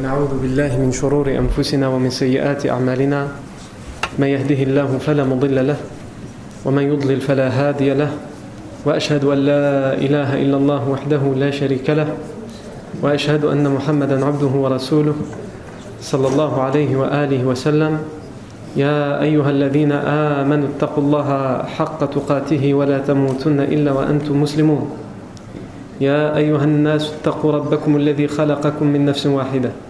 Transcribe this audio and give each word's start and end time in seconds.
ونعوذ 0.00 0.40
بالله 0.40 0.80
من 0.80 0.96
شرور 0.96 1.28
أنفسنا 1.28 1.84
ومن 1.92 2.08
سيئات 2.08 2.64
أعمالنا. 2.64 3.28
من 4.16 4.28
يهده 4.32 4.72
الله 4.72 4.88
فلا 4.96 5.28
مضل 5.28 5.66
له 5.66 5.76
ومن 6.64 6.82
يضلل 6.82 7.20
فلا 7.20 7.52
هادي 7.52 7.92
له 7.92 8.08
وأشهد 8.88 9.24
أن 9.28 9.38
لا 9.44 9.92
إله 10.00 10.40
إلا 10.40 10.56
الله 10.56 10.88
وحده 10.88 11.20
لا 11.36 11.50
شريك 11.52 11.84
له 11.90 12.08
وأشهد 13.04 13.44
أن 13.44 13.60
محمدا 13.60 14.24
عبده 14.24 14.48
ورسوله 14.48 15.14
صلى 16.00 16.26
الله 16.32 16.52
عليه 16.62 16.96
وآله 16.96 17.44
وسلم. 17.44 18.00
يا 18.80 19.20
أيها 19.20 19.50
الذين 19.50 19.92
آمنوا 20.40 20.68
اتقوا 20.80 21.02
الله 21.04 21.28
حق 21.76 22.00
تقاته 22.08 22.64
ولا 22.74 22.98
تموتن 23.04 23.60
إلا 23.68 23.92
وأنتم 23.92 24.32
مسلمون. 24.32 24.82
يا 26.00 26.36
أيها 26.40 26.64
الناس 26.64 27.20
اتقوا 27.20 27.52
ربكم 27.52 27.96
الذي 27.96 28.32
خلقكم 28.32 28.86
من 28.86 29.04
نفس 29.04 29.28
واحدة. 29.28 29.89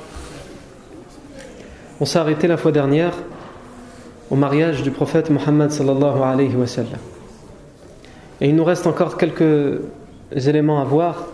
On 2.01 2.05
s'est 2.05 2.17
arrêté 2.17 2.47
la 2.47 2.57
fois 2.57 2.71
dernière 2.71 3.13
au 4.31 4.35
mariage 4.35 4.81
du 4.81 4.89
prophète 4.89 5.29
Mohammed 5.29 5.69
sallallahu 5.69 6.23
alayhi 6.23 6.55
wa. 6.55 6.65
Et 8.41 8.49
il 8.49 8.55
nous 8.55 8.63
reste 8.63 8.87
encore 8.87 9.17
quelques 9.17 9.81
éléments 10.31 10.81
à 10.81 10.83
voir 10.83 11.27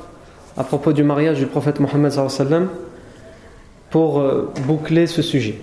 à 0.57 0.65
propos 0.65 0.91
du 0.91 1.03
mariage 1.03 1.37
du 1.37 1.45
prophète 1.45 1.79
Mohammed 1.79 2.11
sallallahu 2.11 2.41
alayhi 2.41 2.63
wa 2.65 2.69
pour 3.91 4.21
boucler 4.65 5.07
ce 5.07 5.21
sujet. 5.21 5.57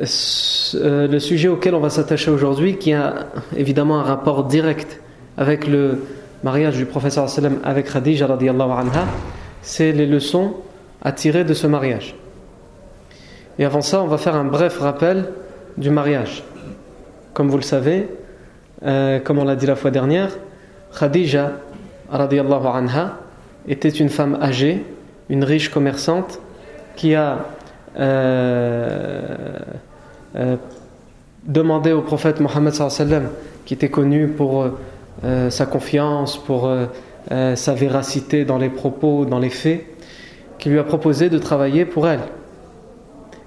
Le 0.00 1.18
sujet 1.18 1.48
auquel 1.48 1.74
on 1.74 1.80
va 1.80 1.90
s'attacher 1.90 2.30
aujourd'hui, 2.30 2.78
qui 2.78 2.94
a 2.94 3.26
évidemment 3.54 3.98
un 3.98 4.04
rapport 4.04 4.44
direct 4.44 4.98
avec 5.36 5.66
le 5.66 6.06
mariage 6.42 6.78
du 6.78 6.86
prophète 6.86 7.12
sallallahu 7.12 7.34
sallam 7.34 7.58
avec 7.64 7.92
Khadija 7.92 8.24
anha, 8.24 9.04
c'est 9.60 9.92
les 9.92 10.06
leçons 10.06 10.54
à 11.02 11.12
tirer 11.12 11.44
de 11.44 11.52
ce 11.52 11.66
mariage. 11.66 12.14
Et 13.58 13.64
avant 13.64 13.80
ça, 13.80 14.02
on 14.02 14.06
va 14.06 14.18
faire 14.18 14.36
un 14.36 14.44
bref 14.44 14.78
rappel 14.78 15.30
du 15.78 15.90
mariage. 15.90 16.44
Comme 17.32 17.48
vous 17.48 17.56
le 17.56 17.62
savez, 17.62 18.08
euh, 18.84 19.18
comme 19.18 19.38
on 19.38 19.44
l'a 19.44 19.56
dit 19.56 19.66
la 19.66 19.76
fois 19.76 19.90
dernière, 19.90 20.30
Khadija 20.98 21.52
anha 22.10 23.18
était 23.66 23.88
une 23.88 24.10
femme 24.10 24.38
âgée, 24.42 24.84
une 25.30 25.42
riche 25.42 25.70
commerçante 25.70 26.38
qui 26.96 27.14
a 27.14 27.46
euh, 27.98 29.36
euh, 30.36 30.56
demandé 31.44 31.92
au 31.92 32.02
prophète 32.02 32.40
Mohammed 32.40 32.74
qui 33.64 33.74
était 33.74 33.90
connu 33.90 34.28
pour 34.28 34.68
sa 35.48 35.66
confiance, 35.66 36.36
pour 36.36 36.70
sa 37.30 37.74
véracité 37.74 38.44
dans 38.44 38.58
les 38.58 38.68
propos, 38.68 39.24
dans 39.24 39.38
les 39.38 39.50
faits, 39.50 39.84
qui 40.58 40.68
lui 40.68 40.78
a 40.78 40.84
proposé 40.84 41.30
de 41.30 41.38
travailler 41.38 41.84
pour 41.84 42.06
elle 42.06 42.20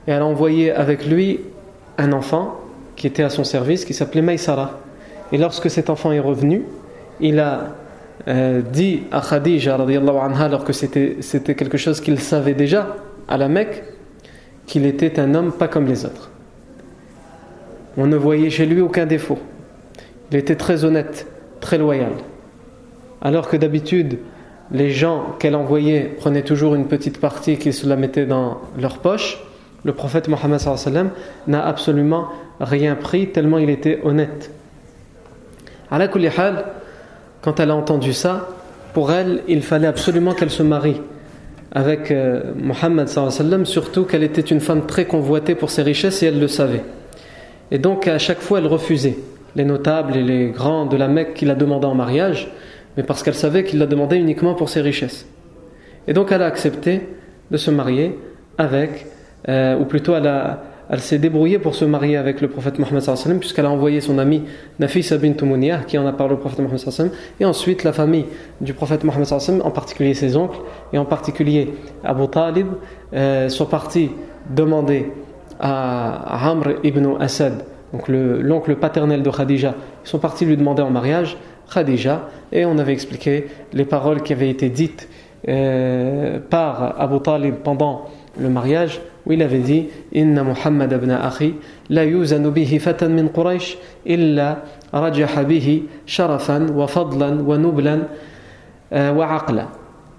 et 0.08 0.12
elle 0.12 0.22
a 0.22 0.26
envoyé 0.26 0.72
avec 0.72 1.06
lui 1.06 1.40
un 1.98 2.12
enfant 2.14 2.60
qui 2.96 3.08
était 3.08 3.24
à 3.24 3.30
son 3.30 3.44
service, 3.44 3.86
qui 3.86 3.94
s'appelait 3.94 4.22
Maïsara. 4.22 4.80
Et 5.32 5.38
lorsque 5.38 5.70
cet 5.70 5.90
enfant 5.90 6.12
est 6.12 6.20
revenu, 6.20 6.64
il 7.20 7.40
a 7.40 7.76
euh, 8.28 8.62
dit 8.62 9.04
à 9.12 9.22
Khadija, 9.22 9.76
anha, 9.76 10.46
alors 10.46 10.64
que 10.64 10.74
c'était 10.74 11.56
quelque 11.56 11.78
chose 11.78 12.02
qu'il 12.02 12.20
savait 12.20 12.54
déjà 12.54 12.96
à 13.28 13.38
la 13.38 13.48
Mecque, 13.48 13.84
qu'il 14.66 14.86
était 14.86 15.20
un 15.20 15.34
homme 15.36 15.52
pas 15.52 15.68
comme 15.68 15.86
les 15.88 16.06
autres. 16.06 16.30
On 17.98 18.08
ne 18.08 18.18
voyait 18.18 18.50
chez 18.50 18.66
lui 18.66 18.82
aucun 18.82 19.06
défaut. 19.06 19.40
Il 20.32 20.38
était 20.38 20.56
très 20.56 20.86
honnête, 20.86 21.28
très 21.60 21.78
loyal. 21.78 22.12
Alors 23.22 23.50
que 23.50 23.58
d'habitude, 23.58 24.20
les 24.72 24.92
gens 24.92 25.36
qu'elle 25.40 25.56
envoyait 25.56 26.02
prenaient 26.02 26.44
toujours 26.44 26.76
une 26.76 26.86
petite 26.86 27.20
partie 27.20 27.58
qu'ils 27.58 27.74
se 27.74 27.88
la 27.88 27.96
mettaient 27.96 28.26
dans 28.26 28.60
leur 28.80 29.00
poche 29.00 29.40
le 29.84 29.94
prophète 29.94 30.28
Mohammed 30.28 30.60
n'a 31.48 31.66
absolument 31.66 32.28
rien 32.60 32.96
pris 32.96 33.32
tellement 33.32 33.58
il 33.58 33.70
était 33.70 34.00
honnête. 34.04 34.52
La 35.92 36.08
quand 37.42 37.60
elle 37.60 37.72
a 37.72 37.76
entendu 37.76 38.14
ça, 38.14 38.50
pour 38.94 39.12
elle, 39.12 39.44
il 39.48 39.62
fallait 39.62 39.88
absolument 39.88 40.34
qu'elle 40.34 40.50
se 40.50 40.64
marie 40.64 41.02
avec 41.72 42.10
euh, 42.12 42.52
Mohammed 42.56 43.08
surtout 43.66 44.06
qu'elle 44.06 44.24
était 44.24 44.42
une 44.42 44.60
femme 44.60 44.86
très 44.86 45.06
convoitée 45.06 45.56
pour 45.56 45.70
ses 45.70 45.84
richesses 45.84 46.24
et 46.24 46.28
elle 46.28 46.40
le 46.40 46.48
savait. 46.48 46.84
Et 47.72 47.78
donc 47.78 48.08
à 48.08 48.18
chaque 48.18 48.40
fois, 48.40 48.60
elle 48.60 48.68
refusait 48.68 49.18
les 49.56 49.66
notables 49.66 50.16
et 50.16 50.24
les 50.24 50.50
grands 50.50 50.86
de 50.86 50.98
la 50.98 51.08
Mecque 51.08 51.34
qui 51.34 51.46
la 51.46 51.56
demandaient 51.56 51.86
en 51.86 51.96
mariage, 51.96 52.52
mais 52.98 53.04
parce 53.04 53.24
qu'elle 53.24 53.36
savait 53.36 53.64
qu'il 53.64 53.80
la 53.80 53.86
demandait 53.86 54.18
uniquement 54.18 54.56
pour 54.56 54.70
ses 54.70 54.82
richesses. 54.82 55.28
Et 56.08 56.14
donc 56.14 56.32
elle 56.32 56.42
a 56.42 56.48
accepté 56.48 57.08
de 57.52 57.58
se 57.58 57.70
marier 57.70 58.18
avec 58.58 59.06
euh, 59.48 59.78
ou 59.78 59.86
plutôt 59.86 60.14
elle, 60.16 61.00
s'est 61.00 61.20
débrouillée 61.20 61.60
pour 61.60 61.76
se 61.76 61.86
marier 61.86 62.18
avec 62.18 62.42
le 62.42 62.50
prophète 62.50 62.80
Mohammed 62.80 63.40
puisqu'elle 63.40 63.66
a 63.66 63.70
envoyé 63.70 64.02
son 64.02 64.18
amie 64.18 64.44
Nafisa 64.80 65.18
bint 65.18 65.36
Muniyah 65.42 65.84
qui 65.88 65.98
en 65.98 66.06
a 66.06 66.12
parlé 66.12 66.34
au 66.34 66.38
prophète 66.38 66.60
Mohammed 66.60 67.12
et 67.40 67.46
ensuite 67.46 67.84
la 67.84 67.94
famille 67.94 68.26
du 68.60 68.74
prophète 68.74 69.04
Mohammed 69.04 69.28
en 69.64 69.72
particulier 69.72 70.14
ses 70.14 70.36
oncles 70.36 70.60
et 70.92 70.98
en 70.98 71.06
particulier 71.06 71.74
Abu 72.04 72.28
Talib 72.28 72.68
euh, 73.14 73.50
sont 73.50 73.66
partis 73.66 74.12
demander 74.50 75.12
à 75.60 76.50
Amr 76.50 76.80
ibn 76.84 77.16
Asad 77.20 77.66
donc 77.94 78.08
l'oncle 78.08 78.76
paternel 78.76 79.24
de 79.24 79.30
Khadija 79.30 79.76
ils 80.06 80.10
sont 80.10 80.20
partis 80.20 80.46
lui 80.46 80.58
demander 80.58 80.82
en 80.82 80.90
mariage 80.90 81.38
Khadija 81.74 82.28
et 82.52 82.66
on 82.66 82.78
avait 82.78 82.94
expliqué 82.94 83.48
les 83.74 83.86
paroles 83.86 84.22
qui 84.22 84.34
avaient 84.34 84.50
été 84.50 84.70
dites 84.70 85.08
euh, 85.48 86.40
par 86.50 87.00
Abu 87.00 87.22
Talib 87.22 87.56
pendant 87.64 88.10
le 88.38 88.50
mariage 88.50 89.00
où 89.30 89.32
il 89.32 89.44
avait 89.44 89.60
dit 89.60 89.88
Inna 90.12 90.44
Muhammad 90.44 90.92
ibn 90.92 91.12
Akhi 91.12 91.54
la 91.90 92.04
yuzanu 92.04 92.50
bihi 92.52 92.80
fatan 92.80 93.10
min 93.10 93.28
Quraysh 93.28 93.78
illa 94.06 94.64
rajaha 94.92 95.44
bihi 95.44 95.84
sharafan 96.08 96.72
wa 96.72 96.88
fadlan 96.88 97.42
wa 97.46 97.58
nublan 97.58 98.08
wa 98.92 99.36
aqla 99.38 99.70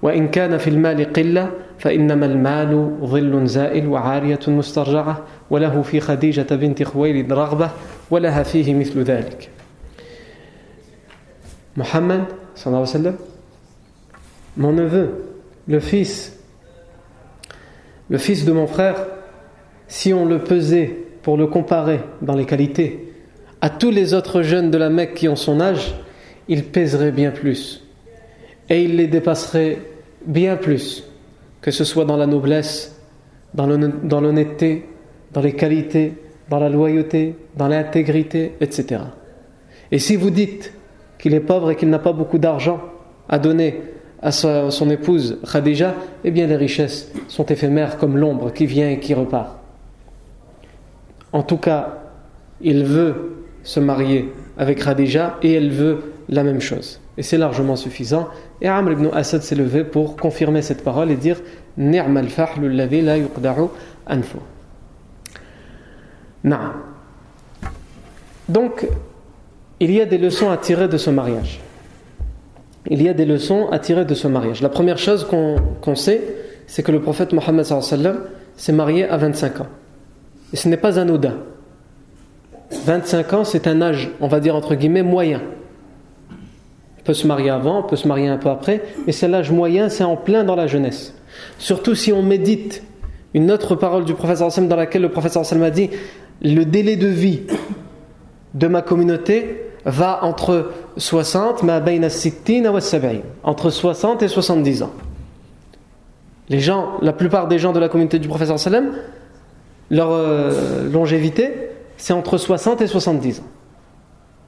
وإن 0.03 0.29
كان 0.29 0.57
في 0.59 0.71
المال 0.71 1.13
قلة 1.13 1.51
فإنما 1.79 2.27
المال 2.27 2.97
ظل 3.05 3.47
زائل 3.47 3.87
وعارية 3.89 4.41
مسترجعة 4.49 5.25
وله 5.51 5.83
في 5.83 6.01
خديجة 6.01 6.47
بنت 6.55 6.83
خويلد 6.83 7.33
رغبة 7.33 7.71
ولها 8.11 8.43
فيه 8.43 8.75
مثل 8.75 9.03
ذلك 9.03 9.49
Muhammad 11.77 12.33
صلى 12.57 12.67
الله 12.67 12.79
عليه 12.79 12.97
وسلم 12.97 13.17
mon 14.57 14.73
neveu 14.73 15.11
le 15.69 15.81
fils 15.81 16.33
Le 18.11 18.19
fils 18.19 18.45
de 18.45 18.53
mon 18.53 18.67
frère, 18.67 19.07
si 19.87 20.13
on 20.13 20.27
le 20.27 20.41
pesait 20.41 20.97
pour 21.23 21.37
le 21.37 21.47
comparer 21.47 22.01
dans 22.21 22.35
les 22.35 22.45
qualités 22.45 23.07
à 23.61 23.71
tous 23.71 23.91
les 23.91 24.15
autres 24.15 24.43
jeunes 24.43 24.71
de 24.71 24.79
la 24.79 24.91
Mecque 24.91 25.15
qui 25.15 25.29
ont 25.29 25.37
son 25.37 25.61
âge, 25.61 25.95
il 26.49 26.65
pèserait 26.65 27.13
bien 27.13 27.31
plus. 27.31 27.87
Et 28.69 28.83
il 28.83 28.97
les 28.97 29.07
dépasserait 29.07 29.79
bien 30.27 30.57
plus, 30.57 31.05
que 31.61 31.71
ce 31.71 31.85
soit 31.85 32.05
dans 32.05 32.17
la 32.17 32.27
noblesse, 32.27 33.01
dans 33.55 33.67
l'honnêteté, 33.67 34.87
dans 35.33 35.41
les 35.41 35.53
qualités, 35.53 36.15
dans 36.49 36.59
la 36.59 36.69
loyauté, 36.69 37.37
dans 37.57 37.69
l'intégrité, 37.69 38.55
etc. 38.61 39.03
Et 39.93 39.99
si 39.99 40.17
vous 40.17 40.31
dites 40.31 40.73
qu'il 41.19 41.35
est 41.35 41.41
pauvre 41.41 41.71
et 41.71 41.77
qu'il 41.77 41.91
n'a 41.91 41.99
pas 41.99 42.13
beaucoup 42.13 42.39
d'argent 42.39 42.81
à 43.29 43.39
donner 43.39 43.81
à 44.23 44.31
son 44.33 44.91
épouse 44.91 45.39
Khadija, 45.51 45.95
eh 46.25 46.31
bien 46.31 46.47
les 46.47 46.57
richesses 46.57 47.11
sont 47.29 47.47
éphémères 47.47 47.97
comme 47.97 48.17
l'ombre 48.17 48.53
qui 48.53 48.67
vient 48.67 48.91
et 48.91 48.99
qui 49.01 49.15
repart. 49.15 49.57
En 51.33 51.43
tout 51.43 51.57
cas, 51.57 51.99
il 52.61 52.85
veut 52.85 53.45
se 53.63 53.81
marier 53.81 54.33
avec 54.59 54.85
Khadija 54.85 55.39
et 55.43 55.53
elle 55.55 55.71
veut 55.71 56.13
la 56.29 56.45
même 56.45 56.61
chose. 56.61 57.01
Et 57.17 57.23
c'est 57.23 57.39
largement 57.39 57.77
suffisant. 57.77 58.29
Et 58.61 58.69
Amr 58.69 58.93
ibn 58.93 59.09
Asad 59.13 59.43
s'est 59.43 59.55
levé 59.55 59.85
pour 59.85 60.17
confirmer 60.17 60.63
cette 60.63 60.85
parole 60.85 61.11
et 61.11 61.17
dire 61.17 61.41
Ni'mal 61.79 62.29
la 62.61 63.17
yuqda'u 63.19 63.69
anfu. 64.07 64.39
Donc, 68.49 68.87
il 69.79 69.91
y 69.93 70.01
a 70.01 70.07
des 70.07 70.19
leçons 70.19 70.51
à 70.51 70.57
tirer 70.57 70.89
de 70.89 70.97
ce 70.97 71.11
mariage 71.11 71.61
il 72.87 73.03
y 73.03 73.09
a 73.09 73.15
des 73.15 73.25
leçons 73.25 73.69
à 73.71 73.79
tirer 73.79 74.05
de 74.05 74.15
ce 74.15 74.29
mariage. 74.29 74.63
La 74.63 74.69
première 74.69 74.99
chose 74.99 75.27
qu'on 75.27 75.95
sait, 75.95 76.23
c'est 76.67 76.83
que 76.83 76.93
le 76.93 77.01
prophète 77.01 77.33
Mohammed 77.33 77.67
s'est 78.57 78.73
marié 78.73 79.09
à 79.09 79.17
25 79.17 79.61
ans. 79.61 79.67
Et 80.53 80.57
ce 80.57 80.69
n'est 80.69 80.77
pas 80.77 80.99
anodin. 80.99 81.35
25 82.85 83.33
ans, 83.33 83.45
c'est 83.45 83.67
un 83.67 83.83
âge, 83.83 84.11
on 84.21 84.29
va 84.29 84.41
dire 84.41 84.55
entre 84.57 84.75
guillemets, 84.75 85.03
moyen. 85.03 85.43
On 87.01 87.03
peut 87.03 87.15
se 87.15 87.27
marier 87.27 87.51
avant, 87.51 87.81
on 87.81 87.83
peut 87.83 87.97
se 87.97 88.07
marier 88.07 88.29
un 88.29 88.37
peu 88.37 88.49
après, 88.49 88.83
mais 89.07 89.13
c'est 89.13 89.29
l'âge 89.29 89.51
moyen, 89.51 89.89
c'est 89.89 90.05
en 90.05 90.17
plein 90.17 90.45
dans 90.45 90.55
la 90.55 90.67
jeunesse. 90.67 91.15
Surtout 91.59 91.95
si 91.95 92.13
on 92.13 92.23
médite 92.23 92.83
une 93.35 93.51
autre 93.51 93.75
parole 93.75 94.05
du 94.05 94.15
prophète 94.15 94.69
dans 94.69 94.77
laquelle 94.77 95.03
le 95.03 95.09
prophète 95.09 95.37
a 95.37 95.71
dit 95.71 95.91
le 96.43 96.65
délai 96.65 96.97
de 96.97 97.07
vie 97.07 97.43
de 98.55 98.67
ma 98.67 98.83
communauté 98.83 99.70
va 99.85 100.21
entre 100.23 100.73
60 100.97 101.63
entre 103.45 103.71
60 103.71 104.23
et 104.23 104.29
70 104.29 104.83
ans. 104.83 104.93
Les 106.49 106.61
gens, 106.61 106.99
la 107.01 107.13
plupart 107.13 107.49
des 107.49 107.59
gens 107.59 107.73
de 107.73 107.79
la 107.79 107.89
communauté 107.89 108.19
du 108.19 108.29
prophète 108.29 108.57
sallam, 108.59 108.93
leur 109.91 110.11
euh, 110.11 110.89
longévité, 110.91 111.53
c'est 111.97 112.13
entre 112.13 112.39
60 112.39 112.81
et 112.81 112.87
70 112.87 113.41
ans. 113.41 113.45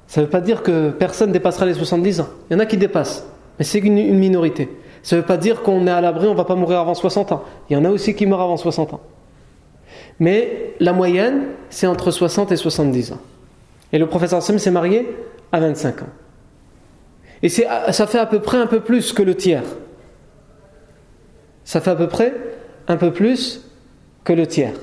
Ça 0.07 0.21
ne 0.21 0.27
veut 0.27 0.31
pas 0.31 0.41
dire 0.41 0.63
que 0.63 0.91
personne 0.91 1.33
dépassera 1.33 1.65
les 1.65 1.75
70 1.75 2.21
ans. 2.21 2.29
Il 2.51 2.55
y 2.55 2.57
en 2.57 2.59
a 2.61 2.67
qui 2.67 2.77
dépassent, 2.77 3.27
mais 3.59 3.65
c'est 3.65 3.79
une, 3.79 3.99
une, 3.99 4.19
minorité. 4.19 4.69
Ça 5.03 5.17
ne 5.17 5.21
veut 5.21 5.27
pas 5.27 5.37
dire 5.37 5.63
qu'on 5.63 5.87
est 5.87 5.91
à 5.91 6.01
l'abri, 6.01 6.27
on 6.27 6.33
ne 6.33 6.37
va 6.37 6.45
pas 6.45 6.55
mourir 6.55 6.81
avant 6.81 6.95
60 6.95 7.33
ans. 7.33 7.45
Il 7.71 7.75
y 7.75 7.77
en 7.77 7.85
a 7.85 7.91
aussi 7.91 8.15
qui 8.15 8.27
meurent 8.27 8.43
avant 8.43 8.57
60 8.57 8.95
ans. 8.95 9.01
Mais 10.21 10.75
la 10.81 10.93
moyenne, 10.93 11.45
c'est 11.71 11.87
entre 11.87 12.11
60 12.11 12.53
et 12.53 12.57
70 12.57 13.13
ans. 13.13 13.21
Et 13.93 13.99
le 13.99 14.07
professeur 14.07 14.43
Sam 14.43 14.59
s'est 14.59 14.71
marié 14.71 15.09
à 15.53 15.61
25 15.61 16.03
ans. 16.03 16.07
Et 17.43 17.49
ça 17.49 18.07
fait 18.07 18.19
à 18.19 18.27
peu 18.27 18.41
près 18.41 18.59
un 18.59 18.67
peu 18.67 18.81
plus 18.81 19.13
que 19.13 19.23
le 19.23 19.35
tiers. 19.35 19.65
Ça 21.65 21.81
fait 21.81 21.91
à 21.91 21.97
peu 21.97 22.09
près 22.09 22.33
un 22.89 22.97
peu 22.97 23.13
plus 23.13 23.63
que 24.25 24.33
le 24.33 24.47
tiers. 24.47 24.75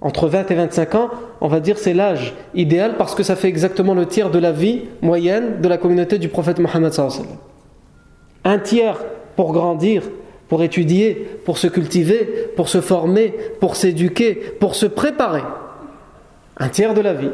Entre 0.00 0.28
20 0.28 0.50
et 0.50 0.54
25 0.54 0.94
ans, 0.94 1.10
on 1.40 1.48
va 1.48 1.58
dire 1.58 1.76
c'est 1.76 1.94
l'âge 1.94 2.34
idéal 2.54 2.94
parce 2.96 3.16
que 3.16 3.24
ça 3.24 3.34
fait 3.34 3.48
exactement 3.48 3.94
le 3.94 4.06
tiers 4.06 4.30
de 4.30 4.38
la 4.38 4.52
vie 4.52 4.82
moyenne 5.02 5.60
de 5.60 5.68
la 5.68 5.76
communauté 5.76 6.18
du 6.18 6.28
prophète 6.28 6.60
Mohammed. 6.60 6.92
Un 8.44 8.58
tiers 8.58 9.04
pour 9.34 9.52
grandir, 9.52 10.04
pour 10.48 10.62
étudier, 10.62 11.28
pour 11.44 11.58
se 11.58 11.66
cultiver, 11.66 12.50
pour 12.54 12.68
se 12.68 12.80
former, 12.80 13.34
pour 13.60 13.74
s'éduquer, 13.74 14.34
pour 14.60 14.76
se 14.76 14.86
préparer. 14.86 15.42
Un 16.56 16.68
tiers 16.68 16.94
de 16.94 17.00
la 17.00 17.14
vie. 17.14 17.30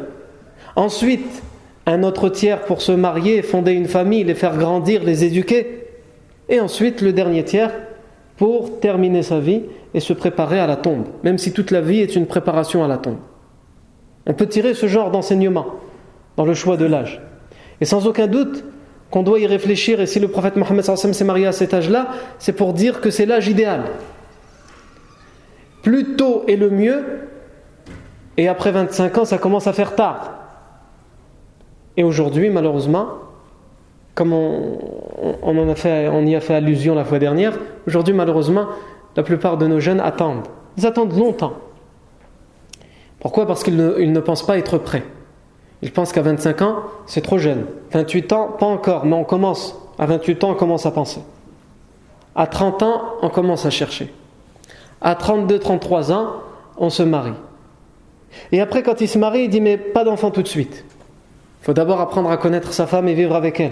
Ensuite, 0.75 1.41
un 1.85 2.03
autre 2.03 2.29
tiers 2.29 2.61
pour 2.61 2.81
se 2.81 2.91
marier, 2.91 3.41
fonder 3.41 3.71
une 3.73 3.87
famille, 3.87 4.23
les 4.23 4.35
faire 4.35 4.57
grandir, 4.57 5.03
les 5.03 5.23
éduquer. 5.23 5.87
Et 6.49 6.59
ensuite, 6.59 7.01
le 7.01 7.13
dernier 7.13 7.43
tiers 7.43 7.71
pour 8.37 8.79
terminer 8.79 9.23
sa 9.23 9.39
vie 9.39 9.63
et 9.93 9.99
se 9.99 10.13
préparer 10.13 10.59
à 10.59 10.67
la 10.67 10.75
tombe, 10.75 11.05
même 11.23 11.37
si 11.37 11.53
toute 11.53 11.71
la 11.71 11.81
vie 11.81 12.01
est 12.01 12.15
une 12.15 12.25
préparation 12.25 12.83
à 12.83 12.87
la 12.87 12.97
tombe. 12.97 13.17
On 14.27 14.33
peut 14.33 14.47
tirer 14.47 14.73
ce 14.73 14.87
genre 14.87 15.11
d'enseignement 15.11 15.67
dans 16.35 16.45
le 16.45 16.53
choix 16.53 16.75
de 16.75 16.85
l'âge. 16.85 17.21
Et 17.79 17.85
sans 17.85 18.07
aucun 18.07 18.27
doute 18.27 18.65
qu'on 19.09 19.23
doit 19.23 19.39
y 19.39 19.47
réfléchir, 19.47 20.01
et 20.01 20.07
si 20.07 20.19
le 20.19 20.27
prophète 20.27 20.57
Mohammed 20.57 20.83
s'est 20.83 21.23
marié 21.23 21.45
à 21.45 21.51
cet 21.51 21.73
âge-là, 21.73 22.09
c'est 22.39 22.53
pour 22.53 22.73
dire 22.73 22.99
que 22.99 23.09
c'est 23.09 23.25
l'âge 23.25 23.47
idéal. 23.47 23.83
Plus 25.81 26.15
tôt 26.15 26.43
est 26.47 26.55
le 26.55 26.69
mieux, 26.69 27.03
et 28.37 28.47
après 28.47 28.71
25 28.71 29.19
ans, 29.19 29.25
ça 29.25 29.37
commence 29.37 29.67
à 29.67 29.73
faire 29.73 29.95
tard. 29.95 30.44
Et 31.97 32.03
aujourd'hui, 32.03 32.49
malheureusement, 32.49 33.07
comme 34.15 34.33
on, 34.33 36.25
y 36.25 36.35
a 36.35 36.41
fait 36.41 36.55
allusion 36.55 36.95
la 36.95 37.03
fois 37.03 37.19
dernière, 37.19 37.57
aujourd'hui 37.85 38.13
malheureusement, 38.13 38.67
la 39.15 39.23
plupart 39.23 39.57
de 39.57 39.67
nos 39.67 39.79
jeunes 39.79 39.99
attendent. 39.99 40.47
Ils 40.77 40.85
attendent 40.85 41.17
longtemps. 41.17 41.53
Pourquoi? 43.19 43.45
Parce 43.45 43.63
qu'ils 43.63 43.75
ne, 43.75 44.19
pensent 44.19 44.45
pas 44.45 44.57
être 44.57 44.77
prêts. 44.77 45.03
Ils 45.81 45.91
pensent 45.91 46.11
qu'à 46.11 46.21
25 46.21 46.61
ans, 46.61 46.75
c'est 47.05 47.21
trop 47.21 47.37
jeune. 47.37 47.65
28 47.91 48.33
ans, 48.33 48.55
pas 48.59 48.65
encore, 48.65 49.05
mais 49.05 49.15
on 49.15 49.23
commence. 49.23 49.75
À 49.97 50.05
28 50.05 50.43
ans, 50.43 50.51
on 50.51 50.55
commence 50.55 50.85
à 50.85 50.91
penser. 50.91 51.21
À 52.35 52.47
30 52.47 52.83
ans, 52.83 53.01
on 53.21 53.29
commence 53.29 53.65
à 53.65 53.69
chercher. 53.69 54.13
À 55.01 55.15
32, 55.15 55.59
33 55.59 56.11
ans, 56.11 56.27
on 56.77 56.89
se 56.89 57.03
marie. 57.03 57.33
Et 58.51 58.61
après, 58.61 58.83
quand 58.83 59.01
il 59.01 59.07
se 59.07 59.17
marie, 59.17 59.43
il 59.43 59.49
dit 59.49 59.61
Mais 59.61 59.77
pas 59.77 60.03
d'enfant 60.03 60.31
tout 60.31 60.41
de 60.41 60.47
suite. 60.47 60.85
Faut 61.65 61.73
d'abord 61.73 61.99
apprendre 61.99 62.29
à 62.29 62.37
connaître 62.37 62.73
sa 62.73 62.85
femme 62.85 63.07
et 63.07 63.15
vivre 63.15 63.33
avec 63.33 63.59
elle. 63.59 63.71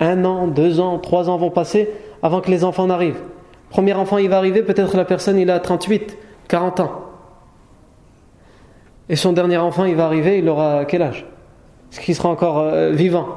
Un 0.00 0.26
an, 0.26 0.48
deux 0.48 0.80
ans, 0.80 0.98
trois 0.98 1.30
ans 1.30 1.38
vont 1.38 1.48
passer 1.48 1.88
avant 2.22 2.42
que 2.42 2.50
les 2.50 2.62
enfants 2.62 2.86
n'arrivent. 2.86 3.22
Premier 3.70 3.94
enfant, 3.94 4.18
il 4.18 4.28
va 4.28 4.36
arriver, 4.36 4.62
peut-être 4.62 4.94
la 4.98 5.06
personne, 5.06 5.38
il 5.38 5.50
a 5.50 5.58
38, 5.58 6.14
40 6.46 6.80
ans. 6.80 6.92
Et 9.08 9.16
son 9.16 9.32
dernier 9.32 9.56
enfant, 9.56 9.86
il 9.86 9.96
va 9.96 10.04
arriver, 10.04 10.40
il 10.40 10.48
aura 10.50 10.84
quel 10.84 11.00
âge? 11.00 11.24
Est-ce 11.90 12.00
qu'il 12.00 12.14
sera 12.14 12.28
encore 12.28 12.58
euh, 12.58 12.90
vivant? 12.90 13.28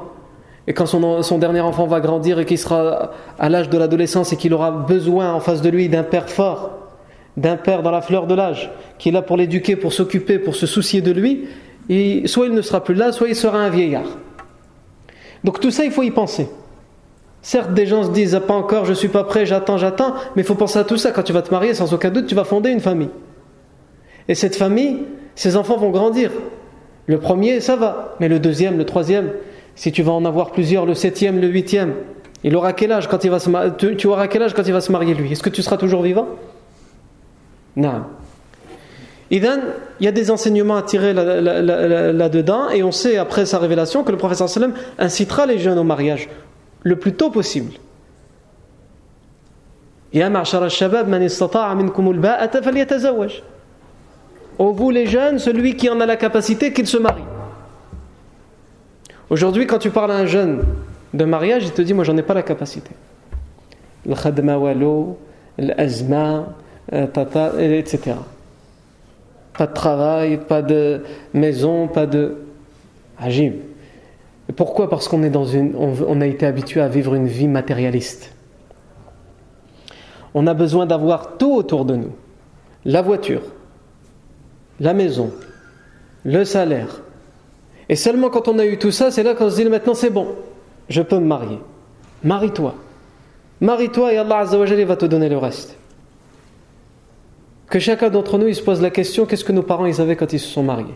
Et 0.66 0.74
quand 0.74 0.84
son, 0.84 1.22
son, 1.22 1.38
dernier 1.38 1.60
enfant 1.60 1.86
va 1.86 2.00
grandir 2.00 2.38
et 2.38 2.44
qu'il 2.44 2.58
sera 2.58 3.12
à 3.38 3.48
l'âge 3.48 3.70
de 3.70 3.78
l'adolescence 3.78 4.30
et 4.34 4.36
qu'il 4.36 4.52
aura 4.52 4.72
besoin 4.72 5.32
en 5.32 5.40
face 5.40 5.62
de 5.62 5.70
lui 5.70 5.88
d'un 5.88 6.02
père 6.02 6.28
fort, 6.28 6.72
d'un 7.38 7.56
père 7.56 7.82
dans 7.82 7.90
la 7.90 8.02
fleur 8.02 8.26
de 8.26 8.34
l'âge, 8.34 8.70
qui 8.98 9.08
est 9.08 9.12
là 9.12 9.22
pour 9.22 9.38
l'éduquer, 9.38 9.74
pour 9.74 9.94
s'occuper, 9.94 10.38
pour 10.38 10.54
se 10.54 10.66
soucier 10.66 11.00
de 11.00 11.12
lui, 11.12 11.48
soit 12.26 12.46
il 12.46 12.54
ne 12.54 12.62
sera 12.62 12.82
plus 12.82 12.94
là, 12.94 13.12
soit 13.12 13.28
il 13.28 13.36
sera 13.36 13.58
un 13.58 13.70
vieillard. 13.70 14.18
Donc 15.44 15.60
tout 15.60 15.70
ça, 15.70 15.84
il 15.84 15.90
faut 15.90 16.02
y 16.02 16.10
penser. 16.10 16.48
Certes, 17.42 17.72
des 17.72 17.86
gens 17.86 18.04
se 18.04 18.10
disent 18.10 18.34
ah, 18.34 18.40
pas 18.40 18.54
encore, 18.54 18.84
je 18.84 18.92
suis 18.92 19.08
pas 19.08 19.24
prêt, 19.24 19.46
j'attends, 19.46 19.78
j'attends, 19.78 20.14
mais 20.36 20.42
il 20.42 20.44
faut 20.44 20.54
penser 20.54 20.78
à 20.78 20.84
tout 20.84 20.98
ça. 20.98 21.10
Quand 21.10 21.22
tu 21.22 21.32
vas 21.32 21.42
te 21.42 21.50
marier, 21.50 21.74
sans 21.74 21.92
aucun 21.94 22.10
doute, 22.10 22.26
tu 22.26 22.34
vas 22.34 22.44
fonder 22.44 22.70
une 22.70 22.80
famille. 22.80 23.08
Et 24.28 24.34
cette 24.34 24.56
famille, 24.56 25.04
ses 25.34 25.56
enfants 25.56 25.78
vont 25.78 25.90
grandir. 25.90 26.30
Le 27.06 27.18
premier, 27.18 27.60
ça 27.60 27.76
va, 27.76 28.14
mais 28.20 28.28
le 28.28 28.38
deuxième, 28.38 28.76
le 28.76 28.84
troisième, 28.84 29.32
si 29.74 29.90
tu 29.90 30.02
vas 30.02 30.12
en 30.12 30.24
avoir 30.24 30.50
plusieurs, 30.50 30.84
le 30.84 30.94
septième, 30.94 31.40
le 31.40 31.48
huitième, 31.48 31.94
il 32.44 32.54
aura 32.56 32.72
quel 32.72 32.92
âge 32.92 33.08
quand 33.08 33.24
il 33.24 33.30
va 33.30 33.38
se 33.38 33.50
marier 33.50 33.72
tu, 33.96 34.06
auras 34.06 34.28
quel 34.28 34.42
âge 34.42 34.54
quand 34.54 34.66
il 34.66 34.72
va 34.72 34.80
se 34.80 34.92
marier 34.92 35.14
lui? 35.14 35.32
Est-ce 35.32 35.42
que 35.42 35.50
tu 35.50 35.62
seras 35.62 35.78
toujours 35.78 36.02
vivant? 36.02 36.26
Non. 37.76 38.04
Il 40.00 40.06
y 40.06 40.08
a 40.08 40.12
des 40.12 40.30
enseignements 40.30 40.76
à 40.76 40.82
tirer 40.82 41.12
là-dedans, 41.12 42.70
et 42.70 42.82
on 42.82 42.90
sait 42.90 43.18
après 43.18 43.44
sa 43.44 43.58
révélation 43.58 44.02
que 44.02 44.10
le 44.10 44.16
professeur 44.16 44.48
sallam 44.48 44.72
incitera 44.98 45.44
les 45.46 45.58
jeunes 45.58 45.78
au 45.78 45.84
mariage 45.84 46.28
le 46.82 46.96
plus 46.96 47.12
tôt 47.12 47.30
possible. 47.30 47.72
Ô 54.58 54.72
vous 54.72 54.90
les 54.90 55.06
jeunes, 55.06 55.38
celui 55.38 55.76
qui 55.76 55.88
en 55.88 56.00
a 56.00 56.06
la 56.06 56.16
capacité, 56.16 56.72
qu'il 56.72 56.86
se 56.86 56.96
marie. 56.96 57.22
Aujourd'hui, 59.28 59.66
quand 59.66 59.78
tu 59.78 59.90
parles 59.90 60.10
à 60.10 60.16
un 60.16 60.26
jeune 60.26 60.64
de 61.14 61.24
mariage, 61.24 61.64
il 61.64 61.72
te 61.72 61.82
dit 61.82 61.94
Moi, 61.94 62.04
j'en 62.04 62.16
ai 62.16 62.22
pas 62.22 62.34
la 62.34 62.42
capacité. 62.42 62.90
Le 64.06 64.14
khadma 64.14 64.58
l'azma, 65.58 66.46
euh, 66.92 67.78
etc. 67.78 68.16
Pas 69.56 69.66
de 69.66 69.72
travail, 69.74 70.38
pas 70.38 70.62
de 70.62 71.02
maison, 71.34 71.88
pas 71.88 72.06
de. 72.06 72.36
Ajib. 73.18 73.54
Pourquoi? 74.56 74.88
Parce 74.88 75.08
qu'on 75.08 75.22
est 75.22 75.30
dans 75.30 75.44
une, 75.44 75.74
on, 75.76 76.20
a 76.20 76.26
été 76.26 76.46
habitué 76.46 76.80
à 76.80 76.88
vivre 76.88 77.14
une 77.14 77.26
vie 77.26 77.48
matérialiste. 77.48 78.32
On 80.34 80.46
a 80.46 80.54
besoin 80.54 80.86
d'avoir 80.86 81.36
tout 81.36 81.54
autour 81.54 81.84
de 81.84 81.96
nous 81.96 82.12
la 82.84 83.02
voiture, 83.02 83.42
la 84.78 84.94
maison, 84.94 85.30
le 86.24 86.44
salaire. 86.44 87.02
Et 87.88 87.96
seulement 87.96 88.30
quand 88.30 88.48
on 88.48 88.58
a 88.58 88.64
eu 88.64 88.78
tout 88.78 88.90
ça, 88.90 89.10
c'est 89.10 89.22
là 89.22 89.34
qu'on 89.34 89.50
se 89.50 89.56
dit 89.56 89.68
maintenant 89.68 89.94
c'est 89.94 90.10
bon, 90.10 90.28
je 90.88 91.02
peux 91.02 91.18
me 91.18 91.26
marier. 91.26 91.58
Marie-toi. 92.22 92.74
Marie-toi 93.60 94.12
et 94.12 94.18
Allah 94.18 94.38
Azzawajal 94.38 94.82
va 94.84 94.96
te 94.96 95.06
donner 95.06 95.28
le 95.28 95.36
reste. 95.36 95.76
Que 97.70 97.78
chacun 97.78 98.10
d'entre 98.10 98.36
nous 98.36 98.48
il 98.48 98.54
se 98.54 98.62
pose 98.62 98.82
la 98.82 98.90
question 98.90 99.26
qu'est-ce 99.26 99.44
que 99.44 99.52
nos 99.52 99.62
parents 99.62 99.86
ils 99.86 100.00
avaient 100.00 100.16
quand 100.16 100.32
ils 100.32 100.40
se 100.40 100.48
sont 100.48 100.64
mariés 100.64 100.94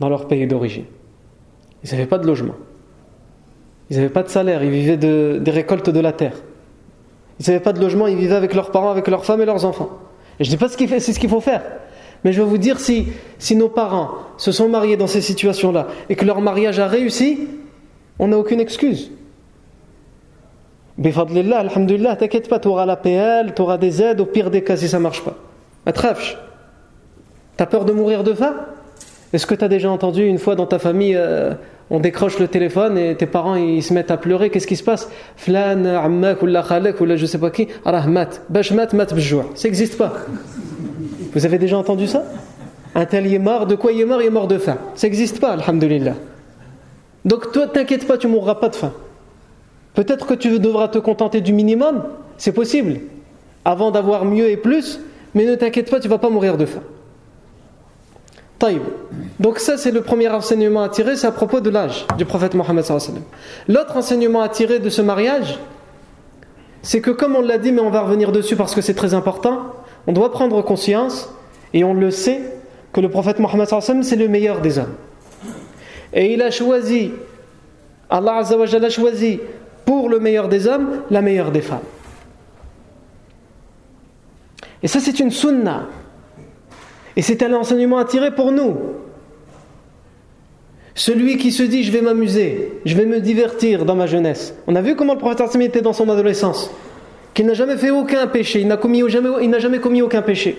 dans 0.00 0.08
leur 0.08 0.26
pays 0.26 0.46
d'origine? 0.46 0.86
Ils 1.84 1.90
n'avaient 1.90 2.06
pas 2.06 2.18
de 2.18 2.26
logement. 2.26 2.54
Ils 3.90 3.96
n'avaient 3.96 4.08
pas 4.08 4.22
de 4.22 4.28
salaire, 4.28 4.64
ils 4.64 4.70
vivaient 4.70 4.96
des 4.96 5.50
récoltes 5.50 5.90
de 5.90 6.00
la 6.00 6.12
terre. 6.12 6.36
Ils 7.38 7.46
n'avaient 7.46 7.62
pas 7.62 7.74
de 7.74 7.80
logement, 7.80 8.06
ils 8.06 8.16
vivaient 8.16 8.34
avec 8.34 8.54
leurs 8.54 8.70
parents, 8.70 8.90
avec 8.90 9.08
leurs 9.08 9.24
femmes 9.24 9.42
et 9.42 9.44
leurs 9.44 9.64
enfants. 9.64 9.90
Et 10.38 10.44
je 10.44 10.50
ne 10.50 10.56
dis 10.56 10.58
pas 10.58 10.68
ce 10.68 10.76
qu'il 10.76 11.28
faut 11.28 11.40
faire. 11.40 11.62
Mais 12.24 12.32
je 12.32 12.40
vais 12.40 12.48
vous 12.48 12.58
dire, 12.58 12.78
si, 12.78 13.08
nos 13.54 13.68
parents 13.68 14.10
se 14.36 14.52
sont 14.52 14.68
mariés 14.68 14.96
dans 14.96 15.06
ces 15.06 15.20
situations-là 15.20 15.88
et 16.08 16.16
que 16.16 16.24
leur 16.24 16.40
mariage 16.40 16.78
a 16.78 16.86
réussi, 16.86 17.48
on 18.18 18.28
n'a 18.28 18.38
aucune 18.38 18.60
excuse. 18.60 19.10
Bifadlillah, 20.98 21.58
alhamdulillah, 21.58 22.16
t'inquiète 22.16 22.48
pas, 22.48 22.58
tu 22.58 22.68
auras 22.68 22.86
la 22.86 22.96
PL, 22.96 23.54
tu 23.54 23.62
auras 23.62 23.78
des 23.78 24.02
aides, 24.02 24.20
au 24.20 24.26
pire 24.26 24.50
des 24.50 24.62
cas 24.62 24.76
si 24.76 24.88
ça 24.88 24.98
ne 24.98 25.02
marche 25.02 25.22
pas. 25.22 25.36
Tu 25.86 26.36
T'as 27.56 27.66
peur 27.66 27.84
de 27.84 27.92
mourir 27.92 28.24
de 28.24 28.32
faim? 28.32 28.54
Est-ce 29.32 29.46
que 29.46 29.54
tu 29.54 29.64
as 29.64 29.68
déjà 29.68 29.90
entendu 29.90 30.24
une 30.24 30.38
fois 30.38 30.56
dans 30.56 30.66
ta 30.66 30.78
famille 30.78 31.14
euh, 31.16 31.54
on 31.90 31.98
décroche 31.98 32.38
le 32.38 32.46
téléphone 32.46 32.96
et 32.96 33.16
tes 33.16 33.26
parents 33.26 33.56
ils 33.56 33.82
se 33.82 33.92
mettent 33.92 34.12
à 34.12 34.16
pleurer, 34.16 34.50
qu'est-ce 34.50 34.68
qui 34.68 34.76
se 34.76 34.84
passe? 34.84 35.10
Flan, 35.36 35.84
ammak, 35.84 36.40
ou 36.40 36.46
la 36.46 36.62
khalek, 36.62 37.00
ou 37.00 37.04
la 37.04 37.16
je 37.16 37.26
sais 37.26 37.38
pas 37.38 37.50
qui, 37.50 37.66
rahmat, 37.84 38.28
bashmat, 38.48 38.92
mat, 38.92 39.12
bjour. 39.12 39.44
Ça 39.56 39.66
n'existe 39.66 39.98
pas. 39.98 40.12
Vous 41.32 41.44
avez 41.44 41.58
déjà 41.58 41.76
entendu 41.76 42.06
ça? 42.06 42.24
Un 42.94 43.06
tel 43.06 43.32
est 43.32 43.38
mort, 43.38 43.66
de 43.66 43.74
quoi 43.74 43.92
il 43.92 44.00
est 44.00 44.04
mort? 44.04 44.22
Il 44.22 44.26
est 44.26 44.30
mort 44.30 44.46
de 44.46 44.58
faim. 44.58 44.78
Ça 44.94 45.08
n'existe 45.08 45.40
pas, 45.40 45.50
alhamdulillah. 45.50 46.14
Donc 47.24 47.50
toi, 47.52 47.66
t'inquiète 47.66 48.06
pas, 48.06 48.18
tu 48.18 48.28
mourras 48.28 48.54
pas 48.54 48.68
de 48.68 48.76
faim. 48.76 48.92
Peut-être 49.94 50.26
que 50.26 50.34
tu 50.34 50.60
devras 50.60 50.88
te 50.88 50.98
contenter 50.98 51.40
du 51.40 51.52
minimum, 51.52 52.04
c'est 52.36 52.52
possible, 52.52 53.00
avant 53.64 53.90
d'avoir 53.90 54.24
mieux 54.24 54.48
et 54.48 54.56
plus, 54.56 55.00
mais 55.34 55.44
ne 55.44 55.54
t'inquiète 55.54 55.90
pas, 55.90 56.00
tu 56.00 56.08
vas 56.08 56.18
pas 56.18 56.30
mourir 56.30 56.56
de 56.56 56.66
faim. 56.66 56.82
Taïb. 58.58 58.82
Donc 59.38 59.58
ça 59.58 59.78
c'est 59.78 59.90
le 59.90 60.02
premier 60.02 60.28
enseignement 60.28 60.82
à 60.82 60.88
tirer, 60.88 61.16
c'est 61.16 61.26
à 61.26 61.32
propos 61.32 61.60
de 61.60 61.70
l'âge 61.70 62.06
du 62.18 62.26
prophète 62.26 62.54
Mohammed 62.54 62.84
L'autre 63.68 63.96
enseignement 63.96 64.42
à 64.42 64.48
tirer 64.48 64.78
de 64.78 64.90
ce 64.90 65.00
mariage, 65.00 65.58
c'est 66.82 67.00
que 67.00 67.10
comme 67.10 67.36
on 67.36 67.40
l'a 67.40 67.58
dit, 67.58 67.72
mais 67.72 67.80
on 67.80 67.90
va 67.90 68.02
revenir 68.02 68.32
dessus 68.32 68.56
parce 68.56 68.74
que 68.74 68.82
c'est 68.82 68.94
très 68.94 69.14
important, 69.14 69.74
on 70.06 70.12
doit 70.12 70.30
prendre 70.30 70.60
conscience, 70.62 71.32
et 71.72 71.84
on 71.84 71.94
le 71.94 72.10
sait, 72.10 72.40
que 72.92 73.00
le 73.00 73.08
prophète 73.08 73.38
Mohammed 73.38 73.68
c'est 74.02 74.16
le 74.16 74.28
meilleur 74.28 74.60
des 74.60 74.78
hommes. 74.78 74.94
Et 76.12 76.32
il 76.32 76.42
a 76.42 76.50
choisi, 76.50 77.12
Allah 78.08 78.42
a 78.42 78.88
choisi 78.90 79.40
pour 79.84 80.08
le 80.08 80.18
meilleur 80.18 80.48
des 80.48 80.66
hommes, 80.66 81.02
la 81.10 81.22
meilleure 81.22 81.52
des 81.52 81.60
femmes. 81.60 81.78
Et 84.82 84.88
ça 84.88 85.00
c'est 85.00 85.20
une 85.20 85.30
sunna. 85.30 85.88
Et 87.16 87.22
c'est 87.22 87.42
un 87.42 87.52
enseignement 87.54 87.98
à 87.98 88.04
tirer 88.04 88.34
pour 88.34 88.52
nous. 88.52 88.76
Celui 90.94 91.38
qui 91.38 91.52
se 91.52 91.62
dit 91.62 91.82
je 91.82 91.92
vais 91.92 92.02
m'amuser, 92.02 92.72
je 92.84 92.94
vais 92.94 93.06
me 93.06 93.20
divertir 93.20 93.84
dans 93.84 93.94
ma 93.94 94.06
jeunesse. 94.06 94.54
On 94.66 94.76
a 94.76 94.82
vu 94.82 94.96
comment 94.96 95.14
le 95.14 95.18
prophète 95.18 95.54
était 95.56 95.82
dans 95.82 95.92
son 95.92 96.08
adolescence. 96.08 96.70
Qu'il 97.34 97.46
n'a 97.46 97.54
jamais 97.54 97.76
fait 97.76 97.90
aucun 97.90 98.26
péché, 98.26 98.60
il 98.60 98.66
n'a 98.68 99.58
jamais, 99.58 99.78
commis 99.78 100.02
aucun 100.02 100.22
péché. 100.22 100.58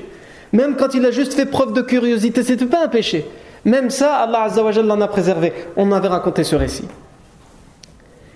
Même 0.54 0.76
quand 0.78 0.94
il 0.94 1.06
a 1.06 1.12
juste 1.12 1.34
fait 1.34 1.46
preuve 1.46 1.74
de 1.74 1.82
curiosité, 1.82 2.44
c'était 2.44 2.66
pas 2.66 2.86
un 2.86 2.88
péché. 2.88 3.26
Même 3.66 3.90
ça, 3.90 4.16
Allah 4.16 4.44
Azzawajal 4.44 4.86
l'en 4.86 5.00
a 5.02 5.08
préservé. 5.08 5.54
On 5.76 5.92
avait 5.92 6.08
raconté 6.08 6.44
ce 6.44 6.56
récit. 6.56 6.88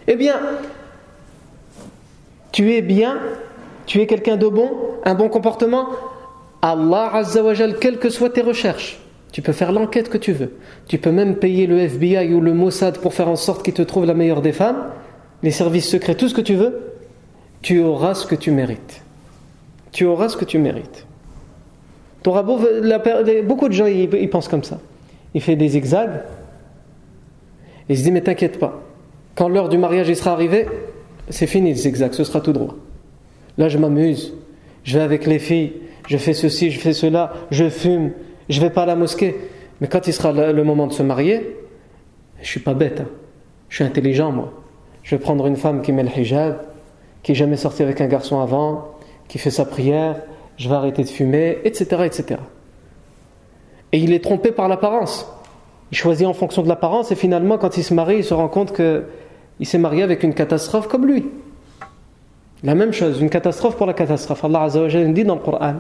Eh 0.08 0.16
bien, 0.16 0.36
tu 2.52 2.74
es 2.74 2.82
bien, 2.82 3.18
tu 3.86 4.02
es 4.02 4.08
quelqu'un 4.08 4.38
de 4.38 4.48
bon, 4.48 4.70
un 5.04 5.16
bon 5.16 5.30
comportement, 5.30 5.88
Allah 6.62 7.12
Azzawajal, 7.14 7.78
quelles 7.80 8.00
que 8.00 8.10
soient 8.10 8.30
tes 8.30 8.42
recherches, 8.42 9.00
tu 9.32 9.42
peux 9.42 9.52
faire 9.52 9.72
l'enquête 9.72 10.10
que 10.10 10.18
tu 10.18 10.32
veux. 10.32 10.54
Tu 10.88 10.98
peux 10.98 11.12
même 11.12 11.36
payer 11.36 11.68
le 11.68 11.80
FBI 11.80 12.34
ou 12.34 12.42
le 12.42 12.54
Mossad 12.54 12.98
pour 13.00 13.14
faire 13.14 13.28
en 13.28 13.36
sorte 13.36 13.64
qu'il 13.64 13.74
te 13.74 13.82
trouve 13.82 14.06
la 14.06 14.14
meilleure 14.14 14.42
des 14.42 14.54
femmes, 14.54 14.86
les 15.44 15.52
services 15.52 15.90
secrets, 15.90 16.16
tout 16.16 16.30
ce 16.30 16.34
que 16.34 16.42
tu 16.42 16.56
veux. 16.56 16.94
Tu 17.62 17.82
auras 17.82 18.14
ce 18.14 18.26
que 18.26 18.36
tu 18.36 18.52
mérites. 18.52 19.04
Tu 19.92 20.06
auras 20.06 20.30
ce 20.30 20.38
que 20.38 20.46
tu 20.46 20.58
mérites. 20.58 21.06
beaucoup 22.24 23.68
de 23.68 23.74
gens 23.74 23.86
ils 23.88 24.30
pensent 24.30 24.48
comme 24.48 24.64
ça 24.64 24.80
il 25.36 25.42
fait 25.42 25.58
des 25.58 25.68
zigzags. 25.68 26.22
Et 27.88 27.94
il 27.94 27.98
se 27.98 28.04
dit, 28.04 28.12
mais 28.12 28.22
t'inquiète 28.22 28.58
pas, 28.58 28.82
quand 29.36 29.50
l'heure 29.50 29.70
du 29.70 29.78
mariage 29.78 30.10
il 30.10 30.16
sera 30.16 30.32
arrivée, 30.32 30.66
c'est 31.30 31.46
fini 31.46 31.72
le 31.72 31.76
zigzag, 31.76 32.14
ce 32.14 32.24
sera 32.24 32.42
tout 32.42 32.54
droit. 32.54 32.76
Là, 33.58 33.70
je 33.70 33.78
m'amuse, 33.78 34.34
je 34.84 34.98
vais 34.98 35.04
avec 35.04 35.26
les 35.26 35.40
filles, 35.40 35.74
je 36.08 36.18
fais 36.18 36.34
ceci, 36.34 36.72
je 36.72 36.80
fais 36.80 36.94
cela, 36.94 37.34
je 37.52 37.70
fume, 37.70 38.12
je 38.50 38.62
vais 38.62 38.70
pas 38.70 38.84
à 38.84 38.86
la 38.86 38.96
mosquée. 38.96 39.36
Mais 39.82 39.88
quand 39.88 40.08
il 40.08 40.14
sera 40.14 40.32
le 40.32 40.64
moment 40.64 40.88
de 40.88 40.94
se 40.94 41.04
marier, 41.04 41.58
je 42.42 42.48
suis 42.48 42.60
pas 42.60 42.74
bête, 42.74 43.02
hein. 43.02 43.08
je 43.70 43.76
suis 43.76 43.84
intelligent 43.84 44.32
moi. 44.32 44.54
Je 45.04 45.16
vais 45.16 45.22
prendre 45.22 45.46
une 45.48 45.56
femme 45.56 45.82
qui 45.82 45.92
met 45.92 46.04
le 46.04 46.10
hijab, 46.10 46.58
qui 47.24 47.32
n'est 47.32 47.36
jamais 47.36 47.58
sortie 47.58 47.84
avec 47.84 48.02
un 48.02 48.08
garçon 48.08 48.40
avant, 48.40 48.96
qui 49.28 49.38
fait 49.38 49.52
sa 49.52 49.66
prière, 49.66 50.22
je 50.58 50.70
vais 50.70 50.76
arrêter 50.76 51.04
de 51.04 51.10
fumer, 51.10 51.60
etc. 51.64 52.04
etc. 52.06 52.40
Et 53.92 54.00
il 54.00 54.14
est 54.14 54.24
trompé 54.24 54.52
par 54.52 54.68
l'apparence. 54.68 55.32
Il 55.92 55.98
choisit 55.98 56.28
en 56.28 56.34
fonction 56.34 56.64
de 56.64 56.68
l'apparence 56.68 57.12
et 57.12 57.16
finalement, 57.16 57.58
quand 57.58 57.78
il 57.78 57.84
se 57.84 57.94
marie, 57.94 58.18
il 58.18 58.24
se 58.24 58.34
rend 58.34 58.48
compte 58.48 58.76
qu'il 58.76 59.66
s'est 59.66 59.78
marié 59.78 60.04
avec 60.04 60.24
une 60.24 60.34
catastrophe 60.34 60.88
comme 60.88 61.06
lui. 61.06 61.26
La 62.65 62.75
même 62.75 62.93
chose, 62.93 63.21
une 63.21 63.31
catastrophe 63.31 63.77
pour 63.77 63.87
la 63.87 63.95
catastrophe. 63.95 64.45
Allah 64.45 64.63
Azza 64.63 64.83
wa 64.83 64.89
dit 64.89 65.25
dans 65.25 65.37
le 65.37 65.41
Coran 65.41 65.77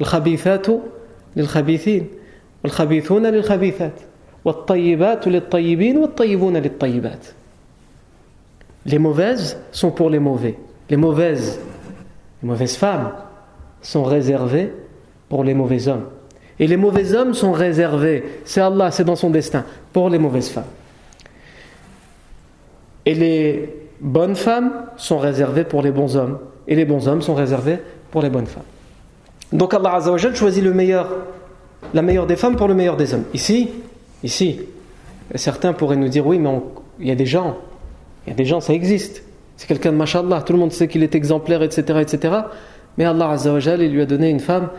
الخبيثات 0.00 0.66
للخبيثين 1.36 2.06
والخبيثون 2.64 3.26
للخبيثات 3.26 3.92
والطيبات 4.44 5.28
للطيبين 5.28 5.98
والطيبون 5.98 6.56
للطيبات 6.56 7.26
Les 8.86 8.98
mauvaises 8.98 9.58
sont 9.72 9.90
pour 9.90 10.10
les 10.10 10.18
mauvais. 10.18 10.56
Les 10.90 10.98
mauvaises, 10.98 11.58
les 12.42 12.48
mauvaises 12.48 12.76
femmes 12.76 13.12
sont 13.80 14.04
réservées 14.04 14.74
pour 15.30 15.42
les 15.42 15.54
mauvais 15.54 15.88
hommes. 15.88 16.04
Et 16.58 16.66
les 16.66 16.76
mauvais 16.76 17.14
hommes 17.14 17.32
sont 17.32 17.52
réservés, 17.52 18.22
c'est 18.44 18.60
Allah, 18.60 18.90
c'est 18.90 19.04
dans 19.04 19.16
son 19.16 19.30
destin, 19.30 19.64
pour 19.94 20.10
les 20.10 20.18
mauvaises 20.18 20.50
femmes. 20.50 20.66
Et 23.06 23.14
les 23.14 23.74
bonnes 24.01 24.35
femmes 24.35 24.71
sont 24.97 25.17
réservées 25.17 25.63
pour 25.63 25.81
les 25.81 25.91
bons 25.91 26.15
hommes. 26.15 26.39
Et 26.67 26.75
les 26.75 26.85
bons 26.85 27.07
hommes 27.07 27.21
sont 27.21 27.33
réservés 27.33 27.79
pour 28.11 28.21
les 28.21 28.29
bonnes 28.29 28.45
femmes. 28.45 28.63
Donc 29.51 29.73
Allah 29.73 29.95
Azzawajal 29.95 30.35
choisit 30.35 30.63
le 30.63 30.73
meilleur, 30.73 31.09
la 31.93 32.01
meilleure 32.01 32.27
des 32.27 32.35
femmes 32.35 32.55
pour 32.55 32.67
le 32.67 32.75
meilleur 32.75 32.95
des 32.95 33.13
hommes. 33.13 33.23
Ici, 33.33 33.69
ici, 34.23 34.61
certains 35.33 35.73
pourraient 35.73 35.95
nous 35.95 36.09
dire 36.09 36.27
oui, 36.27 36.37
mais 36.37 36.49
il 36.99 37.07
y 37.07 37.11
a 37.11 37.15
des 37.15 37.25
gens, 37.25 37.57
il 38.25 38.29
y 38.29 38.33
a 38.33 38.35
des 38.35 38.45
gens, 38.45 38.59
ça 38.59 38.73
existe. 38.73 39.23
C'est 39.57 39.67
quelqu'un 39.67 39.91
de 39.91 39.97
mashallah, 39.97 40.43
tout 40.43 40.53
le 40.53 40.59
monde 40.59 40.71
sait 40.71 40.87
qu'il 40.87 41.01
est 41.01 41.15
exemplaire, 41.15 41.63
etc., 41.63 41.99
etc. 42.01 42.35
Mais 42.97 43.05
Allah 43.05 43.31
Azzawajal, 43.31 43.81
il 43.81 43.91
lui 43.91 44.01
a 44.01 44.05
donné 44.05 44.29
une 44.29 44.39
femme 44.39 44.69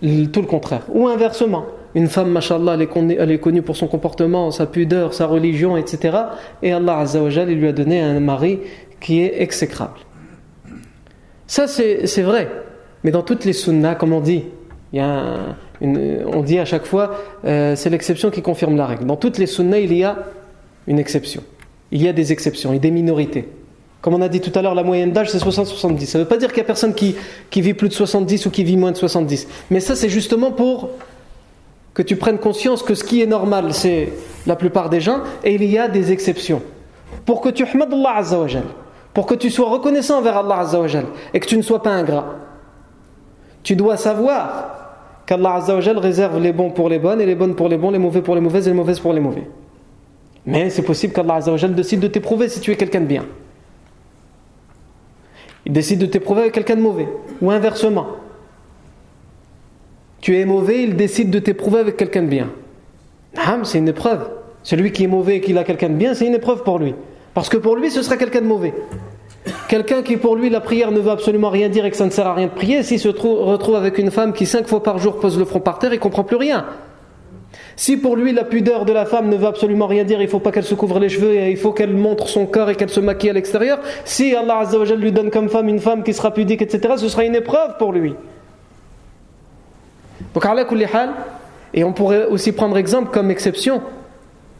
tout 0.00 0.40
le 0.40 0.46
contraire. 0.46 0.82
Ou 0.92 1.06
inversement, 1.08 1.66
une 1.94 2.06
femme, 2.06 2.30
mashallah, 2.30 2.74
elle 2.74 2.82
est, 2.82 2.86
connue, 2.86 3.16
elle 3.18 3.30
est 3.30 3.38
connue 3.38 3.62
pour 3.62 3.76
son 3.76 3.88
comportement, 3.88 4.50
sa 4.50 4.66
pudeur, 4.66 5.12
sa 5.12 5.26
religion, 5.26 5.76
etc. 5.76 6.18
Et 6.62 6.72
Allah 6.72 6.98
Azzawajal, 6.98 7.50
il 7.50 7.58
lui 7.58 7.68
a 7.68 7.72
donné 7.72 8.00
un 8.00 8.20
mari 8.20 8.60
qui 9.00 9.22
est 9.22 9.42
exécrable. 9.42 9.98
Ça, 11.46 11.66
c'est 11.66 12.22
vrai. 12.22 12.48
Mais 13.02 13.10
dans 13.10 13.22
toutes 13.22 13.44
les 13.44 13.52
sunnas, 13.52 13.96
comme 13.96 14.12
on 14.12 14.20
dit, 14.20 14.44
on 14.92 16.42
dit 16.44 16.58
à 16.58 16.64
chaque 16.64 16.84
fois, 16.84 17.16
euh, 17.44 17.74
c'est 17.74 17.90
l'exception 17.90 18.30
qui 18.30 18.42
confirme 18.42 18.76
la 18.76 18.86
règle. 18.86 19.06
Dans 19.06 19.16
toutes 19.16 19.38
les 19.38 19.46
sunnas, 19.46 19.78
il 19.78 19.92
y 19.96 20.04
a 20.04 20.18
une 20.86 20.98
exception. 20.98 21.42
Il 21.90 22.02
y 22.02 22.08
a 22.08 22.12
des 22.12 22.30
exceptions 22.30 22.72
et 22.72 22.78
des 22.78 22.92
minorités. 22.92 23.48
Comme 24.00 24.14
on 24.14 24.22
a 24.22 24.28
dit 24.28 24.40
tout 24.40 24.56
à 24.56 24.62
l'heure, 24.62 24.74
la 24.74 24.84
moyenne 24.84 25.12
d'âge 25.12 25.30
c'est 25.30 25.38
60-70. 25.38 26.06
Ça 26.06 26.18
ne 26.18 26.24
veut 26.24 26.28
pas 26.28 26.36
dire 26.36 26.48
qu'il 26.48 26.58
n'y 26.58 26.62
a 26.62 26.66
personne 26.66 26.94
qui 26.94 27.16
vit 27.60 27.74
plus 27.74 27.88
de 27.88 27.94
70 27.94 28.46
ou 28.46 28.50
qui 28.50 28.64
vit 28.64 28.76
moins 28.76 28.92
de 28.92 28.96
70. 28.96 29.48
Mais 29.70 29.80
ça 29.80 29.96
c'est 29.96 30.08
justement 30.08 30.52
pour 30.52 30.90
que 31.94 32.02
tu 32.02 32.16
prennes 32.16 32.38
conscience 32.38 32.82
que 32.82 32.94
ce 32.94 33.04
qui 33.04 33.22
est 33.22 33.26
normal 33.26 33.72
c'est 33.72 34.12
la 34.46 34.56
plupart 34.56 34.90
des 34.90 35.00
gens 35.00 35.20
et 35.44 35.54
il 35.54 35.64
y 35.64 35.78
a 35.78 35.88
des 35.88 36.12
exceptions. 36.12 36.62
Pour 37.26 37.40
que 37.40 37.48
tu 37.48 37.64
hamad 37.64 37.92
Allah 37.92 38.16
Azzawajal, 38.16 38.64
pour 39.12 39.26
que 39.26 39.34
tu 39.34 39.50
sois 39.50 39.68
reconnaissant 39.68 40.18
envers 40.18 40.38
Allah 40.38 40.60
Azzawajal 40.60 41.06
et 41.34 41.40
que 41.40 41.46
tu 41.46 41.56
ne 41.56 41.62
sois 41.62 41.82
pas 41.82 41.90
ingrat. 41.90 42.36
Tu 43.62 43.76
dois 43.76 43.96
savoir 43.96 44.80
qu'Allah 45.26 45.54
Azzawajal 45.54 45.98
réserve 45.98 46.40
les 46.40 46.52
bons 46.52 46.70
pour 46.70 46.88
les 46.88 46.98
bonnes 46.98 47.20
et 47.20 47.26
les 47.26 47.34
bonnes 47.34 47.54
pour 47.54 47.68
les 47.68 47.76
bons, 47.76 47.90
les 47.90 47.98
mauvais 47.98 48.22
pour 48.22 48.34
les 48.34 48.40
mauvaises 48.40 48.66
et 48.66 48.70
les 48.70 48.76
mauvaises 48.76 49.00
pour 49.00 49.12
les 49.12 49.20
mauvais. 49.20 49.48
Mais 50.46 50.70
c'est 50.70 50.82
possible 50.82 51.12
qu'Allah 51.12 51.34
Azzawajal 51.34 51.74
décide 51.74 52.00
de 52.00 52.08
t'éprouver 52.08 52.48
si 52.48 52.60
tu 52.60 52.70
es 52.70 52.76
quelqu'un 52.76 53.00
de 53.00 53.06
bien. 53.06 53.26
Il 55.66 55.72
décide 55.72 55.98
de 55.98 56.06
t'éprouver 56.06 56.42
avec 56.42 56.54
quelqu'un 56.54 56.76
de 56.76 56.80
mauvais. 56.80 57.08
Ou 57.42 57.50
inversement. 57.50 58.06
Tu 60.20 60.38
es 60.38 60.44
mauvais, 60.44 60.82
il 60.82 60.96
décide 60.96 61.30
de 61.30 61.38
t'éprouver 61.38 61.80
avec 61.80 61.96
quelqu'un 61.96 62.22
de 62.22 62.28
bien. 62.28 62.50
C'est 63.62 63.78
une 63.78 63.88
épreuve. 63.88 64.28
Celui 64.62 64.92
qui 64.92 65.04
est 65.04 65.08
mauvais 65.08 65.36
et 65.36 65.40
qui 65.40 65.56
a 65.56 65.64
quelqu'un 65.64 65.88
de 65.88 65.94
bien, 65.94 66.14
c'est 66.14 66.26
une 66.26 66.34
épreuve 66.34 66.62
pour 66.62 66.78
lui. 66.78 66.94
Parce 67.32 67.48
que 67.48 67.56
pour 67.56 67.76
lui, 67.76 67.90
ce 67.90 68.02
sera 68.02 68.16
quelqu'un 68.16 68.42
de 68.42 68.46
mauvais. 68.46 68.74
Quelqu'un 69.68 70.02
qui 70.02 70.16
pour 70.16 70.36
lui 70.36 70.50
la 70.50 70.60
prière 70.60 70.90
ne 70.90 71.00
veut 71.00 71.10
absolument 71.10 71.48
rien 71.48 71.68
dire 71.68 71.86
et 71.86 71.90
que 71.90 71.96
ça 71.96 72.04
ne 72.04 72.10
sert 72.10 72.26
à 72.26 72.34
rien 72.34 72.46
de 72.48 72.52
prier, 72.52 72.82
s'il 72.82 73.00
se 73.00 73.08
retrouve 73.08 73.76
avec 73.76 73.96
une 73.98 74.10
femme 74.10 74.32
qui 74.34 74.44
cinq 74.44 74.66
fois 74.66 74.82
par 74.82 74.98
jour 74.98 75.18
pose 75.18 75.38
le 75.38 75.44
front 75.44 75.60
par 75.60 75.78
terre, 75.78 75.94
il 75.94 76.00
comprend 76.00 76.24
plus 76.24 76.36
rien. 76.36 76.66
Si 77.76 77.96
pour 77.96 78.16
lui 78.16 78.32
la 78.32 78.44
pudeur 78.44 78.84
de 78.84 78.92
la 78.92 79.06
femme 79.06 79.30
ne 79.30 79.36
veut 79.36 79.46
absolument 79.46 79.86
rien 79.86 80.04
dire, 80.04 80.20
il 80.20 80.28
faut 80.28 80.40
pas 80.40 80.52
qu'elle 80.52 80.64
se 80.64 80.74
couvre 80.74 80.98
les 80.98 81.08
cheveux 81.08 81.32
et 81.32 81.50
il 81.50 81.56
faut 81.56 81.72
qu'elle 81.72 81.94
montre 81.94 82.28
son 82.28 82.44
corps 82.44 82.68
et 82.68 82.74
qu'elle 82.74 82.90
se 82.90 83.00
maquille 83.00 83.30
à 83.30 83.32
l'extérieur, 83.32 83.80
si 84.04 84.34
Allah 84.34 84.64
lui 84.96 85.12
donne 85.12 85.30
comme 85.30 85.48
femme 85.48 85.68
une 85.68 85.80
femme 85.80 86.02
qui 86.02 86.12
sera 86.12 86.34
pudique, 86.34 86.60
etc., 86.60 86.94
ce 86.98 87.08
sera 87.08 87.24
une 87.24 87.34
épreuve 87.34 87.78
pour 87.78 87.92
lui. 87.92 88.14
Donc, 90.34 90.44
et 91.72 91.84
on 91.84 91.92
pourrait 91.92 92.26
aussi 92.26 92.52
prendre 92.52 92.76
exemple 92.76 93.10
comme 93.12 93.30
exception, 93.30 93.82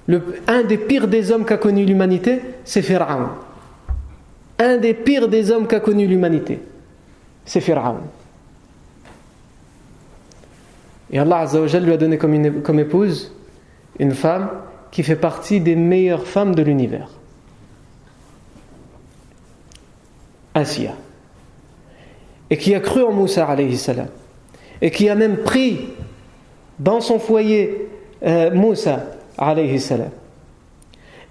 le, 0.06 0.22
un 0.46 0.62
des 0.62 0.78
pires 0.78 1.08
des 1.08 1.30
hommes 1.30 1.44
qu'a 1.44 1.56
connu 1.56 1.84
l'humanité, 1.84 2.40
c'est 2.64 2.82
Pharaon. 2.82 3.28
Un 4.58 4.76
des 4.76 4.94
pires 4.94 5.28
des 5.28 5.50
hommes 5.50 5.66
qu'a 5.66 5.80
connu 5.80 6.06
l'humanité, 6.06 6.60
c'est 7.44 7.60
Pharaon. 7.60 8.00
Et 11.12 11.18
Allah 11.18 11.38
Azzawajal 11.38 11.84
lui 11.84 11.92
a 11.92 11.96
donné 11.96 12.18
comme, 12.18 12.78
épouse 12.78 13.32
une 13.98 14.14
femme 14.14 14.50
qui 14.90 15.02
fait 15.02 15.16
partie 15.16 15.60
des 15.60 15.76
meilleures 15.76 16.26
femmes 16.26 16.54
de 16.54 16.62
l'univers. 16.62 17.08
Asiya. 20.54 20.94
Et 22.48 22.56
qui 22.56 22.74
a 22.74 22.80
cru 22.80 23.02
en 23.02 23.12
Moussa 23.12 23.46
alayhi 23.46 23.76
salam. 23.76 24.08
Et 24.82 24.90
qui 24.90 25.08
a 25.08 25.14
même 25.14 25.38
pris 25.38 25.88
dans 26.78 27.00
son 27.00 27.18
foyer 27.18 27.88
euh, 28.25 28.50
Moussa. 28.50 29.00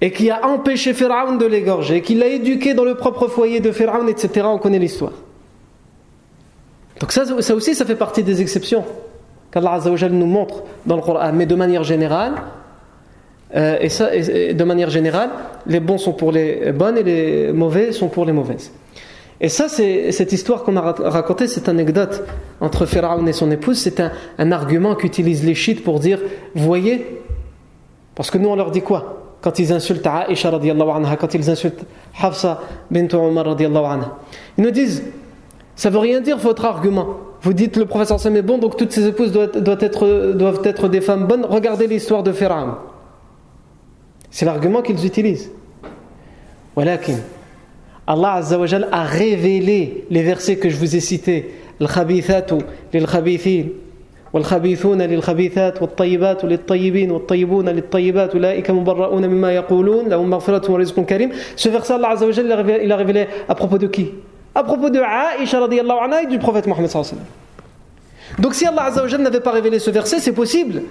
Et 0.02 0.12
qui 0.12 0.30
a 0.30 0.48
empêché 0.48 0.94
Pharaon 0.94 1.36
de 1.36 1.46
l'égorger, 1.46 2.02
qui 2.02 2.16
l'a 2.16 2.28
éduqué 2.28 2.74
dans 2.74 2.86
le 2.86 2.96
propre 2.96 3.28
foyer 3.28 3.60
de 3.60 3.72
Pharaon, 3.72 4.08
etc. 4.08 4.48
On 4.50 4.58
connaît 4.58 4.80
l'histoire. 4.80 5.14
Donc 7.00 7.12
ça, 7.12 7.26
ça 7.42 7.56
aussi, 7.56 7.76
ça 7.76 7.86
fait 7.86 7.96
partie 7.96 8.24
des 8.24 8.42
exceptions 8.42 8.84
qu'Allah 9.52 9.80
nous 10.10 10.26
montre 10.26 10.64
dans 10.86 10.96
le 10.96 11.02
Coran. 11.02 11.32
Mais 11.34 11.46
de 11.46 11.56
manière 11.56 11.84
générale, 11.84 12.34
euh, 13.56 13.78
et, 13.82 13.90
ça, 13.90 14.10
de 14.12 14.64
manière 14.64 14.90
générale, 14.90 15.30
les 15.66 15.80
bons 15.80 15.98
sont 15.98 16.14
pour 16.14 16.32
les 16.32 16.72
bonnes 16.72 16.98
et 16.98 17.04
les 17.04 17.52
mauvais 17.52 17.92
sont 17.92 18.08
pour 18.08 18.26
les 18.26 18.34
mauvaises. 18.34 18.72
Et 19.42 19.48
ça, 19.48 19.70
c'est 19.70 20.12
cette 20.12 20.34
histoire 20.34 20.64
qu'on 20.64 20.76
a 20.76 20.82
racontée, 20.82 21.48
cette 21.48 21.70
anecdote 21.70 22.24
entre 22.60 22.86
Pharaon 22.86 23.26
et 23.26 23.34
son 23.34 23.50
épouse, 23.52 23.78
c'est 23.78 24.02
un, 24.38 24.52
argument 24.52 24.96
qu'utilisent 24.96 25.46
les 25.46 25.56
chiites 25.56 25.84
pour 25.84 26.00
dire, 26.00 26.20
voyez, 26.56 27.22
parce 28.16 28.32
que 28.32 28.38
nous 28.38 28.50
on 28.50 28.56
leur 28.56 28.72
dit 28.72 28.82
quoi? 28.82 29.38
Quand 29.42 29.58
ils 29.58 29.72
insultent 29.72 30.06
Aisha 30.28 30.50
anha, 30.50 31.16
quand 31.16 31.34
ils 31.34 31.50
insultent 31.50 31.86
Hafsa 32.22 32.60
bint 32.92 33.08
Umar 33.08 33.48
anha, 33.48 34.18
ils 34.58 34.64
nous 34.64 34.72
disent, 34.72 35.04
ça 35.78 35.90
veut 35.90 36.00
rien 36.00 36.20
dire 36.20 36.38
votre 36.38 36.66
argument. 36.66 37.08
Vous 37.42 37.54
dites 37.54 37.78
le 37.78 37.86
professeur 37.86 38.20
Sam 38.20 38.36
est 38.36 38.42
bon, 38.42 38.58
donc 38.58 38.76
toutes 38.76 38.92
ses 38.92 39.08
épouses 39.08 39.32
doivent, 39.32 39.78
être, 39.80 40.34
doivent 40.34 40.60
être 40.66 40.90
des 40.90 41.00
femmes 41.00 41.26
bonnes. 41.26 41.46
Regardez 41.50 41.88
l'histoire 41.88 42.24
de 42.24 42.34
Pharaon. 42.34 42.76
C'est 44.30 44.44
l'argument 44.44 44.82
qu'ils 44.82 45.06
utilisent. 45.06 45.50
Walakin, 46.76 47.20
Allah 48.10 48.34
Azza 48.34 48.58
a 48.92 49.04
révélé 49.04 50.06
les 50.10 50.24
versets 50.24 50.58
que 50.58 50.68
je 50.70 50.76
vous 50.78 50.96
ai 50.96 51.00
cités. 51.00 51.52
الخبيثات 51.82 52.52
للخبيثين 52.94 53.70
والخبيثون 54.34 55.02
للخبيثات 55.02 55.82
والطيبات 55.82 56.46
للطيبين 56.46 57.12
والطيبون 57.12 57.70
للطيبات 57.70 58.36
أولئك 58.36 58.72
مبرؤون 58.72 59.28
مما 59.28 59.52
يقولون 59.52 60.10
لهم 60.10 60.30
مغفرة 60.30 60.72
ورزق 60.72 61.00
كريم 61.00 61.32
Ce 61.56 61.70
verset 61.70 61.94
Allah 61.94 62.10
Azza 62.10 62.26
il 62.28 62.92
a 62.92 62.96
révélé 62.98 63.28
à 63.48 63.56
propos 63.56 63.78
de 63.78 63.88
qui 63.88 64.12
À 64.54 64.64
propos 64.64 64.90
de 64.90 65.00
Aïcha 65.00 65.60
radiallahu 65.60 65.98
anha 66.04 66.24
et 66.24 66.26
du 66.26 66.38
prophète 66.38 66.68
Mohammed 66.68 66.90
sallallahu 66.90 67.12
alayhi 67.12 67.22
wa 67.22 68.38
sallam. 68.38 68.44
Donc 68.44 68.56
si 68.56 68.66
Allah 68.66 68.84
Azza 68.84 69.18
n'avait 69.18 69.40
pas 69.40 69.52
révélé 69.52 69.80
ce 69.80 69.90
verset, 69.90 70.20
c'est 70.20 70.34
possible. 70.34 70.82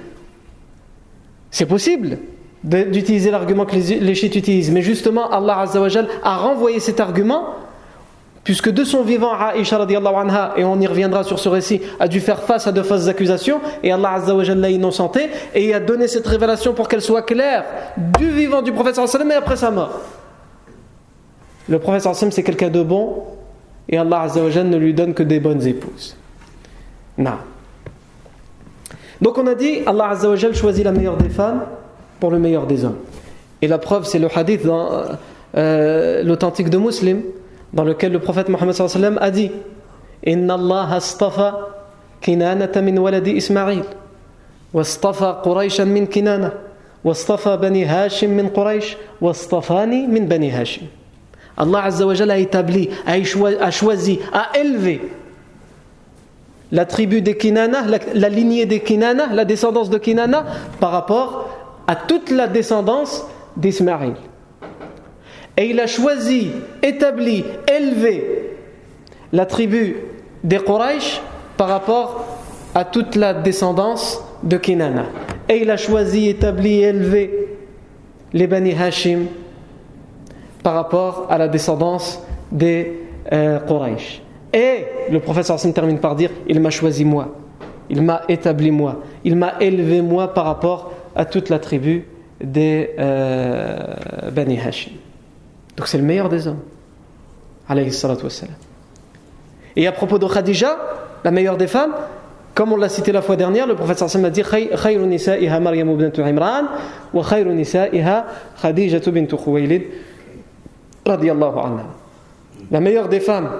C'est 1.50 1.66
possible 1.66 2.18
d'utiliser 2.64 3.30
l'argument 3.30 3.64
que 3.64 3.76
les, 3.76 4.14
chiites 4.14 4.34
utilisent. 4.34 4.70
Mais 4.70 4.82
justement, 4.82 5.30
Allah 5.30 5.64
a 6.22 6.36
renvoyé 6.36 6.80
cet 6.80 7.00
argument, 7.00 7.54
puisque 8.44 8.70
de 8.70 8.84
son 8.84 9.02
vivant, 9.02 9.32
Aisha 9.54 9.80
anha, 9.80 10.54
et 10.56 10.64
on 10.64 10.80
y 10.80 10.86
reviendra 10.86 11.22
sur 11.22 11.38
ce 11.38 11.48
récit, 11.48 11.80
a 12.00 12.08
dû 12.08 12.20
faire 12.20 12.42
face 12.42 12.66
à 12.66 12.72
de 12.72 12.82
fausses 12.82 13.08
accusations, 13.08 13.60
et 13.82 13.92
Allah 13.92 14.20
l'a 14.26 14.70
innocenté, 14.70 15.28
et 15.54 15.72
a 15.72 15.80
donné 15.80 16.08
cette 16.08 16.26
révélation 16.26 16.74
pour 16.74 16.88
qu'elle 16.88 17.02
soit 17.02 17.22
claire 17.22 17.64
du 18.18 18.30
vivant 18.30 18.62
du 18.62 18.72
prophète 18.72 18.96
sallam 18.96 19.30
et 19.30 19.34
après 19.34 19.56
sa 19.56 19.70
mort. 19.70 20.00
Le 21.68 21.78
prophète 21.78 22.02
sallam 22.02 22.32
c'est 22.32 22.42
quelqu'un 22.42 22.70
de 22.70 22.82
bon, 22.82 23.22
et 23.88 23.98
Allah 23.98 24.26
ne 24.36 24.76
lui 24.76 24.94
donne 24.94 25.14
que 25.14 25.22
des 25.22 25.40
bonnes 25.40 25.64
épouses. 25.66 26.16
Non. 27.16 27.38
Donc 29.20 29.38
on 29.38 29.46
a 29.46 29.54
dit, 29.54 29.80
Allah 29.86 30.16
choisit 30.52 30.84
la 30.84 30.92
meilleure 30.92 31.16
des 31.16 31.28
femmes, 31.28 31.62
pour 32.20 32.30
le 32.30 32.38
meilleur 32.38 32.66
des 32.66 32.84
hommes. 32.84 32.98
Et 33.62 33.68
la 33.68 33.78
preuve, 33.78 34.04
c'est 34.04 34.18
le 34.18 34.28
hadith 34.34 34.64
dans 34.64 35.02
euh, 35.56 36.22
l'authentique 36.22 36.70
de 36.70 36.78
Muslim, 36.78 37.22
dans 37.72 37.84
lequel 37.84 38.12
le 38.12 38.18
prophète 38.18 38.48
Mohammed 38.48 38.74
a 39.20 39.30
dit 39.30 39.50
Inna 40.24 40.54
Allah 40.54 40.88
astafa 40.92 41.58
kinanata 42.20 42.80
min 42.80 42.98
waladi 42.98 43.32
Ismail, 43.32 43.82
wastafa 44.72 45.40
Quraishan 45.42 45.86
min 45.86 46.06
kinana, 46.06 46.52
wastafa 47.04 47.56
bani 47.56 47.84
Hashim 47.84 48.30
min 48.30 48.48
Quraish, 48.48 48.96
wastafani 49.20 50.06
min 50.06 50.26
bani 50.26 50.50
Hashim. 50.50 50.86
Allah 51.56 51.84
Azza 51.86 52.06
wa 52.06 52.12
a 52.12 52.38
établi, 52.38 52.88
a 53.04 53.70
choisi, 53.70 54.20
a 54.32 54.56
élevé 54.56 55.00
la 56.70 56.84
tribu 56.84 57.20
des 57.20 57.36
Kinana, 57.36 57.82
la, 57.86 57.98
la 58.14 58.28
lignée 58.28 58.66
des 58.66 58.80
Kinana, 58.80 59.32
la 59.32 59.44
descendance 59.44 59.90
de 59.90 59.98
Kinana, 59.98 60.44
par 60.80 60.92
rapport 60.92 61.48
à 61.88 61.96
toute 61.96 62.30
la 62.30 62.46
descendance 62.46 63.26
d'Ismaïl. 63.56 64.14
Et 65.56 65.70
il 65.70 65.80
a 65.80 65.88
choisi, 65.88 66.52
établi, 66.82 67.44
élevé 67.66 68.52
la 69.32 69.46
tribu 69.46 69.96
des 70.44 70.58
Quraysh 70.58 71.20
par 71.56 71.68
rapport 71.68 72.24
à 72.74 72.84
toute 72.84 73.16
la 73.16 73.34
descendance 73.34 74.22
de 74.44 74.56
Kinana. 74.56 75.06
Et 75.48 75.62
il 75.62 75.70
a 75.70 75.76
choisi, 75.76 76.28
établi, 76.28 76.82
élevé 76.82 77.48
les 78.32 78.46
Bani 78.46 78.74
Hashim 78.74 79.26
par 80.62 80.74
rapport 80.74 81.26
à 81.30 81.38
la 81.38 81.48
descendance 81.48 82.22
des 82.52 83.00
euh. 83.32 83.58
Et 84.52 84.84
le 85.10 85.20
professeur 85.20 85.56
Hassan 85.56 85.72
termine 85.72 85.98
par 85.98 86.14
dire 86.14 86.30
Il 86.46 86.60
m'a 86.60 86.70
choisi 86.70 87.04
moi, 87.04 87.34
il 87.90 88.02
m'a 88.02 88.22
établi 88.28 88.70
moi, 88.70 88.96
il 89.24 89.36
m'a 89.36 89.54
élevé 89.60 90.00
moi 90.02 90.32
par 90.32 90.44
rapport 90.44 90.92
à 91.18 91.26
toute 91.26 91.50
la 91.50 91.58
tribu 91.58 92.04
des 92.40 92.94
euh, 92.98 93.94
Bani 94.32 94.58
Hashim. 94.58 94.92
Donc 95.76 95.88
c'est 95.88 95.98
le 95.98 96.04
meilleur 96.04 96.28
des 96.28 96.46
hommes. 96.46 96.60
Et 99.76 99.86
à 99.86 99.92
propos 99.92 100.18
de 100.18 100.26
Khadija, 100.26 100.76
la 101.24 101.30
meilleure 101.30 101.58
des 101.58 101.66
femmes, 101.66 101.92
comme 102.54 102.72
on 102.72 102.76
l'a 102.76 102.88
cité 102.88 103.12
la 103.12 103.20
fois 103.20 103.36
dernière, 103.36 103.66
le 103.66 103.74
prophète 103.74 103.98
sallam 103.98 104.24
a 104.26 104.30
dit 104.30 104.42
Imran 106.22 106.62
wa 107.12 107.24
Khadija. 107.24 108.98
La 112.70 112.80
meilleure 112.80 113.08
des 113.08 113.20
femmes 113.20 113.50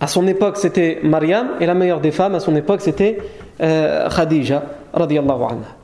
à 0.00 0.06
son 0.06 0.26
époque 0.26 0.56
c'était 0.56 1.00
Maryam 1.02 1.50
et 1.60 1.66
la 1.66 1.74
meilleure 1.74 2.00
des 2.00 2.10
femmes 2.10 2.34
à 2.34 2.40
son 2.40 2.54
époque 2.56 2.80
c'était 2.80 3.18
euh, 3.60 4.08
Khadija 4.08 4.62
radiyallahu 4.92 5.42
anha. 5.42 5.75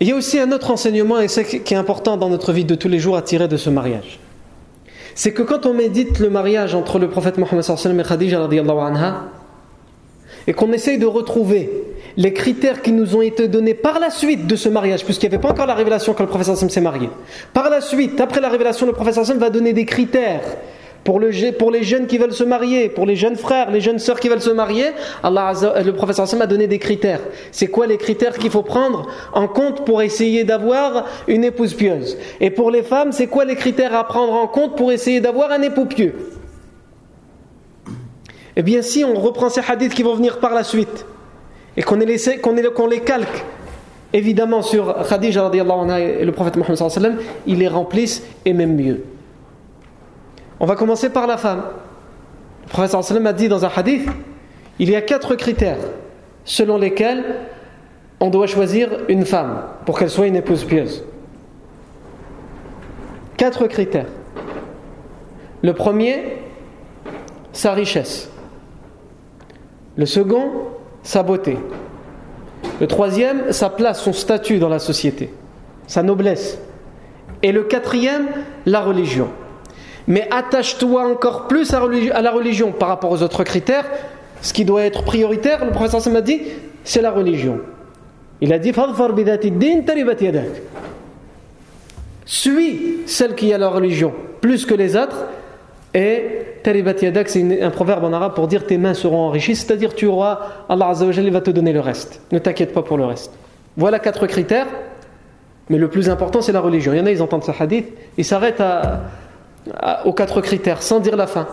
Il 0.00 0.08
y 0.08 0.12
a 0.12 0.16
aussi 0.16 0.38
un 0.38 0.50
autre 0.50 0.70
enseignement, 0.70 1.20
et 1.20 1.28
c'est 1.28 1.44
qui 1.44 1.74
est 1.74 1.76
important 1.76 2.16
dans 2.16 2.30
notre 2.30 2.52
vie 2.52 2.64
de 2.64 2.74
tous 2.74 2.88
les 2.88 2.98
jours 2.98 3.16
à 3.16 3.22
tirer 3.22 3.48
de 3.48 3.58
ce 3.58 3.68
mariage. 3.68 4.18
C'est 5.14 5.32
que 5.32 5.42
quand 5.42 5.66
on 5.66 5.74
médite 5.74 6.18
le 6.20 6.30
mariage 6.30 6.74
entre 6.74 6.98
le 6.98 7.08
prophète 7.08 7.36
Mohammed 7.36 7.64
et 7.64 8.02
Khadija 8.02 8.42
anha, 8.42 9.24
et 10.46 10.54
qu'on 10.54 10.72
essaye 10.72 10.98
de 10.98 11.04
retrouver 11.04 11.70
les 12.16 12.32
critères 12.32 12.80
qui 12.80 12.92
nous 12.92 13.14
ont 13.14 13.20
été 13.20 13.46
donnés 13.46 13.74
par 13.74 14.00
la 14.00 14.08
suite 14.08 14.46
de 14.46 14.56
ce 14.56 14.70
mariage, 14.70 15.04
puisqu'il 15.04 15.28
n'y 15.28 15.34
avait 15.34 15.42
pas 15.42 15.50
encore 15.50 15.66
la 15.66 15.74
révélation 15.74 16.14
quand 16.14 16.24
le 16.24 16.30
prophète 16.30 16.56
s'est 16.56 16.80
marié. 16.80 17.10
Par 17.52 17.68
la 17.68 17.82
suite, 17.82 18.20
après 18.20 18.40
la 18.40 18.48
révélation, 18.48 18.86
le 18.86 18.92
prophète 18.92 19.16
va 19.16 19.50
donner 19.50 19.74
des 19.74 19.84
critères 19.84 20.42
pour, 21.04 21.18
le, 21.18 21.52
pour, 21.52 21.70
les 21.70 21.82
jeunes 21.82 22.06
qui 22.06 22.18
veulent 22.18 22.32
se 22.32 22.44
marier, 22.44 22.88
pour 22.88 23.06
les 23.06 23.16
jeunes 23.16 23.36
frères, 23.36 23.70
les 23.70 23.80
jeunes 23.80 23.98
sœurs 23.98 24.20
qui 24.20 24.28
veulent 24.28 24.40
se 24.40 24.50
marier, 24.50 24.86
Allah 25.22 25.52
le 25.84 25.92
professeur 25.92 26.26
a 26.40 26.46
donné 26.46 26.66
des 26.66 26.78
critères. 26.78 27.20
C'est 27.52 27.68
quoi 27.68 27.86
les 27.86 27.96
critères 27.96 28.36
qu'il 28.38 28.50
faut 28.50 28.62
prendre 28.62 29.06
en 29.32 29.48
compte 29.48 29.84
pour 29.84 30.02
essayer 30.02 30.44
d'avoir 30.44 31.06
une 31.26 31.44
épouse 31.44 31.74
pieuse? 31.74 32.18
Et 32.40 32.50
pour 32.50 32.70
les 32.70 32.82
femmes, 32.82 33.12
c'est 33.12 33.26
quoi 33.26 33.44
les 33.44 33.56
critères 33.56 33.94
à 33.94 34.04
prendre 34.06 34.34
en 34.34 34.46
compte 34.46 34.76
pour 34.76 34.92
essayer 34.92 35.20
d'avoir 35.20 35.50
un 35.52 35.62
époux 35.62 35.86
pieux? 35.86 36.14
Eh 38.56 38.62
bien, 38.62 38.82
si 38.82 39.04
on 39.04 39.14
reprend 39.14 39.48
ces 39.48 39.62
hadiths 39.66 39.94
qui 39.94 40.02
vont 40.02 40.14
venir 40.14 40.38
par 40.38 40.54
la 40.54 40.64
suite 40.64 41.06
et 41.76 41.82
qu'on 41.82 41.98
qu'on 41.98 42.86
les 42.86 43.00
calque 43.00 43.44
évidemment 44.12 44.62
sur 44.62 44.94
Khadija 45.08 45.50
et 45.52 46.24
le 46.24 46.32
prophète 46.32 46.56
Mohammed, 46.56 47.18
ils 47.46 47.58
les 47.58 47.68
remplissent 47.68 48.22
et 48.44 48.52
même 48.52 48.76
mieux. 48.76 49.02
On 50.60 50.66
va 50.66 50.76
commencer 50.76 51.08
par 51.08 51.26
la 51.26 51.38
femme. 51.38 51.62
Le 52.64 52.68
professeur 52.68 53.02
sallam 53.02 53.26
a 53.26 53.32
dit 53.32 53.48
dans 53.48 53.64
un 53.64 53.70
hadith 53.74 54.08
il 54.78 54.90
y 54.90 54.96
a 54.96 55.02
quatre 55.02 55.34
critères 55.34 55.78
selon 56.44 56.78
lesquels 56.78 57.24
on 58.20 58.28
doit 58.28 58.46
choisir 58.46 58.90
une 59.08 59.24
femme 59.24 59.62
pour 59.86 59.98
qu'elle 59.98 60.10
soit 60.10 60.26
une 60.26 60.36
épouse 60.36 60.64
pieuse. 60.64 61.02
Quatre 63.38 63.66
critères. 63.66 64.06
Le 65.62 65.72
premier, 65.72 66.38
sa 67.52 67.72
richesse. 67.72 68.30
Le 69.96 70.06
second, 70.06 70.50
sa 71.02 71.22
beauté. 71.22 71.56
Le 72.80 72.86
troisième, 72.86 73.52
sa 73.52 73.70
place, 73.70 74.02
son 74.02 74.12
statut 74.12 74.58
dans 74.58 74.68
la 74.68 74.78
société, 74.78 75.32
sa 75.86 76.02
noblesse. 76.02 76.58
Et 77.42 77.52
le 77.52 77.64
quatrième, 77.64 78.28
la 78.66 78.80
religion 78.80 79.28
mais 80.10 80.26
attache-toi 80.32 81.06
encore 81.06 81.46
plus 81.46 81.72
à 81.72 81.78
la 82.20 82.30
religion 82.32 82.72
par 82.72 82.88
rapport 82.88 83.12
aux 83.12 83.22
autres 83.22 83.44
critères. 83.44 83.84
Ce 84.42 84.52
qui 84.52 84.64
doit 84.64 84.82
être 84.82 85.04
prioritaire, 85.04 85.64
le 85.64 85.70
professeur 85.70 86.12
m'a 86.12 86.20
dit, 86.20 86.42
c'est 86.82 87.00
la 87.00 87.12
religion. 87.12 87.60
Il 88.40 88.52
a 88.52 88.58
dit 88.58 88.72
Suis 92.26 92.98
celle 93.06 93.34
qui 93.36 93.52
a 93.54 93.58
la 93.58 93.68
religion 93.68 94.12
plus 94.40 94.66
que 94.66 94.74
les 94.74 94.96
autres. 94.96 95.26
Et 95.94 96.24
taribat 96.64 96.94
yadak, 97.00 97.28
c'est 97.28 97.62
un 97.62 97.70
proverbe 97.70 98.02
en 98.02 98.12
arabe 98.12 98.34
pour 98.34 98.48
dire 98.48 98.66
tes 98.66 98.78
mains 98.78 98.94
seront 98.94 99.18
enrichies, 99.18 99.54
c'est-à-dire 99.54 99.94
tu 99.94 100.06
auras, 100.06 100.40
Allah 100.68 100.88
Azzawajal 100.88 101.30
va 101.30 101.40
te 101.40 101.52
donner 101.52 101.72
le 101.72 101.80
reste. 101.80 102.20
Ne 102.32 102.40
t'inquiète 102.40 102.72
pas 102.72 102.82
pour 102.82 102.96
le 102.96 103.04
reste. 103.04 103.32
Voilà 103.76 104.00
quatre 104.00 104.26
critères, 104.26 104.66
mais 105.68 105.78
le 105.78 105.88
plus 105.88 106.10
important 106.10 106.42
c'est 106.42 106.52
la 106.52 106.60
religion. 106.60 106.92
Il 106.92 106.98
y 106.98 107.00
en 107.00 107.06
a, 107.06 107.10
ils 107.12 107.22
entendent 107.22 107.44
ce 107.44 107.52
hadith, 107.56 107.86
ils 108.18 108.24
s'arrêtent 108.24 108.62
aux 110.04 110.12
quatre 110.12 110.40
critères 110.40 110.82
sans 110.82 111.00
dire 111.00 111.16
la 111.16 111.26
fin. 111.26 111.46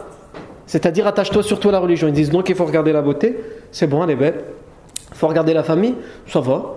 C'est-à-dire 0.65 1.07
attache-toi 1.07 1.43
surtout 1.43 1.69
à 1.69 1.71
la 1.71 1.79
religion. 1.79 2.07
Ils 2.07 2.13
disent 2.13 2.29
donc 2.29 2.49
il 2.49 2.55
faut 2.55 2.65
regarder 2.65 2.91
la 2.91 3.01
beauté, 3.01 3.37
c'est 3.71 3.87
bon, 3.87 4.03
elle 4.03 4.11
est 4.11 4.15
belle. 4.15 4.43
Il 5.11 5.17
faut 5.17 5.27
regarder 5.27 5.53
la 5.53 5.63
famille, 5.63 5.95
ça 6.27 6.41
va. 6.41 6.75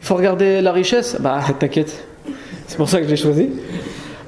Il 0.00 0.06
faut 0.06 0.14
regarder 0.14 0.60
la 0.60 0.72
richesse, 0.72 1.16
bah 1.20 1.40
t'inquiète, 1.58 2.04
c'est 2.66 2.76
pour 2.76 2.88
ça 2.88 2.98
que 2.98 3.04
je 3.04 3.10
l'ai 3.10 3.16
choisi. 3.16 3.50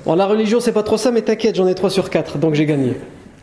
Bon, 0.05 0.14
la 0.14 0.27
religion 0.27 0.61
c'est 0.61 0.73
pas 0.73 0.83
trop 0.83 0.97
ça, 0.97 1.11
mais 1.11 1.23
t'inquiète, 1.23 1.57
j'en 1.57 1.67
ai 1.67 1.75
trois 1.75 1.90
sur 1.90 2.11
quatre, 2.11 2.38
donc 2.38 2.55
j'ai 2.55 2.67
gagné. 2.67 2.97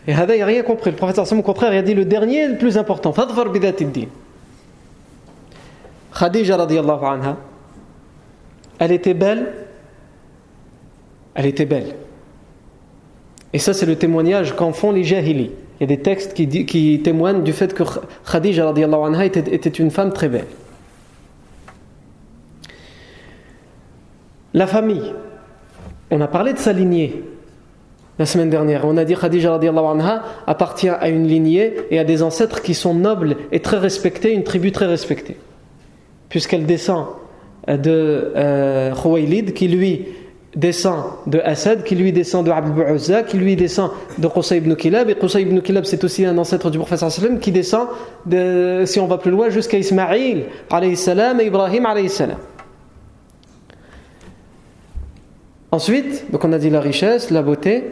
Et 0.07 0.13
Hada, 0.13 0.35
il 0.35 0.39
n'a 0.39 0.45
rien 0.45 0.63
compris. 0.63 0.89
Le 0.89 0.97
prophète, 0.97 1.19
au 1.31 1.41
contraire, 1.41 1.73
il 1.73 1.77
a 1.77 1.81
dit 1.83 1.93
le 1.93 2.05
dernier 2.05 2.47
le 2.47 2.57
plus 2.57 2.77
important. 2.77 3.13
Fadfar 3.13 3.49
bidatiddin. 3.49 4.07
Khadija 6.17 6.55
anha, 6.55 7.37
elle 8.79 8.91
était 8.91 9.13
belle, 9.13 9.53
elle 11.35 11.45
était 11.45 11.65
belle. 11.65 11.95
Et 13.53 13.59
ça, 13.59 13.73
c'est 13.73 13.85
le 13.85 13.95
témoignage 13.95 14.55
qu'en 14.55 14.71
font 14.71 14.91
les 14.91 15.03
jahili. 15.03 15.51
Il 15.79 15.83
y 15.89 15.93
a 15.93 15.95
des 15.95 16.01
textes 16.01 16.33
qui, 16.33 17.01
témoignent 17.03 17.43
du 17.43 17.53
fait 17.53 17.73
que 17.73 17.83
Khadija 18.31 18.69
anha 18.69 19.25
était, 19.25 19.53
était 19.53 19.69
une 19.69 19.91
femme 19.91 20.13
très 20.13 20.29
belle. 20.29 20.45
La 24.53 24.67
famille, 24.67 25.13
on 26.11 26.21
a 26.21 26.27
parlé 26.27 26.53
de 26.53 26.59
sa 26.59 26.73
lignée 26.73 27.23
la 28.19 28.25
semaine 28.25 28.49
dernière. 28.49 28.85
On 28.85 28.95
a 28.97 29.05
dit 29.05 29.15
Khadija 29.15 29.55
anha 29.55 30.23
appartient 30.45 30.89
à 30.89 31.09
une 31.09 31.27
lignée 31.27 31.73
et 31.89 31.99
à 31.99 32.03
des 32.03 32.21
ancêtres 32.21 32.61
qui 32.61 32.73
sont 32.73 32.93
nobles 32.93 33.35
et 33.51 33.59
très 33.59 33.77
respectés, 33.77 34.33
une 34.33 34.43
tribu 34.43 34.71
très 34.71 34.85
respectée. 34.85 35.37
Puisqu'elle 36.29 36.65
descend 36.65 37.07
de 37.67 38.31
euh, 38.35 38.93
qui 39.55 39.67
lui 39.67 40.05
descend 40.55 41.03
de 41.27 41.39
Asad, 41.39 41.83
qui 41.83 41.95
lui 41.95 42.11
descend 42.11 42.45
de 42.45 42.51
Abd 42.51 42.77
Uzza, 42.93 43.23
qui 43.23 43.37
lui 43.37 43.55
descend 43.55 43.91
de 44.17 44.27
Qusay 44.27 44.57
ibn 44.57 44.75
Kilab. 44.75 45.09
Et 45.09 45.15
Qusay 45.15 45.43
ibn 45.43 45.59
Kilab, 45.61 45.85
c'est 45.85 46.03
aussi 46.03 46.25
un 46.25 46.37
ancêtre 46.37 46.69
du 46.69 46.77
prophète 46.77 47.03
qui 47.39 47.51
descend, 47.51 47.87
de, 48.25 48.83
si 48.85 48.99
on 48.99 49.07
va 49.07 49.17
plus 49.17 49.31
loin, 49.31 49.49
jusqu'à 49.49 49.77
Ismaïl 49.77 50.45
salam 50.95 51.39
et 51.39 51.45
Ibrahim 51.45 51.87
salam. 52.07 52.37
Ensuite, 55.71 56.29
donc 56.31 56.43
on 56.43 56.51
a 56.51 56.57
dit 56.57 56.69
la 56.69 56.81
richesse, 56.81 57.31
la 57.31 57.41
beauté, 57.41 57.83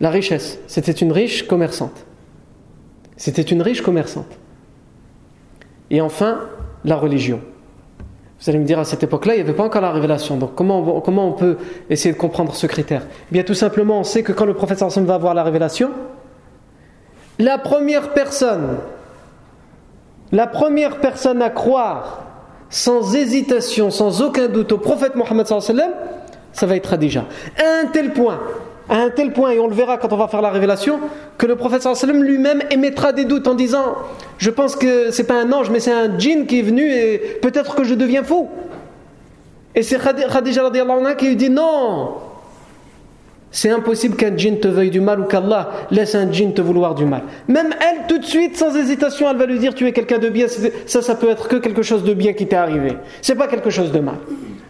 la 0.00 0.10
richesse. 0.10 0.58
C'était 0.66 0.92
une 0.92 1.12
riche 1.12 1.46
commerçante. 1.46 2.06
C'était 3.18 3.42
une 3.42 3.60
riche 3.60 3.82
commerçante. 3.82 4.38
Et 5.90 6.00
enfin, 6.00 6.40
la 6.84 6.96
religion. 6.96 7.40
Vous 8.38 8.50
allez 8.50 8.58
me 8.58 8.64
dire, 8.64 8.78
à 8.78 8.84
cette 8.84 9.02
époque-là, 9.02 9.34
il 9.34 9.36
n'y 9.36 9.42
avait 9.42 9.54
pas 9.54 9.64
encore 9.64 9.80
la 9.80 9.92
révélation. 9.92 10.36
Donc 10.36 10.54
comment 10.54 10.96
on, 10.96 11.00
comment 11.00 11.28
on 11.28 11.32
peut 11.32 11.56
essayer 11.88 12.14
de 12.14 12.18
comprendre 12.18 12.54
ce 12.54 12.66
critère? 12.66 13.02
Eh 13.30 13.32
Bien 13.32 13.42
tout 13.42 13.54
simplement, 13.54 14.00
on 14.00 14.04
sait 14.04 14.22
que 14.22 14.32
quand 14.32 14.44
le 14.44 14.54
prophète 14.54 14.82
va 14.82 15.14
avoir 15.14 15.34
la 15.34 15.42
révélation, 15.42 15.90
la 17.38 17.58
première 17.58 18.12
personne, 18.12 18.78
la 20.32 20.46
première 20.46 20.98
personne 20.98 21.40
à 21.40 21.50
croire 21.50 22.24
sans 22.68 23.14
hésitation, 23.14 23.90
sans 23.90 24.22
aucun 24.22 24.48
doute 24.48 24.72
au 24.72 24.78
prophète 24.78 25.14
Mohammed 25.14 25.46
ça 25.46 26.66
va 26.66 26.76
être 26.76 26.90
Khadija. 26.90 27.24
À 27.58 27.84
un 27.84 27.86
tel 27.86 28.12
point 28.12 28.40
à 28.88 28.96
un 28.96 29.10
tel 29.10 29.32
point, 29.32 29.50
et 29.50 29.58
on 29.58 29.66
le 29.66 29.74
verra 29.74 29.98
quand 29.98 30.12
on 30.12 30.16
va 30.16 30.28
faire 30.28 30.42
la 30.42 30.50
révélation, 30.50 31.00
que 31.38 31.46
le 31.46 31.56
prophète 31.56 31.82
sallam 31.82 32.22
lui-même 32.22 32.62
émettra 32.70 33.12
des 33.12 33.24
doutes 33.24 33.48
en 33.48 33.54
disant 33.54 33.96
Je 34.38 34.50
pense 34.50 34.76
que 34.76 35.10
c'est 35.10 35.26
pas 35.26 35.40
un 35.40 35.52
ange, 35.52 35.70
mais 35.70 35.80
c'est 35.80 35.92
un 35.92 36.18
djinn 36.18 36.46
qui 36.46 36.60
est 36.60 36.62
venu 36.62 36.92
et 36.92 37.18
peut-être 37.42 37.74
que 37.74 37.84
je 37.84 37.94
deviens 37.94 38.22
fou. 38.22 38.48
Et 39.74 39.82
c'est 39.82 39.98
Khadija 39.98 40.70
qui 41.18 41.26
lui 41.26 41.36
dit 41.36 41.50
Non 41.50 42.14
c'est 43.56 43.70
impossible 43.70 44.16
qu'un 44.16 44.36
djinn 44.36 44.58
te 44.60 44.68
veuille 44.68 44.90
du 44.90 45.00
mal 45.00 45.18
ou 45.18 45.24
qu'Allah 45.24 45.70
laisse 45.90 46.14
un 46.14 46.30
djinn 46.30 46.52
te 46.52 46.60
vouloir 46.60 46.94
du 46.94 47.06
mal. 47.06 47.22
Même 47.48 47.74
elle, 47.80 48.06
tout 48.06 48.18
de 48.18 48.24
suite, 48.24 48.54
sans 48.54 48.76
hésitation, 48.76 49.30
elle 49.30 49.38
va 49.38 49.46
lui 49.46 49.58
dire 49.58 49.74
Tu 49.74 49.86
es 49.86 49.92
quelqu'un 49.92 50.18
de 50.18 50.28
bien. 50.28 50.46
Ça, 50.84 51.00
ça 51.00 51.14
peut 51.14 51.30
être 51.30 51.48
que 51.48 51.56
quelque 51.56 51.80
chose 51.80 52.04
de 52.04 52.12
bien 52.12 52.34
qui 52.34 52.46
t'est 52.46 52.56
arrivé. 52.56 52.98
C'est 53.22 53.34
pas 53.34 53.46
quelque 53.46 53.70
chose 53.70 53.92
de 53.92 54.00
mal. 54.00 54.16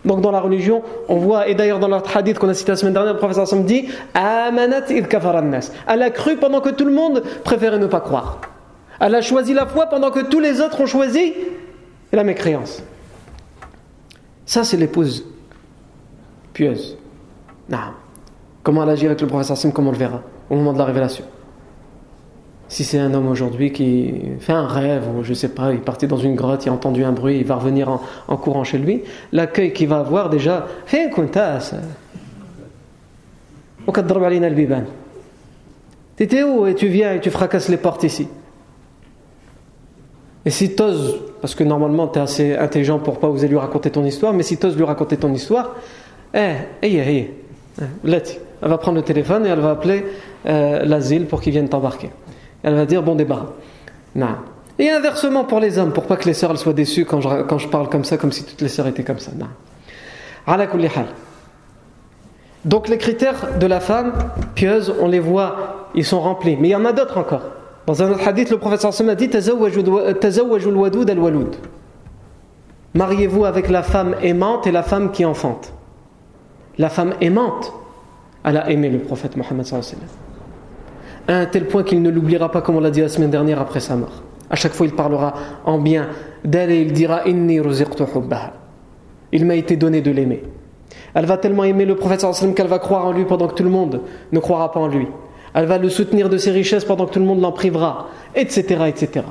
Donc 0.06 0.20
dans 0.20 0.30
la 0.30 0.40
religion, 0.40 0.82
on 1.08 1.16
voit, 1.16 1.48
et 1.48 1.54
d'ailleurs 1.54 1.80
dans 1.80 1.88
l'autre 1.88 2.16
hadith 2.16 2.38
qu'on 2.38 2.48
a 2.48 2.54
cité 2.54 2.72
la 2.72 2.76
semaine 2.76 2.94
dernière, 2.94 3.14
le 3.14 3.18
professeur 3.18 3.46
Sam 3.46 3.64
dit 3.64 3.88
Amanat 4.14 4.84
Elle 4.88 6.02
a 6.02 6.10
cru 6.10 6.36
pendant 6.36 6.60
que 6.60 6.70
tout 6.70 6.84
le 6.84 6.92
monde 6.92 7.22
préférait 7.44 7.78
ne 7.78 7.86
pas 7.86 8.00
croire. 8.00 8.40
Elle 9.00 9.14
a 9.16 9.20
choisi 9.20 9.52
la 9.52 9.66
foi 9.66 9.86
pendant 9.86 10.10
que 10.10 10.20
tous 10.20 10.40
les 10.40 10.60
autres 10.60 10.80
ont 10.80 10.86
choisi 10.86 11.34
la 12.12 12.24
mécréance. 12.24 12.82
Ça, 14.46 14.62
c'est 14.62 14.76
l'épouse 14.76 15.26
pieuse. 16.52 16.96
Comment 18.62 18.84
elle 18.84 18.90
agit 18.90 19.06
avec 19.06 19.20
le 19.20 19.26
professeur 19.26 19.56
Sam, 19.56 19.72
comme 19.72 19.88
on 19.88 19.92
le 19.92 19.98
verra 19.98 20.22
au 20.48 20.54
moment 20.54 20.72
de 20.72 20.78
la 20.78 20.84
révélation. 20.84 21.24
Si 22.68 22.82
c'est 22.82 22.98
un 22.98 23.14
homme 23.14 23.28
aujourd'hui 23.28 23.70
qui 23.70 24.12
fait 24.40 24.52
un 24.52 24.66
rêve, 24.66 25.04
ou 25.16 25.22
je 25.22 25.34
sais 25.34 25.48
pas, 25.48 25.72
il 25.72 25.80
partait 25.80 26.08
dans 26.08 26.16
une 26.16 26.34
grotte, 26.34 26.66
il 26.66 26.68
a 26.68 26.72
entendu 26.72 27.04
un 27.04 27.12
bruit, 27.12 27.38
il 27.38 27.44
va 27.44 27.54
revenir 27.54 28.00
en, 28.26 28.36
courant 28.36 28.64
chez 28.64 28.78
lui, 28.78 29.02
l'accueil 29.32 29.72
qu'il 29.72 29.88
va 29.88 30.00
avoir 30.00 30.30
déjà, 30.30 30.66
fais 30.84 31.04
un 31.04 31.08
T'étais 36.16 36.42
où 36.42 36.66
et 36.66 36.74
tu 36.74 36.88
viens 36.88 37.14
et 37.14 37.20
tu 37.20 37.30
fracasses 37.30 37.68
les 37.68 37.76
portes 37.76 38.02
ici. 38.02 38.26
Et 40.44 40.50
si 40.50 40.74
t'oses, 40.74 41.20
parce 41.40 41.54
que 41.54 41.62
normalement 41.62 42.08
tu 42.08 42.18
es 42.18 42.22
assez 42.22 42.56
intelligent 42.56 42.98
pour 42.98 43.18
pas 43.18 43.28
oser 43.28 43.46
lui 43.48 43.58
raconter 43.58 43.90
ton 43.90 44.04
histoire, 44.04 44.32
mais 44.32 44.42
si 44.42 44.56
t'oses 44.56 44.76
lui 44.76 44.84
raconter 44.84 45.16
ton 45.16 45.32
histoire, 45.32 45.76
eh, 46.34 46.54
eh, 46.82 46.96
eh, 46.96 47.30
eh, 47.78 47.84
elle 48.62 48.68
va 48.68 48.78
prendre 48.78 48.96
le 48.96 49.04
téléphone 49.04 49.46
et 49.46 49.50
elle 49.50 49.60
va 49.60 49.70
appeler 49.70 50.04
euh, 50.46 50.84
l'asile 50.84 51.26
pour 51.26 51.40
qu'il 51.40 51.52
vienne 51.52 51.68
t'embarquer 51.68 52.10
elle 52.66 52.74
va 52.74 52.84
dire 52.84 53.02
bon 53.02 53.14
débat. 53.14 53.46
Non. 54.16 54.36
Et 54.78 54.90
inversement 54.90 55.44
pour 55.44 55.60
les 55.60 55.78
hommes, 55.78 55.92
pour 55.92 56.04
pas 56.04 56.16
que 56.16 56.24
les 56.24 56.34
sœurs 56.34 56.58
soient 56.58 56.72
déçues 56.72 57.06
quand 57.06 57.20
je, 57.20 57.68
parle 57.68 57.88
comme 57.88 58.04
ça, 58.04 58.18
comme 58.18 58.32
si 58.32 58.44
toutes 58.44 58.60
les 58.60 58.68
sœurs 58.68 58.88
étaient 58.88 59.04
comme 59.04 59.20
ça. 59.20 59.30
Donc 62.64 62.88
les 62.88 62.98
critères 62.98 63.56
de 63.58 63.66
la 63.66 63.78
femme 63.78 64.12
pieuse, 64.56 64.92
on 65.00 65.06
les 65.06 65.20
voit, 65.20 65.88
ils 65.94 66.04
sont 66.04 66.20
remplis. 66.20 66.56
Mais 66.60 66.68
il 66.68 66.72
y 66.72 66.76
en 66.76 66.84
a 66.84 66.92
d'autres 66.92 67.18
encore. 67.18 67.42
Dans 67.86 68.02
un 68.02 68.10
autre 68.10 68.26
hadith, 68.26 68.50
le 68.50 68.58
professeur 68.58 68.92
a 69.08 69.14
dit 69.14 69.30
Mariez-vous 72.94 73.44
avec 73.44 73.70
la 73.70 73.82
femme 73.84 74.16
aimante 74.22 74.66
et 74.66 74.72
la 74.72 74.82
femme 74.82 75.12
qui 75.12 75.24
enfante. 75.24 75.72
La 76.78 76.88
femme 76.90 77.14
aimante, 77.20 77.72
elle 78.44 78.56
a 78.56 78.68
aimé 78.70 78.90
le 78.90 78.98
prophète 78.98 79.36
Mohammed 79.36 79.64
sallallahu 79.64 80.25
à 81.28 81.34
un 81.34 81.46
tel 81.46 81.66
point 81.66 81.82
qu'il 81.82 82.02
ne 82.02 82.10
l'oubliera 82.10 82.50
pas 82.50 82.62
comme 82.62 82.76
on 82.76 82.80
l'a 82.80 82.90
dit 82.90 83.00
la 83.00 83.08
semaine 83.08 83.30
dernière 83.30 83.60
après 83.60 83.80
sa 83.80 83.96
mort. 83.96 84.22
À 84.48 84.56
chaque 84.56 84.72
fois 84.72 84.86
il 84.86 84.92
parlera 84.92 85.34
en 85.64 85.78
bien 85.78 86.08
d'elle 86.44 86.70
et 86.70 86.80
il 86.80 86.92
dira 86.92 87.26
Inni 87.26 87.60
Il 89.32 89.46
m'a 89.46 89.54
été 89.54 89.76
donné 89.76 90.00
de 90.00 90.10
l'aimer. 90.10 90.44
Elle 91.14 91.26
va 91.26 91.36
tellement 91.36 91.64
aimer 91.64 91.84
le 91.84 91.96
prophète 91.96 92.24
qu'elle 92.54 92.66
va 92.66 92.78
croire 92.78 93.06
en 93.06 93.12
lui 93.12 93.24
pendant 93.24 93.48
que 93.48 93.54
tout 93.54 93.64
le 93.64 93.70
monde 93.70 94.02
ne 94.32 94.38
croira 94.38 94.70
pas 94.70 94.80
en 94.80 94.88
lui. 94.88 95.08
Elle 95.54 95.66
va 95.66 95.78
le 95.78 95.88
soutenir 95.88 96.28
de 96.28 96.36
ses 96.36 96.50
richesses 96.50 96.84
pendant 96.84 97.06
que 97.06 97.14
tout 97.14 97.18
le 97.18 97.24
monde 97.24 97.40
l'en 97.40 97.52
privera, 97.52 98.08
etc., 98.34 98.84
etc. 98.86 99.24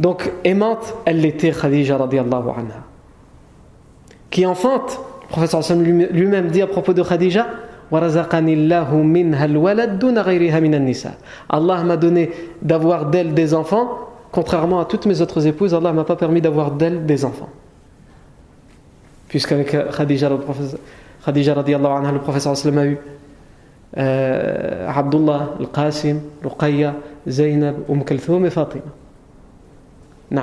Donc, 0.00 0.32
aimante, 0.42 0.94
elle 1.04 1.20
l'était, 1.20 1.52
Khadija 1.52 1.96
radiallahu 1.96 2.48
anha. 2.48 2.82
Qui 4.30 4.46
enfante, 4.46 4.98
le 5.22 5.28
prophète 5.28 5.70
lui-même 6.10 6.48
dit 6.48 6.62
à 6.62 6.66
propos 6.66 6.92
de 6.92 7.02
Khadija 7.02 7.46
Allah 11.48 11.84
m'a 11.84 11.96
donné 11.96 12.30
d'avoir 12.62 13.06
d'elle 13.06 13.34
des 13.34 13.54
enfants, 13.54 14.08
contrairement 14.30 14.80
à 14.80 14.84
toutes 14.84 15.06
mes 15.06 15.20
autres 15.20 15.46
épouses, 15.46 15.74
Allah 15.74 15.92
m'a 15.92 16.04
pas 16.04 16.16
permis 16.16 16.40
d'avoir 16.40 16.70
d'elle 16.70 17.04
des 17.06 17.24
enfants. 17.24 17.48
Puisqu'avec 19.28 19.76
Khadija, 19.96 20.28
le 20.28 20.38
professeur, 20.38 20.80
Khadija 21.24 21.52
anha, 21.52 22.12
le 22.12 22.20
professeur 22.20 22.52
a 22.52 22.86
eu 22.86 22.98
euh, 23.96 24.88
Abdullah, 24.88 25.54
Al-Qasim, 25.58 26.20
Ruqayya, 26.44 26.94
Zainab, 27.28 27.76
Umm 27.88 28.04
Kalthoum 28.04 28.46
et 28.46 28.50
Fatima. 28.50 28.84
Non. 30.30 30.42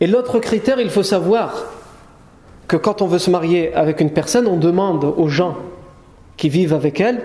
Et 0.00 0.06
l'autre 0.06 0.38
critère, 0.40 0.78
il 0.78 0.90
faut 0.90 1.02
savoir 1.02 1.52
que 2.68 2.76
quand 2.76 3.02
on 3.02 3.06
veut 3.06 3.18
se 3.18 3.30
marier 3.30 3.72
avec 3.74 4.00
une 4.00 4.10
personne, 4.10 4.46
on 4.46 4.56
demande 4.56 5.04
aux 5.04 5.28
gens 5.28 5.56
qui 6.36 6.48
vivent 6.48 6.74
avec 6.74 7.00
elle 7.00 7.22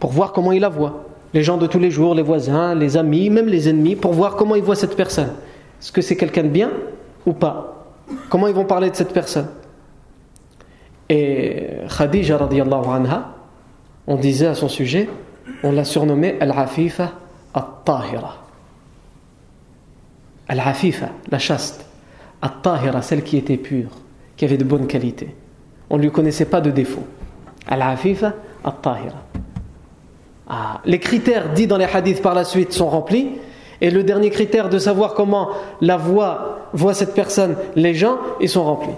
pour 0.00 0.10
voir 0.10 0.32
comment 0.32 0.52
ils 0.52 0.60
la 0.60 0.68
voient. 0.68 1.04
Les 1.34 1.42
gens 1.42 1.56
de 1.56 1.66
tous 1.66 1.78
les 1.78 1.90
jours, 1.90 2.14
les 2.14 2.22
voisins, 2.22 2.74
les 2.74 2.96
amis, 2.96 3.30
même 3.30 3.46
les 3.46 3.68
ennemis, 3.68 3.96
pour 3.96 4.12
voir 4.12 4.36
comment 4.36 4.54
ils 4.54 4.62
voient 4.62 4.76
cette 4.76 4.96
personne. 4.96 5.32
Est-ce 5.80 5.92
que 5.92 6.00
c'est 6.00 6.16
quelqu'un 6.16 6.44
de 6.44 6.48
bien 6.48 6.70
ou 7.26 7.32
pas? 7.32 7.86
Comment 8.28 8.46
ils 8.48 8.54
vont 8.54 8.64
parler 8.64 8.90
de 8.90 8.96
cette 8.96 9.12
personne? 9.12 9.48
Et 11.08 11.68
Khadija 11.96 12.36
radiallahu 12.38 12.86
anha, 12.88 13.34
on 14.06 14.16
disait 14.16 14.46
à 14.46 14.54
son 14.54 14.68
sujet, 14.68 15.08
on 15.62 15.72
l'a 15.72 15.84
surnommée 15.84 16.36
Al-Afifa 16.40 17.12
Al-Tahira. 17.54 18.36
Al-Afifa, 20.48 21.08
la 21.30 21.38
chaste. 21.38 21.86
Al-Tahira, 22.42 23.02
celle 23.02 23.22
qui 23.22 23.36
était 23.36 23.56
pure, 23.56 23.90
qui 24.36 24.44
avait 24.44 24.56
de 24.56 24.64
bonnes 24.64 24.86
qualités. 24.86 25.34
On 25.90 25.96
ne 25.96 26.02
lui 26.02 26.10
connaissait 26.10 26.44
pas 26.44 26.60
de 26.60 26.70
défaut. 26.70 27.04
Al-Afifa 27.66 28.34
Al-Tahira. 28.64 29.22
Ah, 30.48 30.80
les 30.84 30.98
critères 30.98 31.52
dits 31.52 31.66
dans 31.66 31.76
les 31.76 31.84
hadiths 31.84 32.22
par 32.22 32.34
la 32.34 32.44
suite 32.44 32.72
sont 32.72 32.88
remplis. 32.88 33.30
Et 33.80 33.90
le 33.90 34.02
dernier 34.02 34.30
critère 34.30 34.68
de 34.68 34.78
savoir 34.78 35.14
comment 35.14 35.50
la 35.80 35.96
voix 35.96 36.68
voit 36.72 36.94
cette 36.94 37.14
personne, 37.14 37.56
les 37.74 37.94
gens, 37.94 38.18
ils 38.40 38.48
sont 38.48 38.64
remplis. 38.64 38.94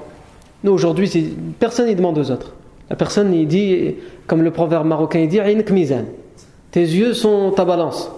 Nous 0.63 0.73
aujourd'hui, 0.73 1.37
personne 1.59 1.87
n'y 1.87 1.95
demande 1.95 2.19
aux 2.19 2.31
autres. 2.31 2.55
La 2.91 2.97
personne 2.97 3.35
il 3.35 3.47
dit, 3.47 3.97
comme 4.27 4.43
le 4.43 4.51
proverbe 4.51 4.87
marocain 4.87 5.21
il 5.21 5.29
dit, 5.29 5.41
tes 6.71 6.81
yeux 6.81 7.13
sont 7.13 7.51
ta 7.51 7.65
balance. 7.65 8.11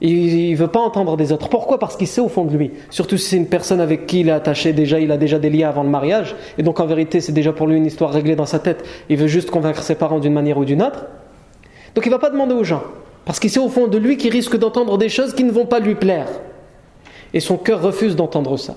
Il 0.00 0.52
ne 0.52 0.56
veut 0.56 0.68
pas 0.68 0.80
entendre 0.80 1.16
des 1.16 1.32
autres. 1.32 1.48
Pourquoi? 1.48 1.78
Parce 1.78 1.96
qu'il 1.96 2.06
sait 2.06 2.20
au 2.20 2.28
fond 2.28 2.44
de 2.44 2.56
lui. 2.56 2.70
Surtout 2.90 3.16
si 3.16 3.30
c'est 3.30 3.36
une 3.36 3.48
personne 3.48 3.80
avec 3.80 4.06
qui 4.06 4.20
il 4.20 4.28
est 4.28 4.32
attaché 4.32 4.72
déjà, 4.72 5.00
il 5.00 5.10
a 5.10 5.16
déjà 5.16 5.38
des 5.38 5.50
liens 5.50 5.68
avant 5.68 5.82
le 5.82 5.88
mariage. 5.88 6.36
Et 6.56 6.62
donc 6.62 6.78
en 6.78 6.86
vérité, 6.86 7.20
c'est 7.20 7.32
déjà 7.32 7.52
pour 7.52 7.66
lui 7.66 7.76
une 7.76 7.86
histoire 7.86 8.12
réglée 8.12 8.36
dans 8.36 8.46
sa 8.46 8.60
tête. 8.60 8.84
Il 9.08 9.16
veut 9.16 9.26
juste 9.26 9.50
convaincre 9.50 9.82
ses 9.82 9.96
parents 9.96 10.20
d'une 10.20 10.32
manière 10.32 10.58
ou 10.58 10.64
d'une 10.64 10.82
autre. 10.82 11.06
Donc 11.94 12.06
il 12.06 12.10
ne 12.10 12.14
va 12.14 12.20
pas 12.20 12.30
demander 12.30 12.54
aux 12.54 12.64
gens. 12.64 12.84
Parce 13.24 13.40
qu'il 13.40 13.50
sait 13.50 13.58
au 13.58 13.68
fond 13.68 13.88
de 13.88 13.98
lui 13.98 14.16
qu'il 14.16 14.30
risque 14.30 14.56
d'entendre 14.56 14.98
des 14.98 15.08
choses 15.08 15.34
qui 15.34 15.42
ne 15.42 15.50
vont 15.50 15.66
pas 15.66 15.80
lui 15.80 15.96
plaire. 15.96 16.28
Et 17.34 17.40
son 17.40 17.56
cœur 17.56 17.82
refuse 17.82 18.14
d'entendre 18.14 18.56
ça. 18.56 18.76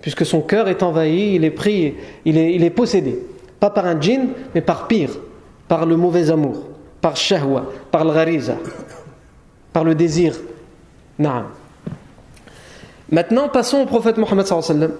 Puisque 0.00 0.24
son 0.24 0.40
cœur 0.40 0.68
est 0.68 0.82
envahi, 0.82 1.34
il 1.34 1.44
est 1.44 1.50
pris, 1.50 1.94
il 2.24 2.38
est, 2.38 2.54
il 2.54 2.64
est 2.64 2.70
possédé. 2.70 3.18
Pas 3.60 3.68
par 3.68 3.84
un 3.84 4.00
djinn, 4.00 4.28
mais 4.54 4.62
par 4.62 4.88
pire, 4.88 5.10
par 5.68 5.84
le 5.84 5.96
mauvais 5.96 6.30
amour, 6.30 6.64
par 7.02 7.16
shahwa, 7.16 7.66
par 7.90 8.04
le 8.04 8.10
par 9.72 9.84
le 9.84 9.94
désir. 9.94 10.36
Naam. 11.18 11.46
Maintenant, 13.10 13.48
passons 13.48 13.78
au 13.78 13.86
prophète 13.86 14.16
Mohammed 14.18 14.46
sallallahu 14.46 14.92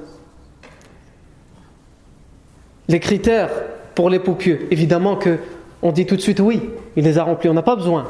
Les 2.88 3.00
critères 3.00 3.50
pour 3.94 4.10
les 4.10 4.18
pieux. 4.18 4.66
Évidemment 4.70 5.16
que 5.16 5.38
on 5.82 5.92
dit 5.92 6.06
tout 6.06 6.16
de 6.16 6.20
suite 6.20 6.40
oui, 6.40 6.60
il 6.96 7.04
les 7.04 7.18
a 7.18 7.24
remplis, 7.24 7.48
on 7.48 7.54
n'a 7.54 7.62
pas 7.62 7.76
besoin. 7.76 8.06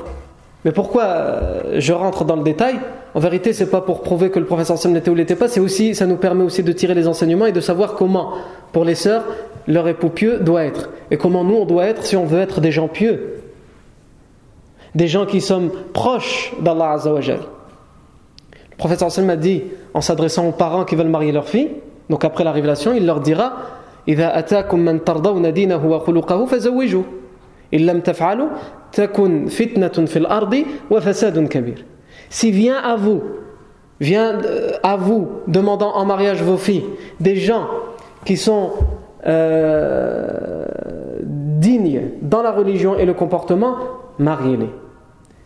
Mais 0.65 0.73
pourquoi 0.73 1.05
euh, 1.05 1.77
je 1.79 1.93
rentre 1.93 2.25
dans 2.25 2.37
le 2.37 2.43
détail? 2.43 2.79
En 3.15 3.21
vérité, 3.21 3.53
c'est 3.53 3.71
pas 3.71 3.81
pour 3.81 4.03
prouver 4.03 4.31
que 4.31 4.39
le 4.39 4.45
professeur 4.45 4.79
Sam 4.79 4.93
n'était 4.93 5.11
ou 5.11 5.15
n'était 5.15 5.37
pas, 5.37 5.49
c'est 5.49 5.61
aussi, 5.61 5.95
ça 5.95 6.07
nous 6.07 6.17
permet 6.17 6.45
aussi 6.45 6.63
de 6.63 6.73
tirer 6.73 6.95
les 6.95 7.09
enseignements 7.09 7.47
et 7.47 7.53
de 7.53 7.61
savoir 7.61 7.95
comment, 7.95 8.35
pour 8.73 8.85
les 8.85 8.95
sœurs, 8.95 9.25
leur 9.67 9.89
époux 9.89 10.11
pieux 10.11 10.39
doit 10.39 10.65
être. 10.65 10.91
Et 11.11 11.17
comment 11.17 11.45
nous, 11.45 11.57
on 11.57 11.65
doit 11.65 11.87
être 11.87 12.05
si 12.05 12.17
on 12.17 12.25
veut 12.25 12.41
être 12.41 12.61
des 12.61 12.73
gens 12.73 12.89
pieux 12.89 13.40
Des 14.94 15.08
gens 15.08 15.26
qui 15.26 15.42
sommes 15.42 15.72
proches 15.94 16.54
d'Allah 16.62 16.92
Azzawajal. 16.92 17.40
Le 17.40 18.78
professeur 18.78 19.12
Sam 19.12 19.30
a 19.30 19.36
dit, 19.36 19.64
en 19.94 20.02
s'adressant 20.02 20.48
aux 20.48 20.52
parents 20.52 20.86
qui 20.86 20.96
veulent 20.96 21.08
marier 21.08 21.32
leur 21.32 21.48
fille, 21.48 21.70
donc 22.10 22.24
après 22.24 22.44
la 22.44 22.52
révélation, 22.52 22.94
il 22.94 23.06
leur 23.06 23.20
dira « 23.20 24.08
إذا 24.08 24.40
أتاكم 24.40 24.80
من 24.80 25.04
ترضون 25.04 25.54
دينه 25.54 25.86
وخلقه 25.86 26.46
فزوجوه 26.46 27.04
si 32.30 32.52
vient 32.52 32.78
à 32.78 32.96
vous, 32.96 33.22
vient 34.00 34.40
euh, 34.42 34.72
à 34.84 34.96
vous 34.96 35.28
demandant 35.48 35.96
en 35.96 36.06
mariage 36.06 36.42
vos 36.44 36.58
filles, 36.58 36.86
des 37.20 37.36
gens 37.36 37.68
qui 38.24 38.38
sont 38.38 38.72
euh, 39.26 40.66
dignes 41.24 42.12
dans 42.22 42.42
la 42.42 42.52
religion 42.52 42.98
et 42.98 43.06
le 43.06 43.14
comportement, 43.14 43.76
mariez-les. 44.20 44.70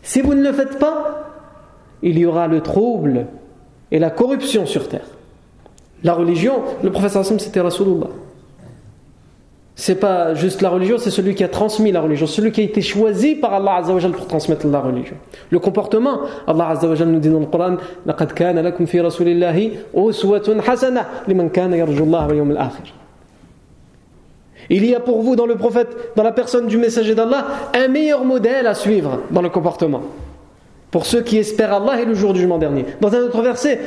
Si 0.02 0.22
vous 0.22 0.34
ne 0.34 0.44
le 0.44 0.54
faites 0.54 0.80
pas, 0.80 1.28
il 2.02 2.18
y 2.18 2.26
aura 2.26 2.48
le 2.48 2.62
trouble 2.62 3.28
et 3.92 4.00
la 4.00 4.10
corruption 4.10 4.66
sur 4.66 4.88
terre. 4.88 5.08
La 6.04 6.14
religion, 6.14 6.62
le 6.84 6.92
professeur 6.92 7.22
Hassan 7.22 7.40
c'était 7.40 7.60
Rasulullah. 7.60 8.08
C'est 9.76 9.96
pas 9.96 10.34
juste 10.34 10.62
la 10.62 10.70
religion, 10.70 10.98
c'est 10.98 11.10
celui 11.10 11.36
qui 11.36 11.44
a 11.44 11.48
transmis 11.48 11.94
la 11.94 12.02
religion, 12.02 12.28
celui 12.28 12.52
qui 12.52 12.60
a 12.60 12.64
été 12.66 12.82
choisi 12.82 13.36
par 13.36 13.54
Allah 13.54 13.76
Azzawajal 13.76 14.12
pour 14.12 14.28
transmettre 14.28 14.68
la 14.68 14.82
religion. 14.82 15.16
Le 15.50 15.60
comportement, 15.60 16.20
Allah 16.48 16.70
Azzawajal 16.70 17.08
nous 17.08 17.20
dit 17.20 17.30
dans 17.30 17.40
le 17.40 17.46
Coran 17.46 17.78
لَقَدْ 18.06 18.34
كَانَ 18.34 18.60
لَكُمْ 18.60 18.86
فِي 18.86 19.00
رَسُولِ 19.00 19.28
اللَّهِ 19.28 19.72
أُسْوَةٌ 19.94 20.62
حَسَنَةٌ 20.62 21.06
لِمَنْ 21.30 21.50
كَانَ 21.50 21.74
يَرْجُ 21.74 22.02
اللَّهَ 22.02 22.28
وَيَوْمَ 22.28 22.52
الْآخِرِ 22.52 22.94
il 24.71 24.85
y 24.85 24.95
a 24.95 25.01
pour 25.01 25.23
vous 25.23 25.37
dans 25.37 25.47
le 25.47 25.57
prophète, 25.57 26.13
dans 26.17 26.23
la 26.23 26.33
personne 26.33 26.67
du 26.67 26.79
messager 26.79 27.15
d'Allah, 27.15 27.47
un 27.75 27.89
meilleur 27.89 28.25
modèle 28.25 28.67
à 28.67 28.75
suivre 28.75 29.21
dans 29.31 29.43
le 29.43 29.51
comportement. 29.51 30.03
Pour 30.91 31.07
ceux 31.07 31.23
qui 31.23 31.39
espèrent 31.39 31.75
Allah 31.75 32.01
et 32.01 32.05
le 32.05 32.15
jour 32.15 32.33
du 32.33 32.41
jugement 32.41 32.59
dernier. 32.59 32.87
Dans 33.01 33.13
un 33.13 33.21
autre 33.21 33.43
verset, 33.43 33.81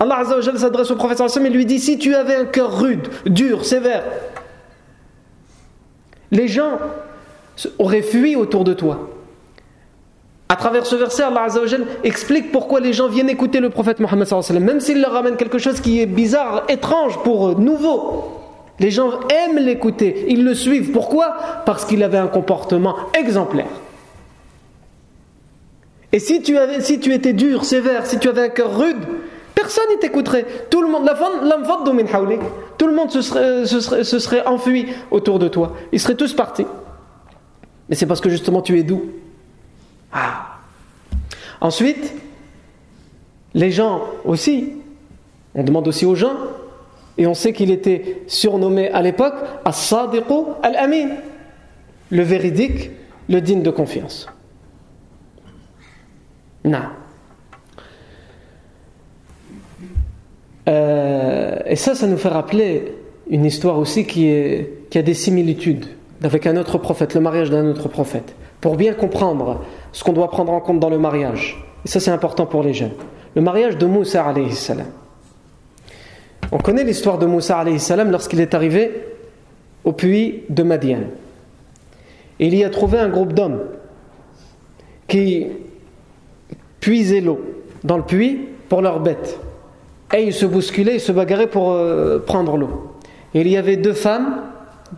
Allah 0.00 0.22
s'adresse 0.56 0.90
au 0.90 0.96
prophète 0.96 1.20
et 1.20 1.50
lui 1.50 1.66
dit 1.66 1.80
Si 1.80 1.98
tu 1.98 2.14
avais 2.14 2.36
un 2.36 2.44
cœur 2.44 2.78
rude, 2.78 3.08
dur, 3.26 3.64
sévère, 3.64 4.04
les 6.30 6.46
gens 6.46 6.78
auraient 7.78 8.02
fui 8.02 8.36
autour 8.36 8.62
de 8.64 8.74
toi. 8.74 9.10
À 10.48 10.56
travers 10.56 10.86
ce 10.86 10.96
verset, 10.96 11.22
Allah 11.22 11.42
Azzawajal 11.42 11.86
explique 12.04 12.52
pourquoi 12.52 12.80
les 12.80 12.92
gens 12.92 13.08
viennent 13.08 13.28
écouter 13.28 13.60
le 13.60 13.70
prophète 13.70 14.00
Mohammed, 14.00 14.28
même 14.60 14.80
s'il 14.80 15.00
leur 15.00 15.12
ramène 15.12 15.36
quelque 15.36 15.58
chose 15.58 15.80
qui 15.80 16.00
est 16.00 16.06
bizarre, 16.06 16.64
étrange 16.68 17.18
pour 17.22 17.48
eux, 17.48 17.54
nouveau. 17.54 18.32
Les 18.80 18.90
gens 18.90 19.10
aiment 19.28 19.58
l'écouter, 19.58 20.26
ils 20.28 20.44
le 20.44 20.54
suivent. 20.54 20.92
Pourquoi? 20.92 21.36
Parce 21.66 21.84
qu'il 21.84 22.02
avait 22.02 22.18
un 22.18 22.28
comportement 22.28 22.96
exemplaire. 23.18 23.66
Et 26.12 26.18
si 26.20 26.40
tu, 26.40 26.56
avais, 26.56 26.80
si 26.80 27.00
tu 27.00 27.12
étais 27.12 27.34
dur, 27.34 27.64
sévère, 27.64 28.06
si 28.06 28.18
tu 28.18 28.28
avais 28.28 28.42
un 28.42 28.48
cœur 28.48 28.78
rude, 28.78 28.96
Personne 29.58 29.86
ne 29.90 29.96
t'écouterait. 29.96 30.46
Tout 30.70 30.82
le 30.82 30.88
monde, 30.88 31.10
tout 32.78 32.86
le 32.86 32.94
monde 32.94 33.10
se 33.10 33.22
serait, 33.22 33.66
se, 33.66 33.80
serait, 33.80 34.04
se 34.04 34.20
serait 34.20 34.46
enfui 34.46 34.86
autour 35.10 35.40
de 35.40 35.48
toi. 35.48 35.72
Ils 35.90 35.98
seraient 35.98 36.14
tous 36.14 36.32
partis. 36.32 36.64
Mais 37.88 37.96
c'est 37.96 38.06
parce 38.06 38.20
que 38.20 38.30
justement 38.30 38.62
tu 38.62 38.78
es 38.78 38.84
doux. 38.84 39.10
Ah. 40.12 40.58
Ensuite, 41.60 42.14
les 43.54 43.70
gens 43.70 44.02
aussi, 44.24 44.72
on 45.54 45.64
demande 45.64 45.88
aussi 45.88 46.06
aux 46.06 46.14
gens, 46.14 46.36
et 47.16 47.26
on 47.26 47.34
sait 47.34 47.52
qu'il 47.52 47.70
était 47.70 48.22
surnommé 48.28 48.90
à 48.90 49.02
l'époque 49.02 49.34
As-Sadiqu 49.64 50.34
Al-Amin, 50.62 51.16
le 52.10 52.22
véridique, 52.22 52.90
le 53.28 53.40
digne 53.40 53.62
de 53.62 53.70
confiance. 53.70 54.28
Non. 56.64 56.78
Euh, 60.68 61.58
et 61.66 61.76
ça, 61.76 61.94
ça 61.94 62.06
nous 62.06 62.18
fait 62.18 62.28
rappeler 62.28 62.94
une 63.30 63.44
histoire 63.44 63.78
aussi 63.78 64.06
qui, 64.06 64.28
est, 64.28 64.88
qui 64.90 64.98
a 64.98 65.02
des 65.02 65.14
similitudes 65.14 65.86
avec 66.22 66.46
un 66.46 66.56
autre 66.56 66.78
prophète, 66.78 67.14
le 67.14 67.20
mariage 67.20 67.50
d'un 67.50 67.66
autre 67.66 67.88
prophète, 67.88 68.34
pour 68.60 68.76
bien 68.76 68.92
comprendre 68.92 69.64
ce 69.92 70.04
qu'on 70.04 70.12
doit 70.12 70.30
prendre 70.30 70.52
en 70.52 70.60
compte 70.60 70.80
dans 70.80 70.90
le 70.90 70.98
mariage. 70.98 71.64
Et 71.84 71.88
ça, 71.88 72.00
c'est 72.00 72.10
important 72.10 72.46
pour 72.46 72.62
les 72.62 72.74
jeunes. 72.74 72.92
Le 73.34 73.42
mariage 73.42 73.76
de 73.76 73.86
Moussa 73.86 74.24
alayhi 74.24 74.52
salam. 74.52 74.86
On 76.50 76.58
connaît 76.58 76.84
l'histoire 76.84 77.18
de 77.18 77.26
Moussa 77.26 77.58
alayhi 77.58 77.78
salam 77.78 78.10
lorsqu'il 78.10 78.40
est 78.40 78.54
arrivé 78.54 78.90
au 79.84 79.92
puits 79.92 80.42
de 80.48 80.62
Madian. 80.62 81.00
Il 82.38 82.54
y 82.54 82.64
a 82.64 82.70
trouvé 82.70 82.98
un 82.98 83.08
groupe 83.08 83.32
d'hommes 83.32 83.60
qui 85.08 85.46
puisaient 86.80 87.20
l'eau 87.20 87.40
dans 87.84 87.96
le 87.96 88.04
puits 88.04 88.48
pour 88.68 88.82
leurs 88.82 89.00
bêtes. 89.00 89.40
Et 90.14 90.22
ils 90.22 90.32
se 90.32 90.46
bousculaient, 90.46 90.94
ils 90.94 91.00
se 91.00 91.12
bagarraient 91.12 91.48
pour 91.48 91.72
euh, 91.72 92.18
prendre 92.18 92.56
l'eau. 92.56 92.94
Et 93.34 93.40
il 93.40 93.48
y 93.48 93.56
avait 93.56 93.76
deux 93.76 93.92
femmes, 93.92 94.42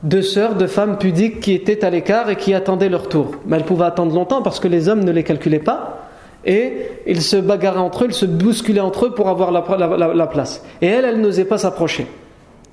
deux 0.02 0.22
sœurs, 0.22 0.54
deux 0.54 0.66
femmes 0.66 0.98
pudiques 0.98 1.40
qui 1.40 1.52
étaient 1.52 1.84
à 1.84 1.90
l'écart 1.90 2.30
et 2.30 2.36
qui 2.36 2.54
attendaient 2.54 2.88
leur 2.88 3.08
tour. 3.08 3.32
Mais 3.46 3.56
elles 3.56 3.64
pouvaient 3.64 3.86
attendre 3.86 4.14
longtemps 4.14 4.42
parce 4.42 4.60
que 4.60 4.68
les 4.68 4.88
hommes 4.88 5.04
ne 5.04 5.10
les 5.10 5.24
calculaient 5.24 5.58
pas. 5.58 6.06
Et 6.44 6.72
ils 7.06 7.22
se 7.22 7.36
bagarraient 7.36 7.80
entre 7.80 8.04
eux, 8.04 8.06
ils 8.08 8.14
se 8.14 8.24
bousculaient 8.24 8.80
entre 8.80 9.06
eux 9.06 9.14
pour 9.14 9.28
avoir 9.28 9.52
la, 9.52 10.26
place. 10.26 10.64
Et 10.80 10.86
elles, 10.86 11.04
elles 11.04 11.20
n'osaient 11.20 11.44
pas 11.44 11.58
s'approcher. 11.58 12.06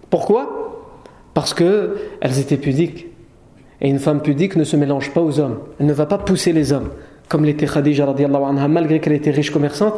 Pourquoi? 0.10 0.94
Parce 1.34 1.54
que 1.54 1.98
elles 2.22 2.40
étaient 2.40 2.58
pudiques. 2.58 3.08
Et 3.82 3.90
une 3.90 4.00
femme 4.00 4.22
pudique 4.22 4.56
ne 4.56 4.64
se 4.64 4.78
mélange 4.78 5.12
pas 5.12 5.22
aux 5.22 5.40
hommes. 5.40 5.60
Elle 5.80 5.86
ne 5.86 5.94
va 5.94 6.06
pas 6.06 6.18
pousser 6.18 6.54
les 6.54 6.72
hommes. 6.72 6.90
Comme 7.28 7.44
l'était 7.44 7.68
Khadija, 7.68 8.08
malgré 8.70 9.00
qu'elle 9.02 9.14
était 9.14 9.32
riche 9.32 9.52
commerçante, 9.52 9.96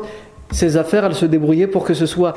ses 0.52 0.78
affaires, 0.78 1.06
elle 1.06 1.14
se 1.14 1.28
débrouillait 1.28 1.68
pour 1.68 1.84
que 1.84 1.94
ce 1.94 2.08
soit 2.08 2.34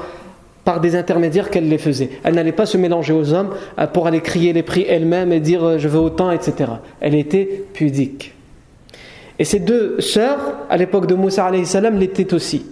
par 0.65 0.81
des 0.81 0.95
intermédiaires 0.95 1.51
qu'elle 1.51 1.69
les 1.69 1.79
faisait. 1.79 2.11
Elle 2.23 2.35
n'allait 2.35 2.53
pas 2.53 2.67
se 2.67 2.77
mélanger 2.77 3.13
aux 3.13 3.33
hommes 3.33 3.51
euh, 3.79 3.87
pour 3.87 4.07
aller 4.07 4.21
crier 4.21 4.53
les 4.53 4.63
prix 4.63 4.85
elle-même 4.89 5.33
et 5.33 5.41
dire 5.41 5.65
euh, 5.65 5.79
je 5.79 5.89
veux 5.89 5.99
autant, 5.99 6.31
etc. 6.31 6.71
Elle 7.01 7.15
était 7.15 7.65
pudique. 7.73 8.35
Et 9.39 9.45
ces 9.45 9.59
deux 9.59 10.01
sœurs, 10.01 10.39
à 10.71 10.77
l'époque 10.77 11.07
de 11.07 11.15
Moussa 11.15 11.51
salam, 11.65 11.99
l'étaient 11.99 12.33
aussi. 12.33 12.67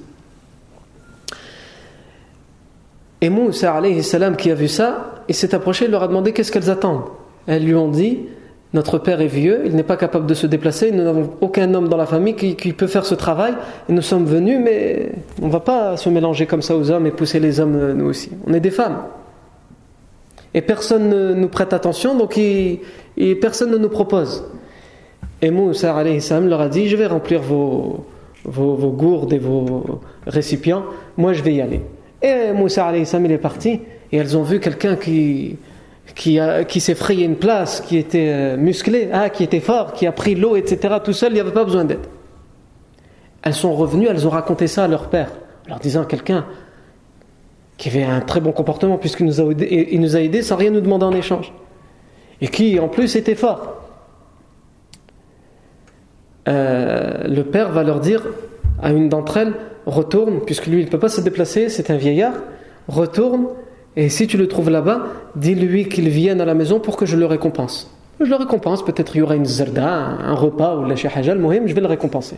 Et 3.20 3.28
Moussa 3.28 3.80
salam 4.02 4.36
qui 4.36 4.50
a 4.50 4.54
vu 4.54 4.68
ça, 4.68 5.22
il 5.28 5.34
s'est 5.34 5.54
approché, 5.54 5.86
il 5.86 5.90
leur 5.90 6.02
a 6.04 6.08
demandé 6.08 6.32
qu'est-ce 6.32 6.52
qu'elles 6.52 6.70
attendent? 6.70 7.04
Elles 7.46 7.64
lui 7.64 7.74
ont 7.74 7.88
dit 7.88 8.20
Notre 8.72 8.98
père 8.98 9.20
est 9.20 9.26
vieux, 9.26 9.62
il 9.66 9.74
n'est 9.74 9.82
pas 9.82 9.96
capable 9.96 10.26
de 10.26 10.34
se 10.34 10.46
déplacer, 10.46 10.92
nous 10.92 11.02
n'avons 11.02 11.30
aucun 11.40 11.74
homme 11.74 11.88
dans 11.88 11.96
la 11.96 12.06
famille 12.06 12.36
qui, 12.36 12.72
peut 12.72 12.86
faire 12.86 13.04
ce 13.04 13.16
travail, 13.16 13.54
et 13.88 13.92
nous 13.92 14.02
sommes 14.02 14.26
venus, 14.26 14.60
mais 14.62 15.10
on 15.42 15.48
ne 15.48 15.52
va 15.52 15.58
pas 15.58 15.96
se 15.96 16.08
mélanger 16.08 16.46
comme 16.46 16.62
ça 16.62 16.76
aux 16.76 16.88
hommes 16.88 17.06
et 17.06 17.10
pousser 17.10 17.40
les 17.40 17.58
hommes 17.58 17.92
nous 17.94 18.06
aussi. 18.06 18.30
On 18.46 18.54
est 18.54 18.60
des 18.60 18.70
femmes. 18.70 19.02
Et 20.54 20.62
personne 20.62 21.08
ne 21.08 21.34
nous 21.34 21.48
prête 21.48 21.72
attention, 21.72 22.16
donc 22.16 22.38
personne 23.40 23.72
ne 23.72 23.78
nous 23.78 23.88
propose. 23.88 24.44
Et 25.42 25.50
Moussa 25.50 26.04
leur 26.40 26.60
a 26.60 26.68
dit 26.68 26.88
Je 26.88 26.96
vais 26.96 27.06
remplir 27.06 27.40
vos, 27.42 28.04
gourdes 28.46 29.32
et 29.32 29.38
vos 29.38 30.00
récipients, 30.26 30.84
moi 31.16 31.32
je 31.32 31.42
vais 31.42 31.54
y 31.54 31.60
aller. 31.60 31.80
Et 32.22 32.52
Moussa 32.52 32.92
il 32.94 33.32
est 33.32 33.38
parti 33.38 33.80
et 34.12 34.16
elles 34.16 34.36
ont 34.36 34.42
vu 34.42 34.60
quelqu'un 34.60 34.96
qui, 34.96 35.56
qui, 36.14 36.80
s'est 36.80 36.94
frayé 36.94 37.24
une 37.24 37.36
place, 37.36 37.80
qui 37.80 37.96
était 37.96 38.28
euh, 38.28 38.56
musclé, 38.56 39.08
hein, 39.12 39.28
qui 39.28 39.44
était 39.44 39.60
fort, 39.60 39.92
qui 39.92 40.06
a 40.06 40.12
pris 40.12 40.34
l'eau, 40.34 40.56
etc. 40.56 40.96
Tout 41.02 41.12
seul, 41.12 41.32
il 41.32 41.34
n'y 41.34 41.40
avait 41.40 41.52
pas 41.52 41.64
besoin 41.64 41.84
d'aide. 41.84 42.06
Elles 43.42 43.54
sont 43.54 43.74
revenues, 43.74 44.06
elles 44.08 44.26
ont 44.26 44.30
raconté 44.30 44.66
ça 44.66 44.84
à 44.84 44.88
leur 44.88 45.08
père, 45.08 45.30
leur 45.68 45.78
disant 45.78 46.04
quelqu'un 46.04 46.46
qui 47.78 47.88
avait 47.88 48.04
un 48.04 48.20
très 48.20 48.40
bon 48.40 48.52
comportement 48.52 48.98
puisqu'il 48.98 49.24
nous, 49.24 49.40
a 49.40 49.50
aidé, 49.50 49.88
il 49.90 50.00
nous 50.00 50.14
a 50.14 50.20
aidés 50.20 50.42
sans 50.42 50.56
rien 50.56 50.70
nous 50.70 50.82
demander 50.82 51.06
en 51.06 51.12
échange. 51.12 51.52
Et 52.42 52.48
qui 52.48 52.78
en 52.78 52.88
plus 52.88 53.16
était 53.16 53.34
fort. 53.34 53.76
Euh, 56.48 57.26
le 57.26 57.44
père 57.44 57.70
va 57.70 57.82
leur 57.82 58.00
dire 58.00 58.26
à 58.82 58.90
une 58.90 59.08
d'entre 59.08 59.38
elles 59.38 59.54
retourne, 59.86 60.40
puisque 60.40 60.66
lui 60.66 60.80
il 60.80 60.84
ne 60.86 60.90
peut 60.90 60.98
pas 60.98 61.08
se 61.08 61.20
déplacer, 61.20 61.68
c'est 61.68 61.90
un 61.90 61.96
vieillard, 61.96 62.34
retourne, 62.88 63.46
et 63.99 64.09
si 64.09 64.27
tu 64.27 64.37
le 64.37 64.47
trouves 64.47 64.69
là-bas, 64.69 65.03
dis-lui 65.35 65.87
qu'il 65.87 66.09
vienne 66.09 66.41
à 66.41 66.45
la 66.45 66.53
maison 66.53 66.79
pour 66.79 66.97
que 66.97 67.05
je 67.05 67.15
le 67.15 67.25
récompense. 67.25 67.91
Je 68.19 68.25
le 68.25 68.35
récompense, 68.35 68.83
peut-être 68.83 69.15
il 69.15 69.19
y 69.19 69.21
aura 69.21 69.35
une 69.35 69.45
zarda, 69.45 69.87
un 69.87 70.33
repas 70.33 70.77
ou 70.77 70.85
la 70.85 70.95
shahajal, 70.95 71.37
mohim, 71.37 71.67
je 71.67 71.73
vais 71.73 71.81
le 71.81 71.87
récompenser. 71.87 72.37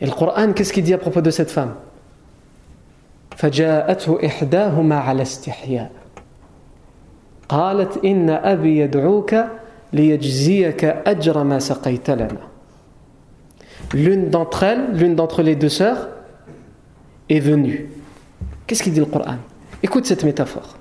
Et 0.00 0.06
le 0.06 0.12
Coran, 0.12 0.52
qu'est-ce 0.52 0.72
qu'il 0.72 0.84
dit 0.84 0.94
à 0.94 0.98
propos 0.98 1.20
de 1.20 1.30
cette 1.30 1.50
femme 1.50 1.74
فجاءته 3.36 4.26
إحداهما 4.26 4.94
على 4.94 5.22
استحياء 5.22 5.90
قالت 7.48 8.04
إن 8.04 8.30
أبي 8.30 8.78
يدعوك 8.78 9.34
ليجزيك 9.92 10.84
أجر 10.84 11.44
ما 11.44 11.58
سقيت 11.58 12.10
لنا 12.10 12.54
l'une 13.92 14.30
d'entre 14.30 14.62
elles, 14.62 14.92
l'une 14.92 15.14
d'entre 15.14 15.42
les 15.42 15.56
deux 15.56 15.68
sœurs, 15.68 16.08
est 17.28 17.40
venue. 17.40 17.90
Qu'est-ce 18.66 18.82
qu'il 18.82 18.92
dit 18.92 19.00
le 19.00 19.06
Coran 19.06 19.36
Écoute 19.83 20.05
cette 20.05 20.23
métaphore. 20.23 20.75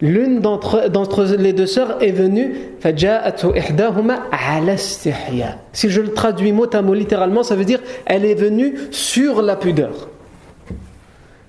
L'une 0.00 0.40
d'entre 0.40 1.36
les 1.36 1.52
deux 1.52 1.66
sœurs 1.66 2.02
est 2.02 2.10
venue, 2.10 2.56
si 5.72 5.90
je 5.90 6.00
le 6.00 6.12
traduis 6.12 6.50
mot 6.50 6.66
à 6.74 6.82
mot 6.82 6.92
littéralement, 6.92 7.44
ça 7.44 7.54
veut 7.54 7.64
dire 7.64 7.78
elle 8.04 8.24
est 8.24 8.34
venue 8.34 8.74
sur 8.90 9.42
la 9.42 9.54
pudeur. 9.54 10.08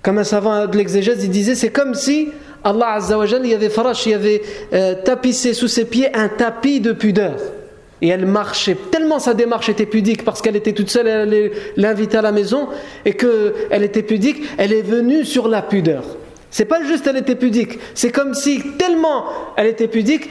Comme 0.03 0.19
un 0.19 0.23
savant 0.23 0.67
de 0.67 0.77
l'exégèse, 0.77 1.23
il 1.23 1.31
disait 1.31 1.55
c'est 1.55 1.71
comme 1.71 1.95
si 1.95 2.29
Allah 2.63 2.93
Azzawajal, 2.93 3.41
il 3.43 3.51
y 3.51 3.55
avait 3.55 3.69
farash, 3.69 4.05
il 4.05 4.11
y 4.11 4.15
avait 4.15 4.41
euh, 4.73 4.95
tapissé 5.03 5.53
sous 5.53 5.67
ses 5.67 5.85
pieds 5.85 6.15
un 6.15 6.27
tapis 6.27 6.79
de 6.79 6.91
pudeur 6.91 7.37
et 8.03 8.09
elle 8.09 8.25
marchait. 8.25 8.75
Tellement 8.75 9.17
sa 9.17 9.33
démarche 9.33 9.69
était 9.69 9.85
pudique 9.85 10.25
parce 10.25 10.41
qu'elle 10.41 10.57
était 10.57 10.73
toute 10.73 10.89
seule, 10.89 11.07
elle 11.07 11.51
l'invitait 11.77 12.17
à 12.17 12.21
la 12.21 12.33
maison 12.33 12.67
et 13.05 13.13
qu'elle 13.13 13.81
était 13.81 14.03
pudique, 14.03 14.43
elle 14.57 14.73
est 14.73 14.81
venue 14.81 15.23
sur 15.23 15.47
la 15.47 15.61
pudeur. 15.61 16.03
C'est 16.51 16.65
pas 16.65 16.83
juste 16.83 17.07
elle 17.07 17.15
était 17.15 17.37
pudique, 17.37 17.79
c'est 17.95 18.11
comme 18.11 18.33
si 18.33 18.61
tellement 18.77 19.23
elle 19.55 19.67
était 19.67 19.87
pudique, 19.87 20.29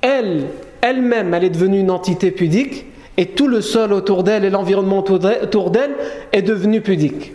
elle, 0.00 0.44
elle-même, 0.80 1.34
elle 1.34 1.42
est 1.42 1.50
devenue 1.50 1.80
une 1.80 1.90
entité 1.90 2.30
pudique 2.30 2.86
et 3.16 3.26
tout 3.26 3.48
le 3.48 3.62
sol 3.62 3.92
autour 3.92 4.22
d'elle 4.22 4.44
et 4.44 4.50
l'environnement 4.50 5.00
autour 5.00 5.70
d'elle 5.70 5.96
est 6.32 6.42
devenu 6.42 6.82
pudique. 6.82 7.32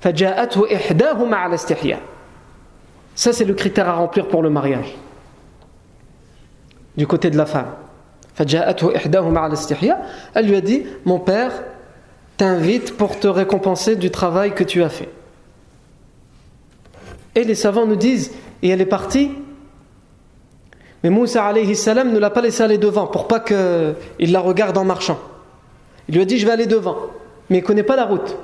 Ça, 0.00 0.12
c'est 3.32 3.44
le 3.44 3.54
critère 3.54 3.88
à 3.88 3.94
remplir 3.94 4.28
pour 4.28 4.42
le 4.42 4.48
mariage. 4.48 4.94
Du 6.96 7.08
côté 7.08 7.30
de 7.30 7.36
la 7.36 7.46
femme. 7.46 7.79
Elle 10.34 10.46
lui 10.46 10.56
a 10.56 10.60
dit 10.60 10.86
Mon 11.04 11.18
père 11.18 11.52
t'invite 12.36 12.96
pour 12.96 13.18
te 13.18 13.28
récompenser 13.28 13.96
du 13.96 14.10
travail 14.10 14.54
que 14.54 14.64
tu 14.64 14.82
as 14.82 14.88
fait. 14.88 15.08
Et 17.34 17.44
les 17.44 17.54
savants 17.54 17.86
nous 17.86 17.96
disent 17.96 18.32
Et 18.62 18.68
elle 18.68 18.80
est 18.80 18.86
partie. 18.86 19.30
Mais 21.02 21.10
Moussa 21.10 21.44
alayhi 21.44 21.74
salam 21.76 22.12
ne 22.12 22.18
l'a 22.18 22.30
pas 22.30 22.42
laissé 22.42 22.62
aller 22.62 22.78
devant 22.78 23.06
pour 23.06 23.26
pas 23.28 23.40
qu'il 23.40 24.32
la 24.32 24.40
regarde 24.40 24.76
en 24.76 24.84
marchant. 24.84 25.18
Il 26.08 26.14
lui 26.14 26.22
a 26.22 26.24
dit 26.24 26.38
Je 26.38 26.46
vais 26.46 26.52
aller 26.52 26.66
devant. 26.66 26.96
Mais 27.48 27.58
il 27.58 27.62
ne 27.62 27.66
connaît 27.66 27.82
pas 27.82 27.96
la 27.96 28.06
route. 28.06 28.36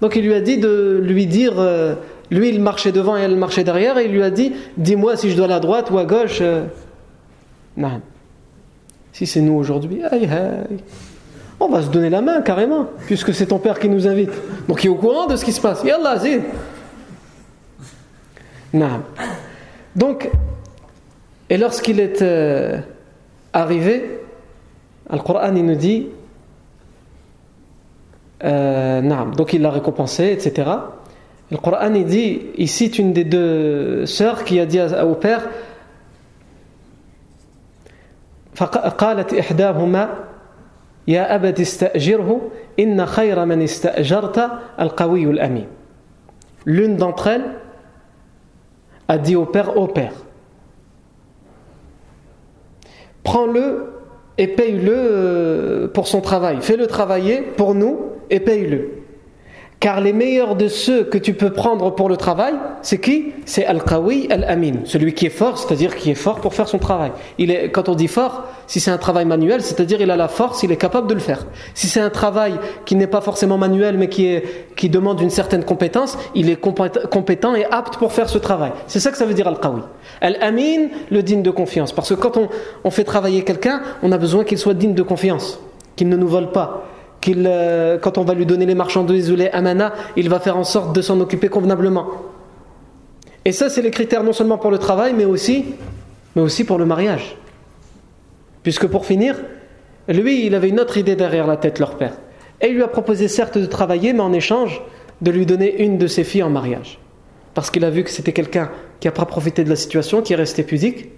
Donc 0.00 0.16
il 0.16 0.24
lui 0.24 0.34
a 0.34 0.40
dit 0.40 0.58
de 0.58 1.00
lui 1.02 1.26
dire 1.26 1.54
euh, 1.58 1.94
Lui 2.30 2.48
il 2.48 2.60
marchait 2.60 2.92
devant 2.92 3.16
et 3.16 3.20
elle 3.20 3.36
marchait 3.36 3.64
derrière. 3.64 3.98
Et 3.98 4.06
il 4.06 4.12
lui 4.12 4.22
a 4.22 4.30
dit 4.30 4.52
Dis-moi 4.76 5.16
si 5.16 5.30
je 5.30 5.36
dois 5.36 5.46
aller 5.46 5.54
à 5.54 5.60
droite 5.60 5.90
ou 5.90 5.98
à 5.98 6.04
gauche. 6.04 6.38
Euh. 6.40 6.66
Si 9.12 9.26
c'est 9.26 9.40
nous 9.40 9.54
aujourd'hui, 9.54 10.02
on 11.58 11.68
va 11.68 11.82
se 11.82 11.88
donner 11.88 12.10
la 12.10 12.22
main 12.22 12.40
carrément, 12.40 12.86
puisque 13.06 13.34
c'est 13.34 13.46
ton 13.46 13.58
père 13.58 13.78
qui 13.78 13.88
nous 13.88 14.06
invite. 14.06 14.30
Donc 14.68 14.82
il 14.82 14.86
est 14.86 14.90
au 14.90 14.94
courant 14.94 15.26
de 15.26 15.36
ce 15.36 15.44
qui 15.44 15.52
se 15.52 15.60
passe. 15.60 15.84
Yallah, 15.84 16.18
zid. 16.18 16.42
Donc, 19.96 20.30
et 21.48 21.56
lorsqu'il 21.56 22.00
est 22.00 22.22
euh, 22.22 22.78
arrivé, 23.52 24.20
le 25.12 25.18
Coran 25.18 25.54
il 25.54 25.66
nous 25.66 25.74
dit, 25.74 26.06
euh, 28.44 29.24
donc 29.36 29.52
il 29.52 29.60
l'a 29.60 29.70
récompensé, 29.70 30.30
etc. 30.30 30.70
Le 31.50 31.56
Coran 31.56 31.92
il 31.94 32.06
dit, 32.06 32.42
il 32.56 32.68
cite 32.68 32.98
une 32.98 33.12
des 33.12 33.24
deux 33.24 34.06
sœurs 34.06 34.44
qui 34.44 34.60
a 34.60 34.66
dit 34.66 34.80
au 34.80 35.14
père, 35.14 35.48
فقالت 38.55 39.33
إحداهما 39.33 40.09
يا 41.07 41.35
أبت 41.35 41.59
استأجره 41.59 42.41
إن 42.79 43.05
خير 43.05 43.45
من 43.45 43.61
استأجرت 43.61 44.49
القوي 44.79 45.23
الأمين 45.23 45.67
L'une 46.65 46.95
d'entre 46.95 47.27
elles 47.27 47.45
a 49.07 49.19
dit 49.19 49.35
au 49.35 49.45
père, 49.45 49.77
au 49.77 49.85
père, 49.87 50.13
prends-le 53.23 53.93
et 54.39 54.47
paye-le 54.47 55.91
pour 55.93 56.07
son 56.07 56.21
travail. 56.21 56.57
Fais-le 56.61 56.87
travailler 56.87 57.41
pour 57.41 57.75
nous 57.75 57.99
et 58.31 58.39
paye-le. 58.39 58.98
Car 59.80 60.02
les 60.02 60.12
meilleurs 60.12 60.56
de 60.56 60.68
ceux 60.68 61.04
que 61.04 61.16
tu 61.16 61.32
peux 61.32 61.54
prendre 61.54 61.94
pour 61.94 62.10
le 62.10 62.18
travail, 62.18 62.52
c'est 62.82 62.98
qui? 62.98 63.32
C'est 63.46 63.64
Al-Qawi 63.64 64.26
Al-Amin, 64.30 64.80
celui 64.84 65.14
qui 65.14 65.24
est 65.24 65.30
fort, 65.30 65.56
c'est-à-dire 65.56 65.96
qui 65.96 66.10
est 66.10 66.14
fort 66.14 66.42
pour 66.42 66.52
faire 66.52 66.68
son 66.68 66.76
travail. 66.76 67.12
Il 67.38 67.50
est, 67.50 67.70
quand 67.70 67.88
on 67.88 67.94
dit 67.94 68.06
fort, 68.06 68.42
si 68.66 68.78
c'est 68.78 68.90
un 68.90 68.98
travail 68.98 69.24
manuel, 69.24 69.62
c'est-à-dire 69.62 70.02
il 70.02 70.10
a 70.10 70.16
la 70.16 70.28
force, 70.28 70.62
il 70.62 70.70
est 70.70 70.76
capable 70.76 71.06
de 71.06 71.14
le 71.14 71.20
faire. 71.20 71.46
Si 71.72 71.86
c'est 71.86 72.00
un 72.00 72.10
travail 72.10 72.56
qui 72.84 72.94
n'est 72.94 73.06
pas 73.06 73.22
forcément 73.22 73.56
manuel, 73.56 73.96
mais 73.96 74.10
qui, 74.10 74.26
est, 74.26 74.66
qui 74.76 74.90
demande 74.90 75.18
une 75.22 75.30
certaine 75.30 75.64
compétence, 75.64 76.18
il 76.34 76.50
est 76.50 76.60
compétent 76.60 77.54
et 77.54 77.64
apte 77.64 77.96
pour 77.96 78.12
faire 78.12 78.28
ce 78.28 78.36
travail. 78.36 78.72
C'est 78.86 79.00
ça 79.00 79.10
que 79.10 79.16
ça 79.16 79.24
veut 79.24 79.32
dire 79.32 79.48
Al-Qawi. 79.48 79.80
Al-Amin, 80.20 80.88
le 81.10 81.22
digne 81.22 81.42
de 81.42 81.50
confiance. 81.50 81.92
Parce 81.92 82.10
que 82.10 82.20
quand 82.20 82.36
on, 82.36 82.50
on 82.84 82.90
fait 82.90 83.04
travailler 83.04 83.44
quelqu'un, 83.44 83.80
on 84.02 84.12
a 84.12 84.18
besoin 84.18 84.44
qu'il 84.44 84.58
soit 84.58 84.74
digne 84.74 84.92
de 84.92 85.02
confiance, 85.02 85.58
qu'il 85.96 86.10
ne 86.10 86.18
nous 86.18 86.28
vole 86.28 86.52
pas 86.52 86.84
euh, 87.28 87.98
quand 87.98 88.18
on 88.18 88.24
va 88.24 88.34
lui 88.34 88.46
donner 88.46 88.66
les 88.66 88.74
marchandises 88.74 89.30
ou 89.30 89.36
les 89.36 89.48
amana, 89.48 89.92
il 90.16 90.28
va 90.28 90.40
faire 90.40 90.56
en 90.56 90.64
sorte 90.64 90.94
de 90.94 91.02
s'en 91.02 91.20
occuper 91.20 91.48
convenablement. 91.48 92.06
Et 93.44 93.52
ça, 93.52 93.70
c'est 93.70 93.82
les 93.82 93.90
critères 93.90 94.22
non 94.22 94.32
seulement 94.32 94.58
pour 94.58 94.70
le 94.70 94.78
travail, 94.78 95.14
mais 95.16 95.24
aussi, 95.24 95.64
mais 96.36 96.42
aussi 96.42 96.64
pour 96.64 96.78
le 96.78 96.86
mariage. 96.86 97.36
Puisque 98.62 98.86
pour 98.86 99.06
finir, 99.06 99.36
lui, 100.08 100.46
il 100.46 100.54
avait 100.54 100.68
une 100.68 100.80
autre 100.80 100.98
idée 100.98 101.16
derrière 101.16 101.46
la 101.46 101.56
tête, 101.56 101.78
leur 101.78 101.96
père. 101.96 102.12
Et 102.60 102.68
il 102.68 102.74
lui 102.74 102.82
a 102.82 102.88
proposé 102.88 103.28
certes 103.28 103.56
de 103.56 103.66
travailler, 103.66 104.12
mais 104.12 104.20
en 104.20 104.32
échange 104.32 104.82
de 105.20 105.30
lui 105.30 105.46
donner 105.46 105.82
une 105.82 105.98
de 105.98 106.06
ses 106.06 106.24
filles 106.24 106.42
en 106.42 106.50
mariage. 106.50 106.98
Parce 107.54 107.70
qu'il 107.70 107.84
a 107.84 107.90
vu 107.90 108.04
que 108.04 108.10
c'était 108.10 108.32
quelqu'un 108.32 108.70
qui 109.00 109.08
n'a 109.08 109.12
pas 109.12 109.24
profité 109.24 109.64
de 109.64 109.70
la 109.70 109.76
situation, 109.76 110.22
qui 110.22 110.34
est 110.34 110.36
resté 110.36 110.62
pudique. 110.62 111.08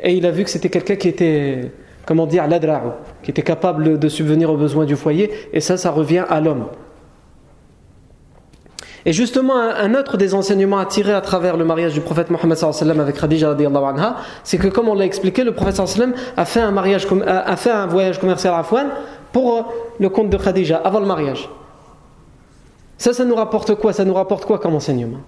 Et 0.00 0.14
il 0.14 0.26
a 0.26 0.30
vu 0.30 0.44
que 0.44 0.50
c'était 0.50 0.68
quelqu'un 0.68 0.96
qui 0.96 1.08
était 1.08 1.70
comment 2.06 2.26
dire, 2.26 2.46
l'adra'u, 2.46 2.92
qui 3.22 3.30
était 3.30 3.42
capable 3.42 3.98
de 3.98 4.08
subvenir 4.08 4.50
aux 4.50 4.56
besoins 4.56 4.84
du 4.84 4.96
foyer, 4.96 5.30
et 5.52 5.60
ça, 5.60 5.76
ça 5.76 5.90
revient 5.90 6.24
à 6.28 6.40
l'homme. 6.40 6.66
Et 9.06 9.12
justement, 9.12 9.56
un, 9.56 9.94
autre 9.94 10.16
des 10.16 10.34
enseignements 10.34 10.78
à 10.78 10.86
tirer 10.86 11.12
à 11.12 11.20
travers 11.20 11.56
le 11.56 11.64
mariage 11.64 11.94
du 11.94 12.00
prophète 12.00 12.28
Mohammed 12.28 12.58
avec 13.00 13.16
Khadija 13.16 13.52
anha, 13.52 14.16
c'est 14.42 14.58
que 14.58 14.66
comme 14.66 14.88
on 14.88 14.94
l'a 14.94 15.04
expliqué, 15.04 15.44
le 15.44 15.52
prophète 15.52 15.80
a 16.36 16.44
fait 16.44 16.60
un 16.60 16.72
mariage, 16.72 17.06
a 17.24 17.56
fait 17.56 17.70
un 17.70 17.86
voyage 17.86 18.18
commercial 18.18 18.52
à 18.54 18.58
Afouane 18.58 18.88
pour 19.32 19.72
le 20.00 20.08
compte 20.08 20.28
de 20.28 20.36
Khadija 20.36 20.78
avant 20.78 20.98
le 20.98 21.06
mariage. 21.06 21.48
Ça, 22.98 23.12
ça 23.12 23.24
nous 23.24 23.36
rapporte 23.36 23.76
quoi? 23.76 23.92
Ça 23.92 24.04
nous 24.04 24.14
rapporte 24.14 24.44
quoi 24.44 24.58
comme 24.58 24.74
enseignement? 24.74 25.18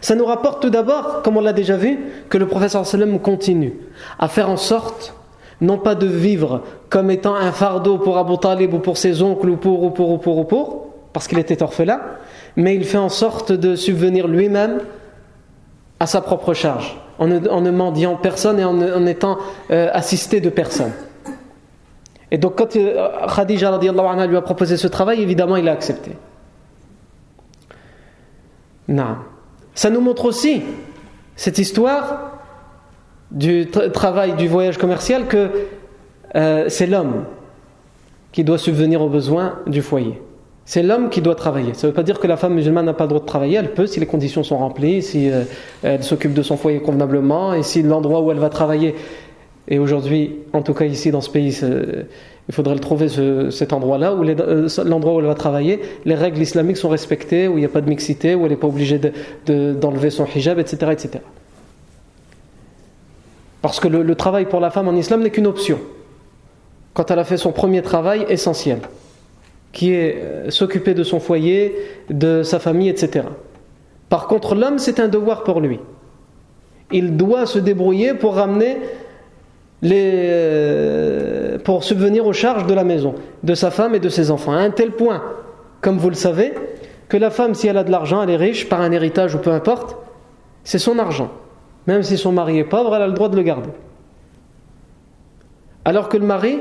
Ça 0.00 0.14
nous 0.14 0.24
rapporte 0.24 0.62
tout 0.62 0.70
d'abord, 0.70 1.20
comme 1.22 1.36
on 1.36 1.42
l'a 1.42 1.52
déjà 1.52 1.76
vu, 1.76 1.98
que 2.30 2.38
le 2.38 2.46
prophète 2.46 2.76
continue 3.22 3.74
à 4.18 4.28
faire 4.28 4.48
en 4.48 4.56
sorte, 4.56 5.14
non 5.60 5.78
pas 5.78 5.94
de 5.94 6.06
vivre 6.06 6.62
comme 6.88 7.10
étant 7.10 7.34
un 7.34 7.52
fardeau 7.52 7.98
pour 7.98 8.18
Abu 8.18 8.38
Talib 8.38 8.74
ou 8.74 8.78
pour 8.78 8.96
ses 8.96 9.22
oncles 9.22 9.50
ou 9.50 9.56
pour 9.56 9.82
ou 9.82 9.90
pour 9.90 10.10
ou 10.10 10.18
pour 10.18 10.38
ou 10.38 10.44
pour, 10.44 10.86
parce 11.12 11.26
qu'il 11.26 11.38
était 11.38 11.62
orphelin, 11.62 12.00
mais 12.56 12.74
il 12.74 12.84
fait 12.84 12.98
en 12.98 13.08
sorte 13.08 13.52
de 13.52 13.74
subvenir 13.74 14.28
lui-même 14.28 14.80
à 16.00 16.06
sa 16.06 16.20
propre 16.20 16.54
charge, 16.54 16.96
en 17.18 17.26
ne, 17.26 17.70
mendiant 17.70 18.16
personne 18.16 18.60
et 18.60 18.64
en, 18.64 19.06
étant 19.06 19.38
euh, 19.70 19.88
assisté 19.92 20.40
de 20.40 20.48
personne. 20.48 20.92
Et 22.30 22.38
donc 22.38 22.56
quand 22.56 22.76
euh, 22.76 23.08
Khadija 23.34 23.74
anha, 23.74 24.26
lui 24.26 24.36
a 24.36 24.42
proposé 24.42 24.76
ce 24.76 24.86
travail, 24.86 25.22
évidemment 25.22 25.56
il 25.56 25.68
a 25.68 25.72
accepté. 25.72 26.12
Non. 28.86 29.16
Ça 29.74 29.90
nous 29.90 30.00
montre 30.00 30.24
aussi 30.24 30.62
cette 31.36 31.58
histoire 31.58 32.37
du 33.30 33.66
travail 33.66 34.34
du 34.36 34.48
voyage 34.48 34.78
commercial 34.78 35.26
que 35.26 35.50
euh, 36.34 36.64
c'est 36.68 36.86
l'homme 36.86 37.24
qui 38.32 38.44
doit 38.44 38.58
subvenir 38.58 39.02
aux 39.02 39.08
besoins 39.08 39.58
du 39.66 39.82
foyer. 39.82 40.20
C'est 40.64 40.82
l'homme 40.82 41.08
qui 41.08 41.22
doit 41.22 41.34
travailler. 41.34 41.72
Ça 41.72 41.86
ne 41.86 41.92
veut 41.92 41.96
pas 41.96 42.02
dire 42.02 42.20
que 42.20 42.26
la 42.26 42.36
femme 42.36 42.54
musulmane 42.54 42.84
n'a 42.84 42.92
pas 42.92 43.04
le 43.04 43.08
droit 43.08 43.20
de 43.20 43.26
travailler. 43.26 43.56
Elle 43.56 43.72
peut 43.72 43.86
si 43.86 44.00
les 44.00 44.06
conditions 44.06 44.42
sont 44.42 44.58
remplies, 44.58 45.02
si 45.02 45.30
euh, 45.30 45.44
elle 45.82 46.02
s'occupe 46.02 46.34
de 46.34 46.42
son 46.42 46.56
foyer 46.56 46.80
convenablement 46.80 47.54
et 47.54 47.62
si 47.62 47.82
l'endroit 47.82 48.20
où 48.20 48.30
elle 48.30 48.38
va 48.38 48.50
travailler. 48.50 48.94
Et 49.68 49.78
aujourd'hui, 49.78 50.36
en 50.52 50.62
tout 50.62 50.74
cas 50.74 50.84
ici 50.84 51.10
dans 51.10 51.20
ce 51.20 51.30
pays, 51.30 51.58
il 52.48 52.54
faudrait 52.54 52.74
le 52.74 52.80
trouver 52.80 53.08
cet 53.50 53.72
endroit-là, 53.74 54.14
où 54.14 54.24
euh, 54.24 54.68
l'endroit 54.84 55.14
où 55.14 55.20
elle 55.20 55.26
va 55.26 55.34
travailler, 55.34 55.80
les 56.06 56.14
règles 56.14 56.40
islamiques 56.40 56.78
sont 56.78 56.88
respectées, 56.88 57.48
où 57.48 57.58
il 57.58 57.60
n'y 57.60 57.66
a 57.66 57.70
pas 57.70 57.82
de 57.82 57.88
mixité, 57.88 58.34
où 58.34 58.44
elle 58.44 58.50
n'est 58.50 58.56
pas 58.56 58.68
obligée 58.68 58.98
d'enlever 59.46 60.10
son 60.10 60.24
hijab, 60.24 60.58
etc., 60.58 60.92
etc. 60.92 61.20
Parce 63.62 63.80
que 63.80 63.88
le, 63.88 64.14
travail 64.14 64.46
pour 64.46 64.60
la 64.60 64.70
femme 64.70 64.88
en 64.88 64.94
islam 64.94 65.22
n'est 65.22 65.30
qu'une 65.30 65.46
option. 65.46 65.78
Quand 66.94 67.10
elle 67.10 67.18
a 67.18 67.24
fait 67.24 67.36
son 67.36 67.52
premier 67.52 67.82
travail 67.82 68.24
essentiel, 68.28 68.80
qui 69.72 69.92
est 69.92 70.16
euh, 70.16 70.50
s'occuper 70.50 70.94
de 70.94 71.02
son 71.02 71.20
foyer, 71.20 71.76
de 72.10 72.42
sa 72.42 72.58
famille, 72.58 72.88
etc. 72.88 73.26
Par 74.08 74.26
contre, 74.26 74.54
l'homme, 74.54 74.78
c'est 74.78 75.00
un 75.00 75.08
devoir 75.08 75.44
pour 75.44 75.60
lui. 75.60 75.80
Il 76.92 77.16
doit 77.16 77.46
se 77.46 77.58
débrouiller 77.58 78.14
pour 78.14 78.36
ramener 78.36 78.78
les, 79.82 80.10
euh, 80.14 81.58
pour 81.58 81.84
subvenir 81.84 82.26
aux 82.26 82.32
charges 82.32 82.66
de 82.66 82.74
la 82.74 82.84
maison, 82.84 83.14
de 83.42 83.54
sa 83.54 83.70
femme 83.70 83.94
et 83.94 84.00
de 84.00 84.08
ses 84.08 84.30
enfants. 84.30 84.52
À 84.52 84.58
un 84.58 84.70
tel 84.70 84.92
point, 84.92 85.22
comme 85.80 85.98
vous 85.98 86.08
le 86.08 86.14
savez, 86.14 86.54
que 87.08 87.16
la 87.16 87.30
femme, 87.30 87.54
si 87.54 87.66
elle 87.66 87.76
a 87.76 87.84
de 87.84 87.90
l'argent, 87.90 88.22
elle 88.22 88.30
est 88.30 88.36
riche 88.36 88.68
par 88.68 88.80
un 88.80 88.92
héritage 88.92 89.34
ou 89.34 89.38
peu 89.38 89.50
importe, 89.50 89.96
c'est 90.64 90.78
son 90.78 90.98
argent. 90.98 91.30
Même 91.88 92.02
si 92.04 92.18
son 92.18 92.30
mari 92.30 92.58
est 92.58 92.64
pauvre, 92.64 92.94
elle 92.94 93.02
a 93.02 93.06
le 93.06 93.14
droit 93.14 93.30
de 93.30 93.36
le 93.36 93.42
garder. 93.42 93.70
Alors 95.86 96.10
que 96.10 96.18
le 96.18 96.26
mari, 96.26 96.58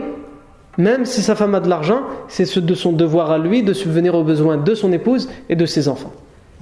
même 0.77 1.05
si 1.05 1.21
sa 1.21 1.35
femme 1.35 1.53
a 1.53 1.59
de 1.59 1.69
l'argent, 1.69 2.01
c'est 2.29 2.57
de 2.57 2.73
son 2.73 2.93
devoir 2.93 3.29
à 3.29 3.37
lui 3.37 3.61
de 3.61 3.73
subvenir 3.73 4.15
aux 4.15 4.23
besoins 4.23 4.55
de 4.55 4.73
son 4.73 4.91
épouse 4.93 5.29
et 5.49 5.57
de 5.57 5.65
ses 5.65 5.89
enfants. 5.89 6.13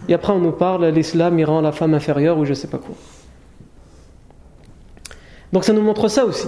Et 0.09 0.16
après, 0.16 0.34
on 0.34 0.39
nous 0.39 0.51
parle, 0.51 0.86
l'islam, 0.88 1.38
il 1.38 1.45
rend 1.45 1.61
la 1.61 1.72
femme 1.72 1.93
inférieure 1.93 2.39
ou 2.39 2.45
je 2.45 2.49
ne 2.49 2.55
sais 2.55 2.68
pas 2.68 2.80
quoi. 2.80 2.95
Donc 5.53 5.63
ça 5.63 5.72
nous 5.72 5.84
montre 5.84 6.07
ça 6.07 6.26
aussi. 6.26 6.47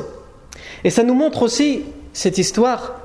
Et 0.84 0.90
ça 0.90 1.04
nous 1.04 1.14
montre 1.14 1.44
aussi 1.44 1.84
cette 2.14 2.40
histoire 2.40 2.96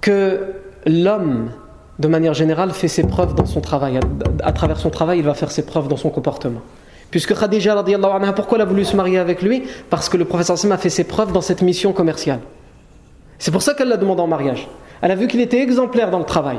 que 0.00 0.52
l'homme, 0.84 1.52
de 2.00 2.08
manière 2.08 2.34
générale, 2.34 2.72
fait 2.72 2.88
ses 2.88 3.04
preuves 3.04 3.36
dans 3.36 3.46
son 3.46 3.60
travail. 3.60 4.00
À, 4.42 4.52
travers 4.52 4.78
son 4.78 4.90
travail, 4.90 5.20
il 5.20 5.24
va 5.24 5.34
faire 5.34 5.52
ses 5.52 5.64
preuves 5.64 5.86
dans 5.86 5.96
son 5.96 6.10
comportement. 6.10 6.62
Puisque 7.10 7.38
Khadija, 7.38 7.78
anha, 7.78 8.32
pourquoi 8.32 8.58
elle 8.58 8.62
a 8.62 8.66
voulu 8.66 8.84
se 8.84 8.96
marier 8.96 9.18
avec 9.18 9.42
lui 9.42 9.64
Parce 9.90 10.08
que 10.08 10.16
le 10.16 10.24
professeur 10.24 10.58
Sim 10.58 10.70
a 10.70 10.78
fait 10.78 10.90
ses 10.90 11.04
preuves 11.04 11.32
dans 11.32 11.40
cette 11.40 11.62
mission 11.62 11.92
commerciale. 11.92 12.40
C'est 13.38 13.50
pour 13.50 13.62
ça 13.62 13.74
qu'elle 13.74 13.88
l'a 13.88 13.96
demandé 13.96 14.22
en 14.22 14.26
mariage. 14.26 14.68
Elle 15.02 15.10
a 15.10 15.14
vu 15.14 15.26
qu'il 15.26 15.40
était 15.40 15.60
exemplaire 15.60 16.10
dans 16.10 16.18
le 16.18 16.24
travail. 16.24 16.58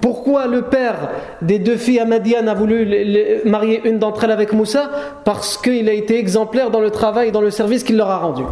Pourquoi 0.00 0.46
le 0.46 0.62
père 0.62 1.10
des 1.42 1.58
deux 1.58 1.76
filles 1.76 2.00
Ahmadian 2.00 2.46
a 2.46 2.54
voulu 2.54 3.40
marier 3.44 3.80
une 3.84 3.98
d'entre 3.98 4.24
elles 4.24 4.30
avec 4.30 4.52
Moussa 4.52 4.90
Parce 5.24 5.56
qu'il 5.56 5.88
a 5.88 5.92
été 5.92 6.18
exemplaire 6.18 6.70
dans 6.70 6.80
le 6.80 6.90
travail 6.90 7.28
et 7.28 7.32
dans 7.32 7.40
le 7.40 7.50
service 7.50 7.84
qu'il 7.84 7.96
leur 7.96 8.10
a 8.10 8.18
rendu. 8.18 8.42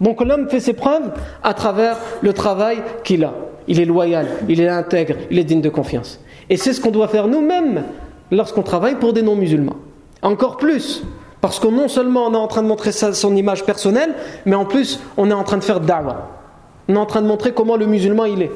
Donc 0.00 0.22
l'homme 0.22 0.50
fait 0.50 0.60
ses 0.60 0.72
preuves 0.72 1.12
à 1.42 1.54
travers 1.54 1.96
le 2.20 2.32
travail 2.32 2.82
qu'il 3.04 3.24
a. 3.24 3.32
Il 3.68 3.80
est 3.80 3.84
loyal, 3.84 4.26
il 4.48 4.60
est 4.60 4.68
intègre, 4.68 5.14
il 5.30 5.38
est 5.38 5.44
digne 5.44 5.60
de 5.60 5.68
confiance. 5.68 6.20
Et 6.50 6.56
c'est 6.56 6.72
ce 6.72 6.80
qu'on 6.80 6.90
doit 6.90 7.08
faire 7.08 7.28
nous-mêmes 7.28 7.84
lorsqu'on 8.32 8.62
travaille 8.62 8.96
pour 8.96 9.12
des 9.12 9.22
non-musulmans. 9.22 9.76
Encore 10.22 10.56
plus, 10.56 11.04
parce 11.40 11.60
que 11.60 11.68
non 11.68 11.86
seulement 11.86 12.26
on 12.26 12.32
est 12.32 12.36
en 12.36 12.48
train 12.48 12.62
de 12.62 12.66
montrer 12.66 12.90
son 12.90 13.36
image 13.36 13.64
personnelle, 13.64 14.14
mais 14.46 14.56
en 14.56 14.64
plus 14.64 15.00
on 15.16 15.30
est 15.30 15.34
en 15.34 15.44
train 15.44 15.58
de 15.58 15.64
faire 15.64 15.80
da'wah. 15.80 16.28
On 16.88 16.96
est 16.96 16.98
en 16.98 17.06
train 17.06 17.22
de 17.22 17.28
montrer 17.28 17.52
comment 17.52 17.76
le 17.76 17.86
musulman 17.86 18.24
il 18.24 18.42
est. 18.42 18.50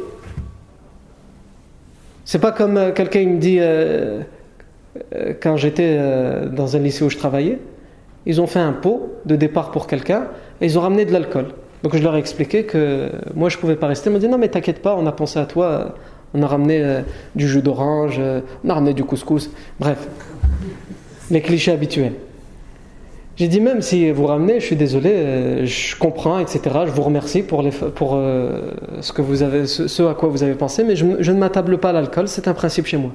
C'est 2.24 2.40
pas 2.40 2.50
comme 2.50 2.76
euh, 2.76 2.92
quelqu'un 2.92 3.24
me 3.24 3.38
dit 3.38 3.58
euh, 3.60 4.22
euh, 5.14 5.34
quand 5.40 5.56
j'étais 5.56 5.96
dans 6.50 6.74
un 6.74 6.80
lycée 6.80 7.04
où 7.04 7.10
je 7.10 7.18
travaillais, 7.18 7.60
ils 8.24 8.40
ont 8.40 8.48
fait 8.48 8.58
un 8.58 8.72
pot 8.72 9.12
de 9.26 9.36
départ 9.36 9.70
pour 9.70 9.86
quelqu'un 9.86 10.26
et 10.60 10.66
ils 10.66 10.78
ont 10.78 10.82
ramené 10.82 11.04
de 11.04 11.12
l'alcool. 11.12 11.46
Donc 11.82 11.94
je 11.94 12.02
leur 12.02 12.16
ai 12.16 12.18
expliqué 12.18 12.64
que 12.64 13.10
moi 13.34 13.48
je 13.48 13.58
pouvais 13.58 13.76
pas 13.76 13.86
rester. 13.86 14.10
Ils 14.10 14.12
m'ont 14.12 14.18
dit 14.18 14.28
non 14.28 14.38
mais 14.38 14.48
t'inquiète 14.48 14.82
pas, 14.82 14.96
on 14.96 15.06
a 15.06 15.12
pensé 15.12 15.38
à 15.38 15.44
toi, 15.44 15.94
on 16.36 16.42
a 16.42 16.46
ramené 16.46 17.02
du 17.34 17.48
jus 17.48 17.62
d'orange, 17.62 18.20
on 18.64 18.68
a 18.68 18.74
ramené 18.74 18.94
du 18.94 19.04
couscous, 19.04 19.50
bref, 19.80 20.06
les 21.30 21.40
clichés 21.40 21.72
habituels. 21.72 22.14
J'ai 23.36 23.48
dit 23.48 23.60
même 23.60 23.82
si 23.82 24.10
vous 24.10 24.24
ramenez, 24.24 24.60
je 24.60 24.64
suis 24.64 24.76
désolé, 24.76 25.10
euh, 25.12 25.66
je 25.66 25.94
comprends, 25.94 26.38
etc. 26.38 26.60
Je 26.86 26.90
vous 26.90 27.02
remercie 27.02 27.42
pour, 27.42 27.62
euh, 27.62 28.70
ce, 29.02 29.12
que 29.12 29.20
vous 29.20 29.42
avez, 29.42 29.66
ce, 29.66 30.02
à 30.04 30.14
quoi 30.14 30.30
vous 30.30 30.42
avez 30.42 30.54
pensé, 30.54 30.84
mais 30.84 30.96
je, 30.96 31.04
ne 31.04 31.38
m'attable 31.38 31.76
pas 31.76 31.90
à 31.90 31.92
l'alcool, 31.92 32.28
c'est 32.28 32.48
un 32.48 32.54
principe 32.54 32.86
chez 32.86 32.96
moi. 32.96 33.10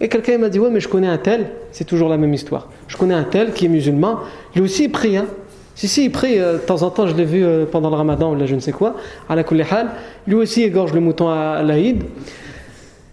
Et 0.00 0.08
quelqu'un 0.08 0.38
m'a 0.38 0.48
dit 0.48 0.58
ouais 0.58 0.70
mais 0.70 0.80
je 0.80 0.88
connais 0.88 1.06
un 1.06 1.18
tel, 1.18 1.50
c'est 1.70 1.84
toujours 1.84 2.08
la 2.08 2.16
même 2.16 2.34
histoire. 2.34 2.68
Je 2.88 2.96
connais 2.96 3.14
un 3.14 3.22
tel 3.22 3.52
qui 3.52 3.66
est 3.66 3.68
musulman, 3.68 4.18
lui 4.56 4.62
aussi 4.62 4.84
il 4.84 4.90
prie. 4.90 5.16
Hein. 5.16 5.26
Si 5.76 5.86
si 5.86 6.06
il 6.06 6.10
prie, 6.10 6.40
euh, 6.40 6.54
de 6.54 6.58
temps 6.58 6.82
en 6.82 6.90
temps 6.90 7.06
je 7.06 7.14
l'ai 7.14 7.24
vu 7.24 7.44
pendant 7.70 7.90
le 7.90 7.96
ramadan 7.96 8.32
ou 8.32 8.34
là 8.34 8.46
je 8.46 8.56
ne 8.56 8.60
sais 8.60 8.72
quoi, 8.72 8.96
à 9.28 9.36
la 9.36 9.42
hal, 9.42 9.90
lui 10.26 10.34
aussi 10.34 10.64
égorge 10.64 10.92
le 10.94 11.00
mouton 11.00 11.28
à, 11.28 11.62
l'Aïd. 11.62 12.02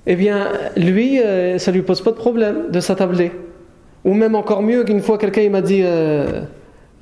Eh 0.08 0.16
bien 0.16 0.48
lui, 0.76 1.20
ça 1.58 1.72
lui 1.72 1.82
pose 1.82 2.02
pas 2.02 2.12
de 2.12 2.16
problème 2.16 2.72
de 2.72 2.80
s'attabler. 2.80 3.32
Ou 4.08 4.14
même 4.14 4.36
encore 4.36 4.62
mieux, 4.62 4.86
qu'une 4.86 5.02
fois 5.02 5.18
quelqu'un 5.18 5.50
m'a 5.50 5.62
dit 5.62 5.82
euh, 5.84 6.42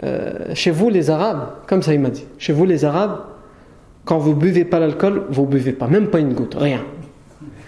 euh, 0.03 0.33
Chez 0.55 0.71
vous 0.71 0.89
les 0.89 1.11
Arabes, 1.11 1.49
comme 1.67 1.83
ça 1.83 1.93
il 1.93 1.99
m'a 1.99 2.09
dit, 2.09 2.25
chez 2.39 2.51
vous 2.51 2.65
les 2.65 2.83
Arabes, 2.83 3.19
quand 4.05 4.17
vous 4.17 4.33
buvez 4.33 4.65
pas 4.65 4.79
l'alcool, 4.79 5.23
vous 5.29 5.45
buvez 5.45 5.71
pas, 5.71 5.87
même 5.87 6.07
pas 6.07 6.19
une 6.19 6.33
goutte, 6.33 6.55
rien. 6.55 6.81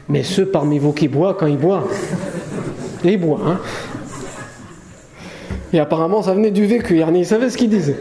Mais 0.09 0.23
ceux 0.23 0.47
parmi 0.47 0.79
vous 0.79 0.91
qui 0.91 1.07
boivent, 1.07 1.35
quand 1.37 1.45
ils 1.45 1.57
boivent, 1.57 1.87
ils 3.03 3.19
boivent. 3.19 3.47
Hein. 3.47 3.59
Et 5.71 5.79
apparemment, 5.79 6.23
ça 6.23 6.33
venait 6.33 6.49
du 6.49 6.65
vécu, 6.65 6.97
Yarni, 6.97 7.19
il 7.19 7.25
savait 7.25 7.51
ce 7.51 7.57
qu'il 7.57 7.69
disait. 7.69 7.97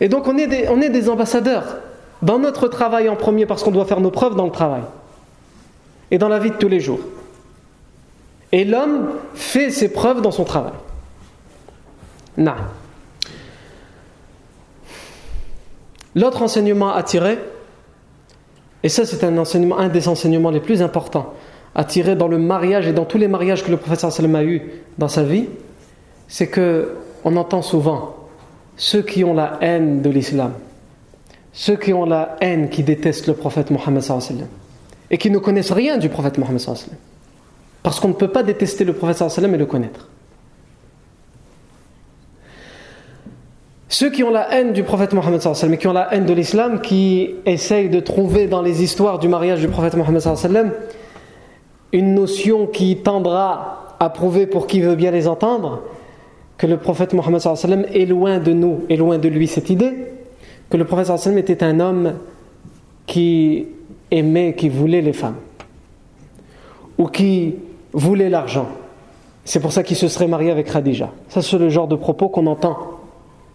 Et 0.00 0.08
donc, 0.08 0.28
on 0.28 0.38
est 0.38 0.90
des 0.90 1.08
ambassadeurs 1.08 1.78
dans 2.22 2.38
notre 2.38 2.68
travail 2.68 3.08
en 3.08 3.16
premier, 3.16 3.46
parce 3.46 3.62
qu'on 3.62 3.70
doit 3.70 3.84
faire 3.84 4.00
nos 4.00 4.10
preuves 4.10 4.34
dans 4.34 4.46
le 4.46 4.50
travail 4.50 4.82
et 6.10 6.18
dans 6.18 6.28
la 6.28 6.38
vie 6.38 6.50
de 6.50 6.56
tous 6.56 6.68
les 6.68 6.80
jours. 6.80 7.00
Et 8.52 8.64
l'homme 8.64 9.10
fait 9.34 9.70
ses 9.70 9.92
preuves 9.92 10.22
dans 10.22 10.30
son 10.30 10.44
travail. 10.44 10.72
Non. 12.36 12.54
L'autre 16.14 16.42
enseignement 16.42 16.94
à 16.94 17.02
tirer, 17.02 17.38
et 18.82 18.88
ça 18.88 19.04
c'est 19.04 19.24
un 19.24 19.88
des 19.88 20.08
enseignements 20.08 20.50
les 20.50 20.60
plus 20.60 20.80
importants 20.80 21.34
à 21.74 21.84
tirer 21.84 22.16
dans 22.16 22.28
le 22.28 22.38
mariage 22.38 22.86
et 22.86 22.94
dans 22.94 23.04
tous 23.04 23.18
les 23.18 23.28
mariages 23.28 23.62
que 23.62 23.70
le 23.70 23.76
professeur 23.76 24.10
a 24.34 24.44
eu 24.44 24.62
dans 24.96 25.08
sa 25.08 25.22
vie, 25.22 25.46
c'est 26.26 26.48
que 26.48 26.94
on 27.22 27.36
entend 27.36 27.60
souvent 27.60 28.16
ceux 28.78 29.02
qui 29.02 29.24
ont 29.24 29.34
la 29.34 29.58
haine 29.60 30.00
de 30.00 30.08
l'islam, 30.08 30.52
ceux 31.56 31.76
qui 31.76 31.94
ont 31.94 32.04
la 32.04 32.36
haine, 32.42 32.68
qui 32.68 32.82
détestent 32.82 33.26
le 33.26 33.32
prophète 33.32 33.70
Mohammed 33.70 34.04
et 35.10 35.16
qui 35.16 35.30
ne 35.30 35.38
connaissent 35.38 35.72
rien 35.72 35.96
du 35.96 36.10
prophète 36.10 36.36
Mohammed 36.36 36.60
parce 37.82 37.98
qu'on 37.98 38.08
ne 38.08 38.12
peut 38.12 38.28
pas 38.28 38.42
détester 38.42 38.84
le 38.84 38.92
prophète 38.92 39.16
sallam 39.16 39.54
et 39.54 39.58
le 39.58 39.64
connaître. 39.64 40.10
Ceux 43.88 44.10
qui 44.10 44.22
ont 44.22 44.30
la 44.30 44.52
haine 44.52 44.74
du 44.74 44.82
prophète 44.82 45.14
Mohammed 45.14 45.40
sallam 45.40 45.72
et 45.72 45.78
qui 45.78 45.88
ont 45.88 45.94
la 45.94 46.12
haine 46.12 46.26
de 46.26 46.34
l'islam, 46.34 46.82
qui 46.82 47.36
essayent 47.46 47.88
de 47.88 48.00
trouver 48.00 48.48
dans 48.48 48.60
les 48.60 48.82
histoires 48.82 49.18
du 49.18 49.28
mariage 49.28 49.60
du 49.60 49.68
prophète 49.68 49.96
Mohammed 49.96 50.20
sallam 50.20 50.72
une 51.92 52.12
notion 52.12 52.66
qui 52.66 52.98
tendra 52.98 53.96
à 53.98 54.10
prouver 54.10 54.46
pour 54.46 54.66
qui 54.66 54.82
veut 54.82 54.94
bien 54.94 55.10
les 55.10 55.26
entendre 55.26 55.80
que 56.58 56.66
le 56.66 56.76
prophète 56.76 57.14
Mohammed 57.14 57.40
est 57.94 58.04
loin 58.04 58.40
de 58.40 58.52
nous, 58.52 58.80
est 58.90 58.96
loin 58.96 59.16
de 59.16 59.28
lui 59.28 59.46
cette 59.48 59.70
idée, 59.70 60.15
que 60.70 60.76
le 60.76 60.84
prophète 60.84 61.10
était 61.36 61.62
un 61.62 61.80
homme 61.80 62.14
qui 63.06 63.66
aimait, 64.10 64.54
qui 64.54 64.68
voulait 64.68 65.02
les 65.02 65.12
femmes, 65.12 65.36
ou 66.98 67.06
qui 67.06 67.54
voulait 67.92 68.28
l'argent. 68.28 68.68
C'est 69.44 69.60
pour 69.60 69.72
ça 69.72 69.82
qu'il 69.82 69.96
se 69.96 70.08
serait 70.08 70.26
marié 70.26 70.50
avec 70.50 70.70
Khadija. 70.72 71.10
Ça, 71.28 71.40
c'est 71.40 71.58
le 71.58 71.68
genre 71.68 71.86
de 71.86 71.96
propos 71.96 72.28
qu'on 72.28 72.46
entend 72.46 72.76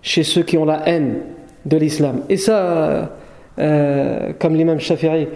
chez 0.02 0.24
ceux 0.24 0.44
qui 0.44 0.58
ont 0.58 0.66
la 0.66 0.88
haine 0.88 1.18
de 1.66 1.78
l'islam. 1.78 2.22
Et 2.30 2.38
ça, 2.38 3.12
euh, 3.60 4.32
comme 4.40 4.56
l'imam 4.56 4.80
Shafi'i 4.80 5.28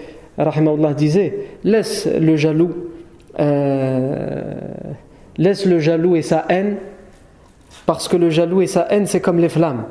disait, 0.96 1.48
laisse 1.64 2.08
le 2.08 2.36
jaloux, 2.38 2.72
euh, 3.40 4.54
laisse 5.38 5.66
le 5.66 5.80
jaloux 5.80 6.16
et 6.16 6.22
sa 6.22 6.46
haine, 6.50 6.78
parce 7.86 8.08
que 8.08 8.18
le 8.18 8.30
jaloux 8.30 8.62
et 8.62 8.68
sa 8.68 8.88
haine, 8.90 9.06
c'est 9.06 9.22
comme 9.22 9.40
les 9.40 9.50
flammes. 9.50 9.84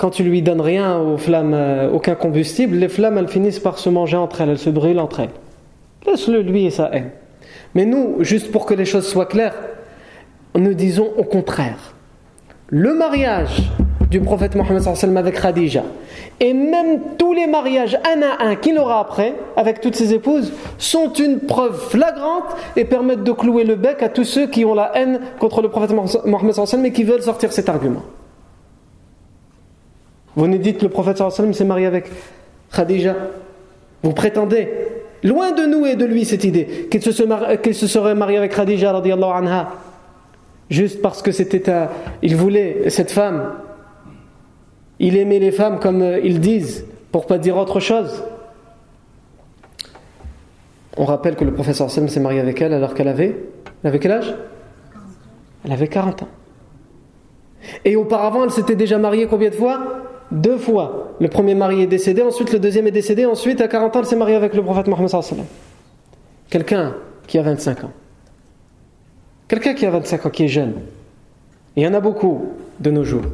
Quand 0.00 0.08
tu 0.08 0.22
lui 0.22 0.40
donnes 0.40 0.62
rien 0.62 0.96
aux 0.96 1.18
flammes, 1.18 1.52
euh, 1.52 1.90
aucun 1.90 2.14
combustible, 2.14 2.74
les 2.76 2.88
flammes, 2.88 3.18
elles 3.18 3.28
finissent 3.28 3.58
par 3.58 3.76
se 3.76 3.90
manger 3.90 4.16
entre 4.16 4.40
elles, 4.40 4.48
elles 4.48 4.58
se 4.58 4.70
brûlent 4.70 4.98
entre 4.98 5.20
elles. 5.20 5.34
Laisse-le 6.06 6.40
lui 6.40 6.64
et 6.64 6.70
sa 6.70 6.88
haine. 6.90 7.10
Mais 7.74 7.84
nous, 7.84 8.14
juste 8.20 8.50
pour 8.50 8.64
que 8.64 8.72
les 8.72 8.86
choses 8.86 9.06
soient 9.06 9.26
claires, 9.26 9.56
nous 10.54 10.72
disons 10.72 11.10
au 11.18 11.24
contraire. 11.24 11.94
Le 12.68 12.94
mariage 12.94 13.70
du 14.10 14.20
prophète 14.20 14.54
Mohammed 14.54 15.18
avec 15.18 15.38
Khadija 15.38 15.82
et 16.40 16.54
même 16.54 17.00
tous 17.18 17.34
les 17.34 17.46
mariages 17.46 17.96
un 17.96 18.22
à 18.22 18.48
un 18.48 18.56
qu'il 18.56 18.78
aura 18.78 19.00
après 19.00 19.34
avec 19.54 19.82
toutes 19.82 19.96
ses 19.96 20.14
épouses 20.14 20.50
sont 20.78 21.12
une 21.12 21.40
preuve 21.40 21.78
flagrante 21.90 22.56
et 22.74 22.86
permettent 22.86 23.22
de 23.22 23.32
clouer 23.32 23.64
le 23.64 23.74
bec 23.74 24.02
à 24.02 24.08
tous 24.08 24.24
ceux 24.24 24.46
qui 24.46 24.64
ont 24.64 24.74
la 24.74 24.92
haine 24.94 25.20
contre 25.38 25.60
le 25.60 25.68
prophète 25.68 25.94
Mohammed 26.24 26.54
mais 26.78 26.90
qui 26.90 27.04
veulent 27.04 27.22
sortir 27.22 27.52
cet 27.52 27.68
argument. 27.68 28.02
Vous 30.40 30.48
nous 30.48 30.56
dites 30.56 30.82
le 30.82 30.88
prophète 30.88 31.22
s'est 31.52 31.64
marié 31.66 31.84
avec 31.84 32.10
Khadija. 32.72 33.14
Vous 34.02 34.14
prétendez, 34.14 34.70
loin 35.22 35.52
de 35.52 35.66
nous 35.66 35.84
et 35.84 35.96
de 35.96 36.06
lui 36.06 36.24
cette 36.24 36.44
idée, 36.44 36.88
qu'il 36.90 37.02
se, 37.02 37.12
se, 37.12 37.86
serait 37.86 38.14
marié 38.14 38.38
avec 38.38 38.54
Khadija 38.56 39.02
juste 40.70 41.02
parce 41.02 41.20
que 41.20 41.30
c'était 41.30 41.68
un, 41.70 41.88
il 42.22 42.36
voulait 42.36 42.88
cette 42.88 43.10
femme. 43.10 43.52
Il 44.98 45.18
aimait 45.18 45.40
les 45.40 45.52
femmes 45.52 45.78
comme 45.78 46.00
euh, 46.00 46.20
ils 46.24 46.40
disent, 46.40 46.86
pour 47.12 47.26
pas 47.26 47.36
dire 47.36 47.58
autre 47.58 47.78
chose. 47.78 48.24
On 50.96 51.04
rappelle 51.04 51.36
que 51.36 51.44
le 51.44 51.52
professeur 51.52 51.90
Sam 51.90 52.08
s'est 52.08 52.18
marié 52.18 52.40
avec 52.40 52.62
elle 52.62 52.72
alors 52.72 52.94
qu'elle 52.94 53.08
avait, 53.08 53.36
elle 53.84 53.88
avait 53.88 53.98
quel 53.98 54.12
âge? 54.12 54.34
Elle 55.66 55.72
avait 55.72 55.88
40 55.88 56.22
ans. 56.22 56.28
Et 57.84 57.94
auparavant, 57.94 58.44
elle 58.44 58.50
s'était 58.50 58.74
déjà 58.74 58.96
mariée 58.96 59.26
combien 59.26 59.50
de 59.50 59.54
fois? 59.54 59.99
Deux 60.30 60.58
fois. 60.58 61.14
Le 61.20 61.28
premier 61.28 61.54
mari 61.54 61.82
est 61.82 61.86
décédé, 61.86 62.22
ensuite 62.22 62.52
le 62.52 62.58
deuxième 62.58 62.86
est 62.86 62.92
décédé, 62.92 63.26
ensuite 63.26 63.60
à 63.60 63.68
40 63.68 63.96
ans, 63.96 63.98
elle 64.00 64.06
s'est 64.06 64.16
mariée 64.16 64.36
avec 64.36 64.54
le 64.54 64.62
prophète 64.62 64.86
Mohammed. 64.86 65.10
Quelqu'un 66.48 66.94
qui 67.26 67.38
a 67.38 67.42
25 67.42 67.84
ans. 67.84 67.90
Quelqu'un 69.48 69.74
qui 69.74 69.86
a 69.86 69.90
25 69.90 70.26
ans, 70.26 70.30
qui 70.30 70.44
est 70.44 70.48
jeune, 70.48 70.74
il 71.76 71.82
y 71.82 71.86
en 71.86 71.94
a 71.94 72.00
beaucoup 72.00 72.52
de 72.78 72.90
nos 72.90 73.04
jours, 73.04 73.24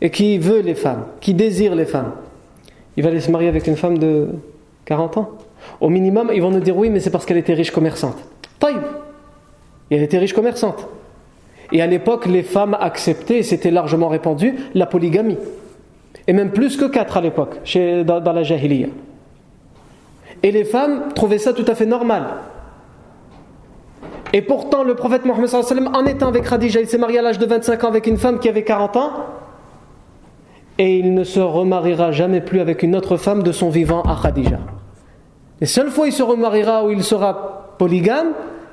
et 0.00 0.10
qui 0.10 0.38
veut 0.38 0.60
les 0.60 0.74
femmes, 0.74 1.04
qui 1.20 1.34
désire 1.34 1.74
les 1.74 1.84
femmes, 1.84 2.12
il 2.96 3.02
va 3.02 3.10
aller 3.10 3.20
se 3.20 3.30
marier 3.30 3.48
avec 3.48 3.66
une 3.66 3.76
femme 3.76 3.98
de 3.98 4.28
40 4.86 5.18
ans. 5.18 5.30
Au 5.80 5.88
minimum, 5.88 6.30
ils 6.34 6.40
vont 6.40 6.50
nous 6.50 6.60
dire 6.60 6.76
oui, 6.76 6.88
mais 6.90 7.00
c'est 7.00 7.10
parce 7.10 7.26
qu'elle 7.26 7.36
était 7.36 7.54
riche 7.54 7.70
commerçante. 7.70 8.16
Taïb 8.58 8.78
elle 9.90 10.02
était 10.02 10.18
riche 10.18 10.34
commerçante. 10.34 10.86
Et 11.72 11.82
à 11.82 11.86
l'époque, 11.86 12.26
les 12.26 12.42
femmes 12.42 12.76
acceptaient, 12.80 13.38
et 13.38 13.42
c'était 13.42 13.70
largement 13.70 14.08
répandu, 14.08 14.54
la 14.74 14.86
polygamie. 14.86 15.38
Et 16.28 16.32
même 16.32 16.52
plus 16.52 16.76
que 16.76 16.84
quatre 16.84 17.16
à 17.16 17.20
l'époque, 17.20 17.56
dans, 18.04 18.20
dans 18.20 18.32
la 18.32 18.44
Jahiliya. 18.44 18.88
Et 20.44 20.52
les 20.52 20.64
femmes 20.64 21.12
trouvaient 21.14 21.38
ça 21.38 21.52
tout 21.52 21.64
à 21.66 21.74
fait 21.74 21.86
normal. 21.86 22.26
Et 24.32 24.42
pourtant, 24.42 24.84
le 24.84 24.94
prophète 24.94 25.24
Mohammed 25.24 25.48
en 25.94 26.04
étant 26.04 26.28
avec 26.28 26.48
Khadija, 26.48 26.80
il 26.80 26.88
s'est 26.88 26.98
marié 26.98 27.18
à 27.18 27.22
l'âge 27.22 27.38
de 27.38 27.46
25 27.46 27.84
ans 27.84 27.88
avec 27.88 28.06
une 28.06 28.18
femme 28.18 28.38
qui 28.38 28.48
avait 28.48 28.62
40 28.62 28.96
ans. 28.96 29.10
Et 30.78 30.98
il 30.98 31.14
ne 31.14 31.24
se 31.24 31.40
remariera 31.40 32.12
jamais 32.12 32.40
plus 32.40 32.60
avec 32.60 32.82
une 32.82 32.94
autre 32.94 33.16
femme 33.16 33.42
de 33.42 33.50
son 33.50 33.68
vivant 33.68 34.02
à 34.02 34.16
Khadija. 34.22 34.58
Les 35.60 35.66
seules 35.66 35.90
fois 35.90 36.06
il 36.06 36.12
se 36.12 36.22
remariera 36.22 36.84
où 36.84 36.90
il 36.90 37.02
sera 37.02 37.74
polygame, 37.78 38.28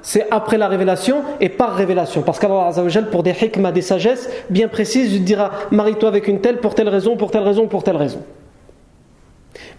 c'est 0.06 0.28
après 0.30 0.60
la 0.60 0.68
révélation 0.68 1.24
et 1.41 1.49
par 1.49 1.74
révélation. 1.74 2.22
Parce 2.22 2.38
qu'Allah 2.38 2.72
pour 3.12 3.24
des 3.24 3.32
hikmah, 3.32 3.72
des 3.72 3.82
sagesses 3.82 4.30
bien 4.51 4.68
précises, 4.68 5.12
il 5.12 5.24
dira 5.24 5.49
marie-toi 5.72 6.08
avec 6.08 6.28
une 6.28 6.41
telle 6.41 6.60
pour 6.60 6.76
telle 6.76 6.89
raison, 6.89 7.18
pour 7.18 7.32
telle 7.32 7.41
raison, 7.41 7.66
pour 7.66 7.84
telle 7.84 7.97
raison. 7.97 8.22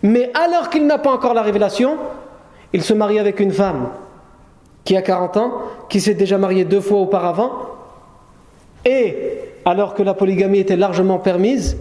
Mais 0.03 0.33
alors 0.35 0.69
qu'il 0.69 0.85
n'a 0.85 0.99
pas 0.99 1.13
encore 1.13 1.33
la 1.33 1.43
révélation, 1.43 1.97
il 2.73 2.83
se 2.83 2.93
marie 2.93 3.21
avec 3.21 3.39
une 3.39 3.53
femme 3.53 3.91
qui 4.83 4.97
a 4.97 5.03
40 5.03 5.37
ans, 5.37 5.53
qui 5.89 6.01
s'est 6.01 6.15
déjà 6.15 6.39
marié 6.39 6.65
deux 6.65 6.81
fois 6.81 6.99
auparavant, 6.99 7.53
et 8.85 9.17
alors 9.65 9.95
que 9.95 10.03
la 10.03 10.15
polygamie 10.15 10.59
était 10.59 10.75
largement 10.75 11.21
permise, 11.21 11.77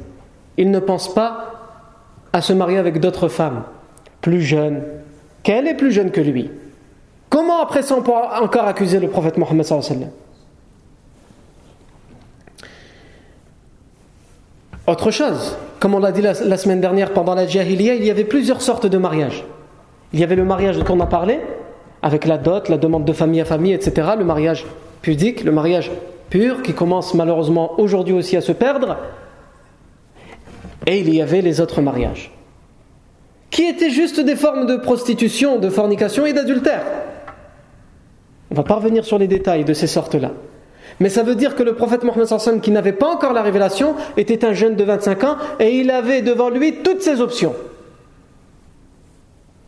il 0.57 0.69
ne 0.69 0.79
pense 0.79 1.11
pas 1.11 1.51
à 2.31 2.41
se 2.41 2.53
marier 2.53 2.77
avec 2.77 2.99
d'autres 2.99 3.27
femmes 3.27 3.63
plus 4.21 4.41
jeunes, 4.41 4.83
qu'elle 5.41 5.67
est 5.67 5.73
plus 5.73 5.91
jeune 5.91 6.11
que 6.11 6.21
lui. 6.21 6.51
Comment 7.35 7.61
après 7.61 7.81
ça 7.81 7.97
on 7.97 8.01
peut 8.01 8.13
encore 8.13 8.65
accuser 8.65 8.97
le 8.97 9.09
prophète 9.09 9.37
Mohammed 9.37 9.65
Autre 14.87 15.11
chose, 15.11 15.57
comme 15.81 15.95
on 15.95 15.99
l'a 15.99 16.13
dit 16.13 16.21
la, 16.21 16.31
la, 16.31 16.55
semaine 16.55 16.79
dernière 16.79 17.11
pendant 17.11 17.35
la 17.35 17.45
Jahiliya, 17.45 17.95
il 17.95 18.05
y 18.05 18.09
avait 18.09 18.23
plusieurs 18.23 18.61
sortes 18.61 18.85
de 18.85 18.97
mariages. 18.97 19.43
Il 20.13 20.21
y 20.21 20.23
avait 20.23 20.37
le 20.37 20.45
mariage 20.45 20.77
dont 20.77 20.95
on 20.95 21.01
a 21.01 21.07
parlé, 21.07 21.41
avec 22.01 22.23
la 22.23 22.37
dot, 22.37 22.69
la 22.69 22.77
demande 22.77 23.03
de 23.03 23.11
famille 23.11 23.41
à 23.41 23.45
famille, 23.45 23.73
etc., 23.73 24.11
le 24.17 24.23
mariage 24.23 24.65
pudique, 25.01 25.43
le 25.43 25.51
mariage 25.51 25.91
pur, 26.29 26.61
qui 26.61 26.71
commence 26.71 27.13
malheureusement 27.15 27.77
aujourd'hui 27.81 28.13
aussi 28.13 28.37
à 28.37 28.41
se 28.41 28.53
perdre. 28.53 28.95
Et 30.87 31.01
il 31.01 31.13
y 31.13 31.21
avait 31.21 31.41
les 31.41 31.59
autres 31.59 31.81
mariages, 31.81 32.31
qui 33.49 33.63
étaient 33.63 33.89
juste 33.89 34.21
des 34.21 34.37
formes 34.37 34.67
de 34.67 34.77
prostitution, 34.77 35.59
de 35.59 35.69
fornication 35.69 36.25
et 36.25 36.31
d'adultère. 36.31 36.85
On 38.55 38.61
va 38.61 38.63
pas 38.63 38.75
revenir 38.75 39.03
sur 39.03 39.17
les 39.17 39.27
détails 39.27 39.65
de 39.65 39.73
ces 39.73 39.85
sortes-là. 39.85 40.31
Mais 41.01 41.09
ça 41.09 41.23
veut 41.23 41.35
dire 41.35 41.55
que 41.55 41.63
le 41.63 41.75
prophète 41.75 42.05
Mohammed 42.05 42.61
qui 42.61 42.71
n'avait 42.71 42.93
pas 42.93 43.07
encore 43.07 43.33
la 43.33 43.41
révélation, 43.41 43.95
était 44.15 44.45
un 44.45 44.53
jeune 44.53 44.77
de 44.77 44.83
25 44.85 45.23
ans 45.25 45.35
et 45.59 45.75
il 45.75 45.91
avait 45.91 46.21
devant 46.21 46.49
lui 46.49 46.75
toutes 46.75 47.01
ses 47.01 47.19
options. 47.19 47.53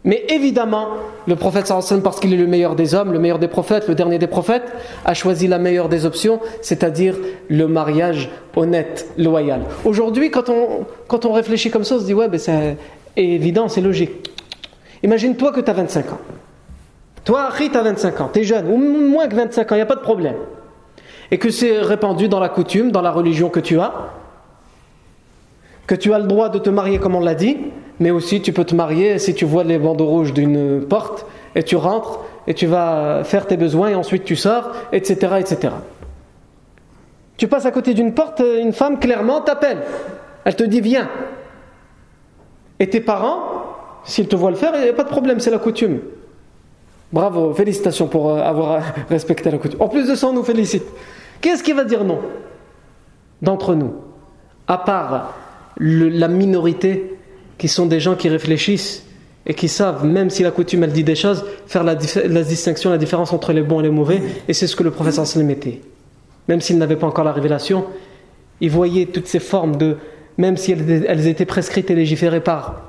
Mais 0.05 0.23
évidemment, 0.29 0.87
le 1.27 1.35
prophète 1.35 1.67
sallam, 1.67 2.01
parce 2.01 2.21
qu'il 2.21 2.33
est 2.33 2.37
le 2.37 2.47
meilleur 2.47 2.77
des 2.77 2.95
hommes, 2.95 3.11
le 3.11 3.19
meilleur 3.19 3.39
des 3.39 3.49
prophètes, 3.49 3.89
le 3.89 3.95
dernier 3.95 4.19
des 4.19 4.27
prophètes, 4.27 4.71
a 5.03 5.13
choisi 5.13 5.49
la 5.49 5.57
meilleure 5.57 5.89
des 5.89 6.05
options, 6.05 6.39
c'est-à-dire 6.61 7.17
le 7.49 7.67
mariage 7.67 8.29
honnête, 8.55 9.09
loyal. 9.17 9.63
Aujourd'hui, 9.83 10.31
quand 10.31 10.47
on, 10.47 10.85
quand 11.09 11.25
on 11.25 11.33
réfléchit 11.33 11.71
comme 11.71 11.83
ça, 11.83 11.95
on 11.95 11.99
se 11.99 12.05
dit, 12.05 12.13
ouais, 12.13 12.29
ben 12.29 12.39
c'est 12.39 12.77
évident, 13.17 13.67
c'est 13.67 13.81
logique. 13.81 14.31
Imagine-toi 15.03 15.51
que 15.51 15.59
tu 15.59 15.69
as 15.69 15.73
25 15.73 16.13
ans. 16.13 16.19
Toi, 17.27 17.49
tu 17.57 17.77
as 17.77 17.81
25 17.81 18.21
ans, 18.21 18.29
tu 18.31 18.39
es 18.39 18.43
jeune, 18.45 18.71
ou 18.71 18.77
moins 18.77 19.27
que 19.27 19.35
25 19.35 19.69
ans, 19.69 19.75
il 19.75 19.79
n'y 19.79 19.81
a 19.81 19.85
pas 19.85 19.97
de 19.97 19.99
problème. 19.99 20.37
Et 21.29 21.37
que 21.37 21.49
c'est 21.49 21.81
répandu 21.81 22.29
dans 22.29 22.39
la 22.39 22.47
coutume, 22.47 22.89
dans 22.89 23.01
la 23.01 23.11
religion 23.11 23.49
que 23.49 23.59
tu 23.59 23.77
as, 23.81 23.93
que 25.87 25.95
tu 25.95 26.13
as 26.13 26.19
le 26.19 26.27
droit 26.27 26.47
de 26.47 26.57
te 26.57 26.69
marier 26.69 26.99
comme 26.99 27.15
on 27.15 27.19
l'a 27.19 27.35
dit, 27.35 27.57
mais 27.99 28.11
aussi 28.11 28.41
tu 28.41 28.53
peux 28.53 28.63
te 28.63 28.73
marier 28.73 29.19
si 29.19 29.35
tu 29.35 29.43
vois 29.43 29.65
les 29.65 29.77
bandeaux 29.77 30.05
rouges 30.05 30.31
d'une 30.31 30.85
porte 30.87 31.25
et 31.53 31.63
tu 31.63 31.75
rentres 31.75 32.21
et 32.47 32.53
tu 32.53 32.65
vas 32.65 33.25
faire 33.25 33.45
tes 33.45 33.57
besoins 33.57 33.89
et 33.89 33.95
ensuite 33.95 34.23
tu 34.23 34.37
sors, 34.37 34.71
etc. 34.93 35.33
etc. 35.37 35.73
Tu 37.35 37.49
passes 37.49 37.65
à 37.65 37.71
côté 37.71 37.93
d'une 37.93 38.13
porte, 38.13 38.41
une 38.41 38.71
femme 38.71 38.99
clairement 38.99 39.41
t'appelle. 39.41 39.79
Elle 40.45 40.55
te 40.55 40.63
dit 40.63 40.79
viens. 40.79 41.09
Et 42.79 42.89
tes 42.89 43.01
parents, 43.01 43.41
s'ils 44.05 44.29
te 44.29 44.37
voient 44.37 44.51
le 44.51 44.55
faire, 44.55 44.71
il 44.75 44.83
n'y 44.83 44.87
a 44.87 44.93
pas 44.93 45.03
de 45.03 45.09
problème, 45.09 45.41
c'est 45.41 45.51
la 45.51 45.59
coutume. 45.59 45.99
Bravo, 47.11 47.53
félicitations 47.53 48.07
pour 48.07 48.31
euh, 48.31 48.41
avoir 48.41 48.83
respecté 49.09 49.49
la 49.49 49.57
coutume. 49.57 49.81
En 49.81 49.87
plus 49.87 50.07
de 50.07 50.15
ça, 50.15 50.27
on 50.27 50.33
nous 50.33 50.43
félicite. 50.43 50.83
Qu'est-ce 51.41 51.63
qui 51.63 51.73
va 51.73 51.83
dire 51.83 52.03
non 52.03 52.19
d'entre 53.41 53.75
nous 53.75 53.93
À 54.67 54.77
part 54.77 55.35
la 55.79 56.27
minorité 56.27 57.15
qui 57.57 57.67
sont 57.67 57.85
des 57.85 57.99
gens 57.99 58.15
qui 58.15 58.29
réfléchissent 58.29 59.05
et 59.45 59.53
qui 59.53 59.67
savent, 59.67 60.05
même 60.05 60.29
si 60.29 60.43
la 60.43 60.51
coutume 60.51 60.83
elle 60.83 60.91
dit 60.91 61.03
des 61.03 61.15
choses, 61.15 61.45
faire 61.67 61.83
la, 61.83 61.95
distinction, 61.95 62.89
la 62.89 62.97
différence 62.97 63.31
entre 63.31 63.53
les 63.53 63.61
bons 63.61 63.79
et 63.79 63.83
les 63.83 63.89
mauvais, 63.89 64.21
et 64.47 64.53
c'est 64.53 64.67
ce 64.67 64.75
que 64.75 64.83
le 64.83 64.91
professeur 64.91 65.25
sallam 65.25 65.49
était. 65.49 65.81
Même 66.47 66.61
s'il 66.61 66.77
n'avait 66.77 66.97
pas 66.97 67.07
encore 67.07 67.23
la 67.23 67.31
révélation, 67.31 67.85
il 68.59 68.71
voyait 68.71 69.05
toutes 69.05 69.27
ces 69.27 69.39
formes 69.39 69.77
de, 69.77 69.97
même 70.37 70.57
si 70.57 70.73
elles, 70.73 71.27
étaient 71.27 71.45
prescrites 71.45 71.89
et 71.89 71.95
légiférées 71.95 72.41
par 72.41 72.81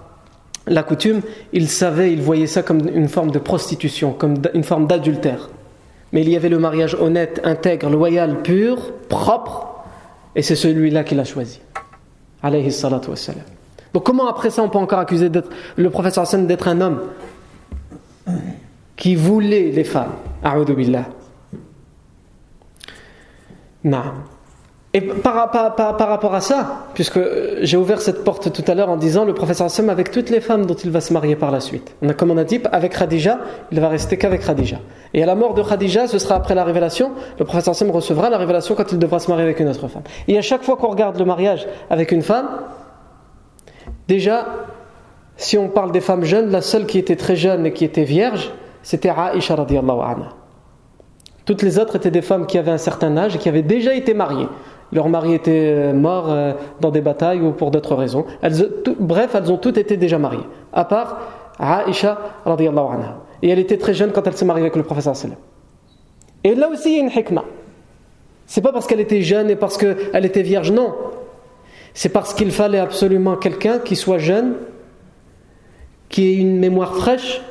la 0.69 0.83
coutume, 0.83 1.23
il 1.53 1.69
savait, 1.69 2.13
il 2.13 2.21
voyait 2.21 2.47
ça 2.47 2.63
comme 2.63 2.89
une 2.89 3.09
forme 3.09 3.31
de 3.31 3.39
prostitution, 3.39 4.13
comme 4.13 4.35
une 4.55 4.65
forme 4.65 4.87
d'adultère. 4.87 5.51
Mais 6.13 6.23
il 6.23 6.29
y 6.31 6.37
avait 6.37 6.49
le 6.49 6.59
mariage 6.59 6.95
honnête, 6.95 7.41
intègre, 7.45 7.91
loyal, 7.91 8.43
pur, 8.43 8.93
propre, 9.09 9.85
et 10.35 10.43
c'est 10.43 10.57
celui-là 10.57 11.05
qu'il 11.05 11.21
a 11.21 11.25
choisi. 11.25 11.61
Alayhi 12.43 12.71
salatu 12.71 13.11
wassalam. 13.11 13.43
Donc 13.93 14.05
comment 14.05 14.29
après 14.29 14.51
ça 14.51 14.63
on 14.63 14.69
peut 14.69 14.79
encore 14.79 14.99
accuser 14.99 15.31
le 15.77 15.91
professeur 15.91 16.23
Hassan 16.23 16.47
d'être 16.47 16.69
un 16.69 16.81
homme 16.81 17.01
qui 18.97 19.15
voulait 19.17 19.71
les 19.71 19.85
femmes? 19.85 20.13
A'udhu 20.43 20.75
billah. 20.75 21.07
Non. 23.85 24.03
Et 24.95 25.03
par, 25.03 25.35
rapport 25.35 26.35
à 26.35 26.41
ça, 26.41 26.87
puisque 26.95 27.21
j'ai 27.61 27.77
ouvert 27.77 28.01
cette 28.01 28.25
porte 28.25 28.51
tout 28.51 28.65
à 28.67 28.75
l'heure 28.75 28.89
en 28.89 28.97
disant 28.97 29.27
le 29.27 29.35
professeur 29.35 29.67
Hassan 29.67 29.91
avec 29.91 30.11
toutes 30.11 30.31
les 30.31 30.41
femmes 30.41 30.65
dont 30.65 30.75
il 30.75 30.91
va 30.91 31.03
se 31.03 31.13
marier 31.13 31.37
par 31.37 31.51
la 31.51 31.61
suite. 31.61 31.95
On 32.01 32.09
a, 32.09 32.15
comme 32.15 32.31
on 32.31 32.39
a 32.39 32.45
dit, 32.45 32.61
avec 32.73 32.97
Khadija, 32.97 33.39
il 33.71 33.81
va 33.81 33.89
rester 33.91 34.17
qu'avec 34.17 34.41
Khadija. 34.47 34.79
Et 35.13 35.23
à 35.23 35.27
la 35.27 35.35
mort 35.35 35.53
de 35.53 35.63
Khadija, 35.63 36.07
ce 36.07 36.19
sera 36.19 36.37
après 36.37 36.55
la 36.55 36.65
révélation, 36.65 37.13
le 37.39 37.45
professeur 37.45 37.73
Hassan 37.73 37.91
recevra 37.91 38.31
la 38.31 38.39
révélation 38.39 38.75
quand 38.75 38.91
il 38.91 38.99
devra 38.99 39.19
se 39.19 39.29
marier 39.29 39.45
avec 39.45 39.61
une 39.61 39.69
autre 39.69 39.89
femme. 39.89 40.05
Et 40.27 40.39
à 40.39 40.43
chaque 40.43 40.63
fois 40.63 40.79
qu'on 40.79 40.89
regarde 40.89 41.19
le 41.19 41.27
mariage 41.27 41.67
avec 41.91 42.11
une 42.11 42.23
femme, 42.23 42.49
déjà, 44.09 44.47
si 45.37 45.59
on 45.59 45.69
parle 45.69 45.93
des 45.93 46.01
femmes 46.01 46.25
jeunes, 46.25 46.51
la 46.51 46.63
seule 46.63 46.87
qui 46.87 46.99
était 46.99 47.17
très 47.17 47.37
jeune 47.37 47.67
et 47.67 47.75
qui 47.75 47.85
était 47.85 48.05
vierge, 48.05 48.53
c'était 48.83 49.11
Aisha 49.35 49.55
radiallahu 49.55 50.01
anha. 50.01 50.29
Toutes 51.45 51.63
les 51.63 51.79
autres 51.79 51.97
étaient 51.97 52.11
des 52.11 52.23
femmes 52.23 52.47
qui 52.47 52.57
avaient 52.57 52.71
un 52.71 52.79
certain 52.79 53.17
âge 53.19 53.37
et 53.37 53.39
qui 53.39 53.49
avaient 53.49 53.63
déjà 53.63 53.95
été 53.95 54.15
mariées. 54.15 54.49
Leur 54.93 55.09
mari 55.09 55.35
était 55.35 55.73
euh, 55.75 55.93
mort 55.93 56.31
euh, 56.31 56.53
dans 56.81 56.91
des 56.91 57.01
batailles 57.01 57.41
ou 57.41 57.53
pour 57.53 57.71
d'autres 57.71 57.95
raisons. 57.95 58.25
bref, 58.99 59.35
elles 59.35 59.53
ont 59.53 59.59
toutes 59.59 59.79
été 59.79 59.97
déjà 59.97 60.19
mariées, 60.19 60.47
à 60.73 60.85
part 60.85 61.19
Aisha 61.61 62.19
radiallahu 62.45 62.95
anha. 62.95 63.19
Et 63.43 63.51
elle 63.51 63.59
était 63.59 63.79
très 63.79 63.95
jeune 63.95 64.13
quand 64.13 64.27
elle 64.27 64.37
s'est 64.37 64.45
mariée 64.45 64.63
avec 64.63 64.77
le 64.77 64.83
professeur 64.83 65.15
Et 66.45 66.55
là 66.55 66.69
aussi, 66.69 66.91
il 66.91 66.97
y 66.97 67.01
a 67.01 67.03
une 67.03 67.11
hikmah. 67.11 67.45
C'est 68.47 68.63
pas 68.63 68.73
parce 68.73 68.87
qu'elle 68.87 69.01
était 69.01 69.23
jeune 69.23 69.51
et 69.51 69.57
parce 69.57 69.77
qu'elle 69.77 70.25
était 70.25 70.43
vierge, 70.43 70.73
non. 70.73 70.95
C'est 71.93 72.09
parce 72.09 72.33
qu'il 72.33 72.51
fallait 72.51 72.79
absolument 72.79 73.37
quelqu'un 73.37 73.79
qui 73.79 73.95
soit 73.95 74.19
jeune, 74.19 74.55
qui 76.09 76.29
ait 76.29 76.37
une 76.37 76.59
mémoire 76.59 76.97
fraîche 76.97 77.43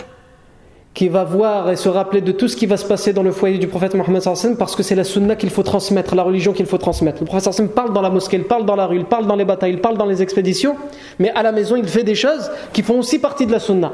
qui 0.97 1.09
va 1.09 1.23
voir 1.23 1.69
et 1.69 1.75
se 1.75 1.89
rappeler 1.89 2.21
de 2.21 2.31
tout 2.31 2.47
ce 2.47 2.55
qui 2.55 2.65
va 2.65 2.75
se 2.75 2.83
passer 2.83 3.13
dans 3.13 3.21
le 3.21 3.31
foyer 3.31 3.59
du 3.59 3.67
prophète 3.67 3.93
Mohammed 3.93 4.23
parce 4.57 4.75
que 4.75 4.81
c'est 4.81 4.95
la 4.95 5.03
sunna 5.03 5.35
qu'il 5.35 5.51
faut 5.51 5.61
transmettre, 5.61 6.15
la 6.15 6.23
religion 6.23 6.53
qu'il 6.53 6.65
faut 6.65 6.79
transmettre. 6.79 7.19
Le 7.21 7.27
prophète 7.27 7.75
parle 7.75 7.93
dans 7.93 8.01
la 8.01 8.09
mosquée, 8.09 8.37
il 8.37 8.45
parle 8.45 8.65
dans 8.65 8.75
la 8.75 8.87
rue, 8.87 8.97
il 8.97 9.05
parle 9.05 9.27
dans 9.27 9.35
les 9.35 9.45
batailles, 9.45 9.73
il 9.73 9.79
parle 9.79 9.95
dans 9.95 10.07
les 10.07 10.23
expéditions, 10.23 10.75
mais 11.19 11.29
à 11.29 11.43
la 11.43 11.51
maison 11.51 11.75
il 11.75 11.87
fait 11.87 12.03
des 12.03 12.15
choses 12.15 12.49
qui 12.73 12.81
font 12.81 12.97
aussi 12.97 13.19
partie 13.19 13.45
de 13.45 13.51
la 13.51 13.59
sunna, 13.59 13.91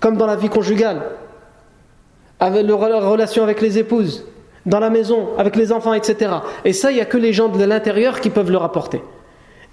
comme 0.00 0.16
dans 0.16 0.24
la 0.24 0.34
vie 0.34 0.48
conjugale, 0.48 1.02
avec 2.40 2.66
la 2.66 3.00
relation 3.00 3.42
avec 3.42 3.60
les 3.60 3.76
épouses, 3.76 4.24
dans 4.64 4.80
la 4.80 4.88
maison, 4.88 5.36
avec 5.36 5.56
les 5.56 5.72
enfants, 5.72 5.92
etc. 5.92 6.36
Et 6.64 6.72
ça, 6.72 6.90
il 6.90 6.94
n'y 6.94 7.02
a 7.02 7.04
que 7.04 7.18
les 7.18 7.34
gens 7.34 7.48
de 7.48 7.62
l'intérieur 7.62 8.18
qui 8.22 8.30
peuvent 8.30 8.50
le 8.50 8.56
rapporter. 8.56 9.02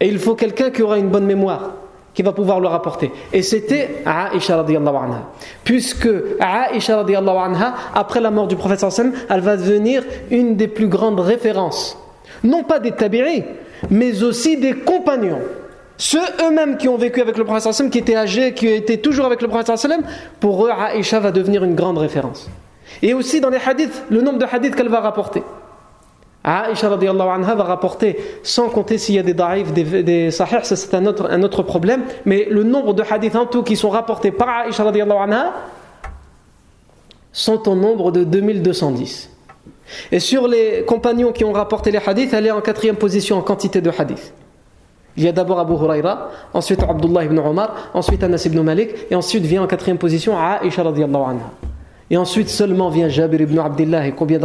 Et 0.01 0.09
il 0.09 0.19
faut 0.19 0.35
quelqu'un 0.35 0.69
qui 0.69 0.81
aura 0.81 0.97
une 0.97 1.07
bonne 1.07 1.25
mémoire 1.25 1.75
qui 2.13 2.21
va 2.21 2.31
pouvoir 2.31 2.59
le 2.59 2.67
rapporter. 2.67 3.11
Et 3.31 3.41
c'était 3.41 4.03
Aisha 4.05 4.57
radiallahu 4.57 4.95
anha. 4.95 5.29
Puisque 5.63 6.09
Aisha 6.39 6.97
radiallahu 6.97 7.37
anha, 7.37 7.73
après 7.93 8.21
la 8.21 8.31
mort 8.31 8.47
du 8.47 8.55
prophète 8.55 8.79
sallam, 8.79 9.13
elle 9.29 9.41
va 9.41 9.57
devenir 9.57 10.03
une 10.29 10.55
des 10.55 10.67
plus 10.67 10.87
grandes 10.87 11.19
références. 11.19 11.97
Non 12.43 12.63
pas 12.63 12.79
des 12.79 12.91
tabi'i, 12.91 13.43
mais 13.89 14.23
aussi 14.23 14.57
des 14.57 14.73
compagnons. 14.73 15.41
Ceux 15.97 16.25
eux-mêmes 16.45 16.77
qui 16.77 16.89
ont 16.89 16.97
vécu 16.97 17.21
avec 17.21 17.37
le 17.37 17.45
prophète 17.45 17.73
sallam, 17.73 17.91
qui 17.91 17.99
étaient 17.99 18.15
âgés, 18.15 18.53
qui 18.53 18.67
étaient 18.67 18.97
toujours 18.97 19.25
avec 19.25 19.41
le 19.41 19.47
prophète 19.47 19.77
sallam, 19.77 20.01
pour 20.39 20.65
eux, 20.65 20.71
Aisha 20.95 21.19
va 21.19 21.31
devenir 21.31 21.63
une 21.63 21.75
grande 21.75 21.97
référence. 21.97 22.49
Et 23.01 23.13
aussi 23.13 23.41
dans 23.41 23.49
les 23.49 23.59
hadiths, 23.65 24.03
le 24.09 24.21
nombre 24.21 24.39
de 24.39 24.45
hadiths 24.45 24.75
qu'elle 24.75 24.89
va 24.89 24.99
rapporter. 24.99 25.41
Aisha 26.43 26.89
radiallahu 26.89 27.29
anha 27.29 27.55
va 27.55 27.63
rapporter, 27.63 28.17
sans 28.43 28.67
compter 28.69 28.97
s'il 28.97 29.15
y 29.15 29.19
a 29.19 29.23
des 29.23 29.33
daif, 29.33 29.71
des, 29.71 30.03
des 30.03 30.29
c'est 30.31 30.93
un 30.93 31.05
autre, 31.05 31.27
un 31.31 31.41
autre 31.41 31.63
problème, 31.63 32.03
mais 32.25 32.47
le 32.49 32.63
nombre 32.63 32.93
de 32.93 33.01
hadiths 33.09 33.35
en 33.35 33.45
tout 33.45 33.63
qui 33.63 33.77
sont 33.77 33.89
rapportés 33.89 34.31
par 34.31 34.67
Aisha 34.67 34.83
radiallahu 34.83 35.17
anha 35.17 35.53
sont 37.31 37.67
au 37.69 37.75
nombre 37.75 38.11
de 38.11 38.25
2210. 38.25 39.29
Et 40.11 40.19
sur 40.19 40.47
les 40.47 40.83
compagnons 40.85 41.31
qui 41.31 41.45
ont 41.45 41.53
rapporté 41.53 41.91
les 41.91 41.99
hadiths, 42.05 42.33
elle 42.33 42.47
est 42.47 42.51
en 42.51 42.61
quatrième 42.61 42.97
position 42.97 43.37
en 43.37 43.41
quantité 43.41 43.79
de 43.79 43.91
hadiths. 43.97 44.33
Il 45.15 45.23
y 45.23 45.27
a 45.27 45.31
d'abord 45.31 45.59
Abu 45.59 45.73
Huraira, 45.73 46.29
ensuite 46.53 46.81
Abdullah 46.83 47.23
ibn 47.25 47.37
Omar, 47.39 47.91
ensuite 47.93 48.23
Anas 48.23 48.43
ibn 48.45 48.59
Malik, 48.61 48.89
et 49.11 49.15
ensuite 49.15 49.43
vient 49.43 49.63
en 49.63 49.67
quatrième 49.67 49.97
position 49.97 50.35
Aisha 50.37 50.83
radiallahu 50.83 51.23
anha. 51.23 51.72
Et 52.09 52.17
ensuite 52.17 52.49
seulement 52.49 52.89
vient 52.89 53.07
Jabir 53.07 53.41
ibn 53.41 53.59
Abdullah 53.59 54.07
et 54.07 54.11
combien, 54.11 54.39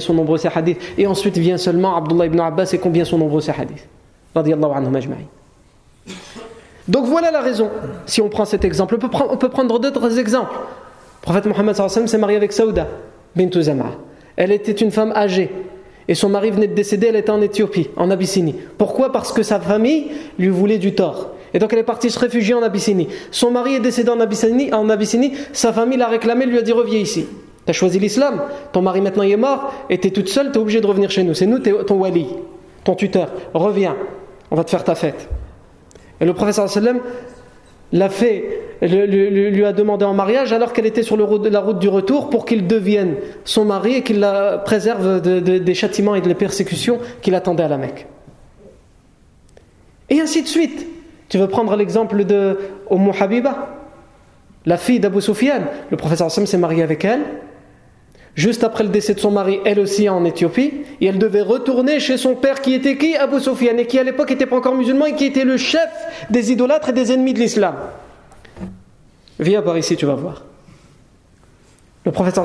sont 0.00 0.14
nombreux 0.14 0.38
ces 0.38 0.48
hadiths. 0.48 0.80
Et 0.96 1.06
ensuite 1.06 1.36
vient 1.36 1.58
seulement 1.58 1.96
Abdullah 1.96 2.26
ibn 2.26 2.40
Abbas 2.40 2.70
et 2.72 2.78
combien 2.78 3.04
sont 3.04 3.18
nombreux 3.18 3.40
ces 3.40 3.52
hadiths. 3.52 3.88
Donc 6.86 7.06
voilà 7.06 7.30
la 7.30 7.40
raison, 7.40 7.70
si 8.06 8.20
on 8.20 8.28
prend 8.28 8.44
cet 8.44 8.64
exemple. 8.64 8.96
On 8.96 9.36
peut 9.36 9.48
prendre, 9.48 9.78
d'autres 9.78 10.18
exemples. 10.18 10.54
Le 10.54 11.22
prophète 11.22 11.46
Mohammed 11.46 11.74
s'est 11.74 12.18
marié 12.18 12.36
avec 12.36 12.52
Saouda 12.52 12.86
bint 13.34 13.50
Zama. 13.60 13.92
Elle 14.36 14.52
était 14.52 14.72
une 14.72 14.90
femme 14.90 15.12
âgée. 15.14 15.50
Et 16.06 16.14
son 16.14 16.28
mari 16.28 16.50
venait 16.50 16.66
de 16.66 16.74
décéder, 16.74 17.06
elle 17.06 17.16
était 17.16 17.30
en 17.30 17.40
Éthiopie, 17.40 17.88
en 17.96 18.10
Abyssinie. 18.10 18.56
Pourquoi? 18.76 19.10
Parce 19.10 19.32
que 19.32 19.42
sa 19.42 19.58
famille 19.58 20.08
lui 20.38 20.48
voulait 20.48 20.78
du 20.78 20.94
tort. 20.94 21.30
Et 21.54 21.60
donc 21.60 21.72
elle 21.72 21.78
est 21.78 21.84
partie 21.84 22.10
se 22.10 22.18
réfugier 22.18 22.52
en 22.52 22.62
Abyssinie. 22.62 23.08
Son 23.30 23.52
mari 23.52 23.76
est 23.76 23.80
décédé 23.80 24.10
en 24.10 24.18
Abyssinie, 24.18 24.74
en 24.74 24.90
Abyssinie 24.90 25.34
sa 25.52 25.72
famille 25.72 25.96
l'a 25.96 26.08
réclamé, 26.08 26.46
lui 26.46 26.58
a 26.58 26.62
dit 26.62 26.72
reviens 26.72 26.98
ici. 26.98 27.26
Tu 27.64 27.70
as 27.70 27.72
choisi 27.72 27.98
l'islam, 28.00 28.42
ton 28.72 28.82
mari 28.82 29.00
maintenant 29.00 29.22
il 29.22 29.30
est 29.30 29.36
mort, 29.36 29.72
et 29.88 29.98
tu 29.98 30.08
es 30.08 30.10
toute 30.10 30.28
seule, 30.28 30.50
tu 30.50 30.58
es 30.58 30.60
obligé 30.60 30.80
de 30.80 30.86
revenir 30.86 31.10
chez 31.10 31.22
nous. 31.22 31.32
C'est 31.32 31.46
nous 31.46 31.60
ton 31.60 31.94
wali, 31.94 32.26
ton 32.82 32.96
tuteur. 32.96 33.30
Reviens, 33.54 33.96
on 34.50 34.56
va 34.56 34.64
te 34.64 34.70
faire 34.70 34.84
ta 34.84 34.96
fête. 34.96 35.28
Et 36.20 36.24
le 36.24 36.34
professeur 36.34 36.68
sallam 36.68 36.98
l'a 37.92 38.08
fait, 38.08 38.60
lui, 38.82 39.64
a 39.64 39.72
demandé 39.72 40.04
en 40.04 40.12
mariage 40.12 40.52
alors 40.52 40.72
qu'elle 40.72 40.86
était 40.86 41.04
sur 41.04 41.16
la 41.16 41.24
route 41.24 41.78
du 41.78 41.88
retour 41.88 42.30
pour 42.30 42.44
qu'il 42.44 42.66
devienne 42.66 43.14
son 43.44 43.64
mari 43.64 43.94
et 43.94 44.02
qu'il 44.02 44.18
la 44.18 44.58
préserve 44.58 45.20
des 45.20 45.74
châtiments 45.74 46.16
et 46.16 46.20
des 46.20 46.34
persécutions 46.34 46.98
qui 47.22 47.30
l'attendaient 47.30 47.62
à 47.62 47.68
la 47.68 47.78
Mecque. 47.78 48.06
Et 50.10 50.20
ainsi 50.20 50.42
de 50.42 50.48
suite. 50.48 50.88
Tu 51.28 51.38
veux 51.38 51.48
prendre 51.48 51.76
l'exemple 51.76 52.24
de 52.24 52.58
Umm 52.90 53.10
Habiba, 53.18 53.68
la 54.66 54.76
fille 54.76 55.00
d'Abu 55.00 55.20
Sufyan. 55.20 55.62
Le 55.90 55.96
professeur 55.96 56.30
s'est 56.30 56.58
marié 56.58 56.82
avec 56.82 57.04
elle. 57.04 57.20
Juste 58.34 58.64
après 58.64 58.82
le 58.82 58.90
décès 58.90 59.14
de 59.14 59.20
son 59.20 59.30
mari, 59.30 59.60
elle 59.64 59.78
aussi 59.78 60.08
en 60.08 60.24
Éthiopie, 60.24 60.72
et 61.00 61.06
elle 61.06 61.18
devait 61.18 61.42
retourner 61.42 62.00
chez 62.00 62.16
son 62.16 62.34
père 62.34 62.60
qui 62.60 62.74
était 62.74 62.96
qui 62.96 63.14
Abu 63.14 63.38
Sufyan, 63.38 63.76
et 63.78 63.86
qui 63.86 63.98
à 63.98 64.02
l'époque 64.02 64.30
n'était 64.30 64.46
pas 64.46 64.56
encore 64.56 64.74
musulman, 64.74 65.06
et 65.06 65.14
qui 65.14 65.26
était 65.26 65.44
le 65.44 65.56
chef 65.56 65.88
des 66.30 66.50
idolâtres 66.50 66.88
et 66.88 66.92
des 66.92 67.12
ennemis 67.12 67.32
de 67.32 67.38
l'islam. 67.38 67.76
Viens 69.38 69.62
par 69.62 69.78
ici, 69.78 69.96
tu 69.96 70.06
vas 70.06 70.14
voir. 70.14 70.44
Le 72.04 72.10
professeur 72.10 72.44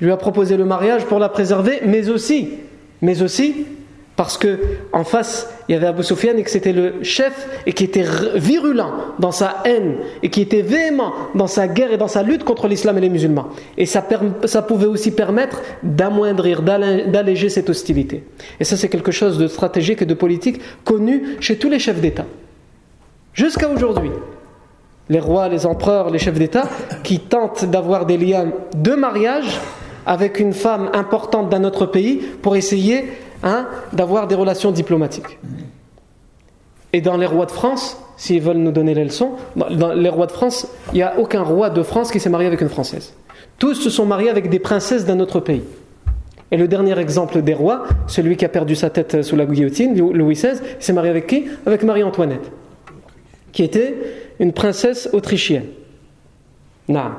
lui 0.00 0.10
a 0.10 0.16
proposé 0.16 0.56
le 0.56 0.64
mariage 0.64 1.04
pour 1.04 1.18
la 1.18 1.28
préserver, 1.28 1.80
mais 1.84 2.08
aussi, 2.08 2.54
mais 3.02 3.22
aussi 3.22 3.66
parce 4.22 4.38
que 4.38 4.60
en 4.92 5.02
face, 5.02 5.50
il 5.68 5.72
y 5.72 5.74
avait 5.74 5.88
Abu 5.88 6.04
Sufyan 6.04 6.36
et 6.36 6.44
que 6.44 6.50
c'était 6.50 6.72
le 6.72 7.02
chef 7.02 7.48
et 7.66 7.72
qui 7.72 7.82
était 7.82 8.04
virulent 8.36 8.92
dans 9.18 9.32
sa 9.32 9.56
haine 9.64 9.96
et 10.22 10.30
qui 10.30 10.42
était 10.42 10.62
véhément 10.62 11.12
dans 11.34 11.48
sa 11.48 11.66
guerre 11.66 11.92
et 11.92 11.96
dans 11.96 12.06
sa 12.06 12.22
lutte 12.22 12.44
contre 12.44 12.68
l'islam 12.68 12.96
et 12.98 13.00
les 13.00 13.08
musulmans. 13.08 13.48
Et 13.76 13.84
ça, 13.84 14.06
ça 14.44 14.62
pouvait 14.62 14.86
aussi 14.86 15.10
permettre 15.10 15.60
d'amoindrir, 15.82 16.62
d'alléger 16.62 17.48
cette 17.48 17.68
hostilité. 17.68 18.22
Et 18.60 18.64
ça, 18.64 18.76
c'est 18.76 18.88
quelque 18.88 19.10
chose 19.10 19.38
de 19.38 19.48
stratégique 19.48 20.02
et 20.02 20.06
de 20.06 20.14
politique 20.14 20.60
connu 20.84 21.36
chez 21.40 21.56
tous 21.56 21.68
les 21.68 21.80
chefs 21.80 22.00
d'État. 22.00 22.26
Jusqu'à 23.34 23.68
aujourd'hui. 23.68 24.12
Les 25.08 25.18
rois, 25.18 25.48
les 25.48 25.66
empereurs, 25.66 26.10
les 26.10 26.20
chefs 26.20 26.38
d'État 26.38 26.68
qui 27.02 27.18
tentent 27.18 27.64
d'avoir 27.64 28.06
des 28.06 28.18
liens 28.18 28.52
de 28.72 28.92
mariage 28.92 29.58
avec 30.06 30.38
une 30.38 30.52
femme 30.52 30.90
importante 30.92 31.48
d'un 31.48 31.64
autre 31.64 31.86
pays 31.86 32.22
pour 32.40 32.54
essayer 32.54 33.08
Hein, 33.42 33.66
d'avoir 33.92 34.28
des 34.28 34.36
relations 34.36 34.70
diplomatiques. 34.70 35.38
Et 36.92 37.00
dans 37.00 37.16
les 37.16 37.26
rois 37.26 37.46
de 37.46 37.50
France, 37.50 37.96
s'ils 38.16 38.40
veulent 38.40 38.58
nous 38.58 38.70
donner 38.70 38.94
les 38.94 39.04
leçons, 39.04 39.32
dans 39.56 39.92
les 39.92 40.08
rois 40.08 40.26
de 40.26 40.32
France, 40.32 40.68
il 40.92 40.96
n'y 40.96 41.02
a 41.02 41.18
aucun 41.18 41.42
roi 41.42 41.70
de 41.70 41.82
France 41.82 42.12
qui 42.12 42.20
s'est 42.20 42.30
marié 42.30 42.46
avec 42.46 42.60
une 42.60 42.68
Française. 42.68 43.14
Tous 43.58 43.74
se 43.74 43.90
sont 43.90 44.06
mariés 44.06 44.30
avec 44.30 44.48
des 44.48 44.58
princesses 44.58 45.04
d'un 45.04 45.18
autre 45.18 45.40
pays. 45.40 45.62
Et 46.52 46.56
le 46.56 46.68
dernier 46.68 46.98
exemple 46.98 47.40
des 47.42 47.54
rois, 47.54 47.84
celui 48.06 48.36
qui 48.36 48.44
a 48.44 48.48
perdu 48.48 48.76
sa 48.76 48.90
tête 48.90 49.22
sous 49.22 49.36
la 49.36 49.46
guillotine, 49.46 49.98
Louis 49.98 50.34
XVI, 50.34 50.60
s'est 50.78 50.92
marié 50.92 51.10
avec 51.10 51.26
qui? 51.26 51.46
Avec 51.64 51.82
Marie-Antoinette, 51.82 52.52
qui 53.52 53.64
était 53.64 53.96
une 54.38 54.52
princesse 54.52 55.08
autrichienne. 55.12 55.66
Non. 56.88 57.12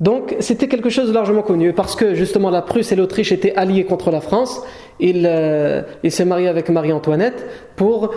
Donc 0.00 0.36
c'était 0.40 0.68
quelque 0.68 0.90
chose 0.90 1.08
de 1.08 1.14
largement 1.14 1.42
connu. 1.42 1.72
Parce 1.72 1.96
que 1.96 2.14
justement 2.14 2.50
la 2.50 2.62
Prusse 2.62 2.92
et 2.92 2.96
l'Autriche 2.96 3.32
étaient 3.32 3.54
alliés 3.54 3.84
contre 3.84 4.10
la 4.10 4.20
France, 4.20 4.62
il, 5.00 5.26
euh, 5.26 5.82
s'est 6.08 6.24
marié 6.24 6.48
avec 6.48 6.68
Marie-Antoinette 6.68 7.46
pour 7.76 8.10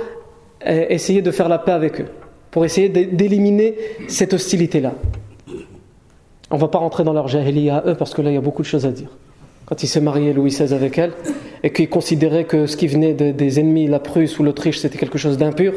euh, 0.68 0.86
essayer 0.90 1.22
de 1.22 1.32
faire 1.32 1.50
la 1.50 1.58
paix 1.58 1.72
avec 1.72 2.02
eux, 2.02 2.08
pour 2.52 2.66
essayer 2.66 2.90
d'éliminer 2.90 3.76
cette 4.08 4.34
hostilité-là. 4.34 4.94
On 6.52 6.58
va 6.58 6.68
pas 6.68 6.80
rentrer 6.80 7.04
dans 7.04 7.14
leur 7.14 7.28
jahiliya 7.28 7.78
à 7.78 7.90
eux 7.90 7.96
parce 7.96 8.14
que 8.14 8.22
là 8.22 8.32
il 8.32 8.34
y 8.34 8.38
a 8.38 8.42
beaucoup 8.42 8.62
de 8.62 8.68
choses 8.68 8.86
à 8.86 8.92
dire. 8.92 9.10
Quand 9.66 9.84
il 9.84 9.88
s'est 9.88 10.02
marié 10.02 10.34
Louis 10.34 10.50
XVI 10.50 10.74
avec 10.74 10.98
elle 10.98 11.14
et 11.62 11.72
qu'il 11.72 11.88
considérait 11.90 12.46
que 12.46 12.66
ce 12.66 12.76
qui 12.76 12.88
venait 12.88 13.14
des 13.14 13.60
ennemis, 13.60 13.88
la 13.88 14.00
Prusse 14.00 14.40
ou 14.40 14.44
l'Autriche, 14.44 14.80
c'était 14.80 14.98
quelque 14.98 15.20
chose 15.20 15.38
d'impur, 15.38 15.74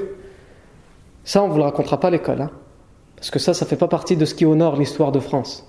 ça 1.24 1.42
on 1.42 1.48
ne 1.48 1.52
vous 1.52 1.58
le 1.58 1.64
racontera 1.64 2.00
pas 2.00 2.08
à 2.08 2.10
l'école. 2.10 2.40
Hein. 2.40 2.50
parce 3.16 3.30
que 3.30 3.38
ça, 3.38 3.54
ça 3.54 3.66
fait 3.66 3.76
pas 3.76 3.88
partie 3.88 4.16
de 4.16 4.24
ce 4.24 4.34
qui 4.34 4.46
honore 4.46 4.76
l'histoire 4.76 5.12
de 5.12 5.20
France, 5.20 5.68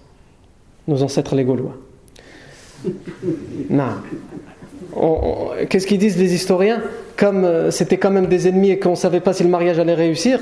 nos 0.88 1.04
ancêtres 1.04 1.36
les 1.36 1.44
Gaulois. 1.44 1.76
Non. 3.70 3.84
Qu'est-ce 5.70 5.88
qu'ils 5.88 5.98
disent 5.98 6.18
les 6.18 6.34
historiens? 6.34 6.82
Comme 7.18 7.46
euh, 7.46 7.72
c'était 7.72 7.98
quand 7.98 8.12
même 8.12 8.28
des 8.28 8.48
ennemis 8.48 8.72
et 8.72 8.80
qu'on 8.80 8.92
ne 8.92 8.96
savait 8.96 9.20
pas 9.20 9.34
si 9.34 9.44
le 9.44 9.50
mariage 9.50 9.80
allait 9.80 9.94
réussir, 9.94 10.40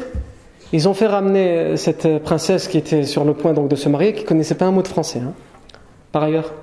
ils 0.73 0.87
ont 0.87 0.93
fait 0.93 1.07
ramener 1.07 1.75
cette 1.77 2.19
princesse 2.19 2.67
qui 2.67 2.77
était 2.77 3.03
sur 3.03 3.25
le 3.25 3.33
point 3.33 3.53
donc 3.53 3.67
de 3.67 3.75
se 3.75 3.89
marier, 3.89 4.13
qui 4.13 4.23
connaissait 4.23 4.55
pas 4.55 4.65
un 4.65 4.71
mot 4.71 4.81
de 4.81 4.87
français, 4.87 5.19
hein, 5.19 5.33
par 6.11 6.23
ailleurs. 6.23 6.53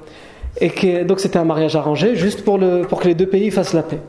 Et 0.60 0.70
que, 0.70 1.04
donc 1.04 1.20
c'était 1.20 1.38
un 1.38 1.44
mariage 1.44 1.76
arrangé, 1.76 2.16
juste 2.16 2.42
pour, 2.42 2.58
le, 2.58 2.82
pour 2.82 3.00
que 3.00 3.06
les 3.06 3.14
deux 3.14 3.26
pays 3.26 3.50
fassent 3.50 3.74
la 3.74 3.82
paix. 3.82 4.00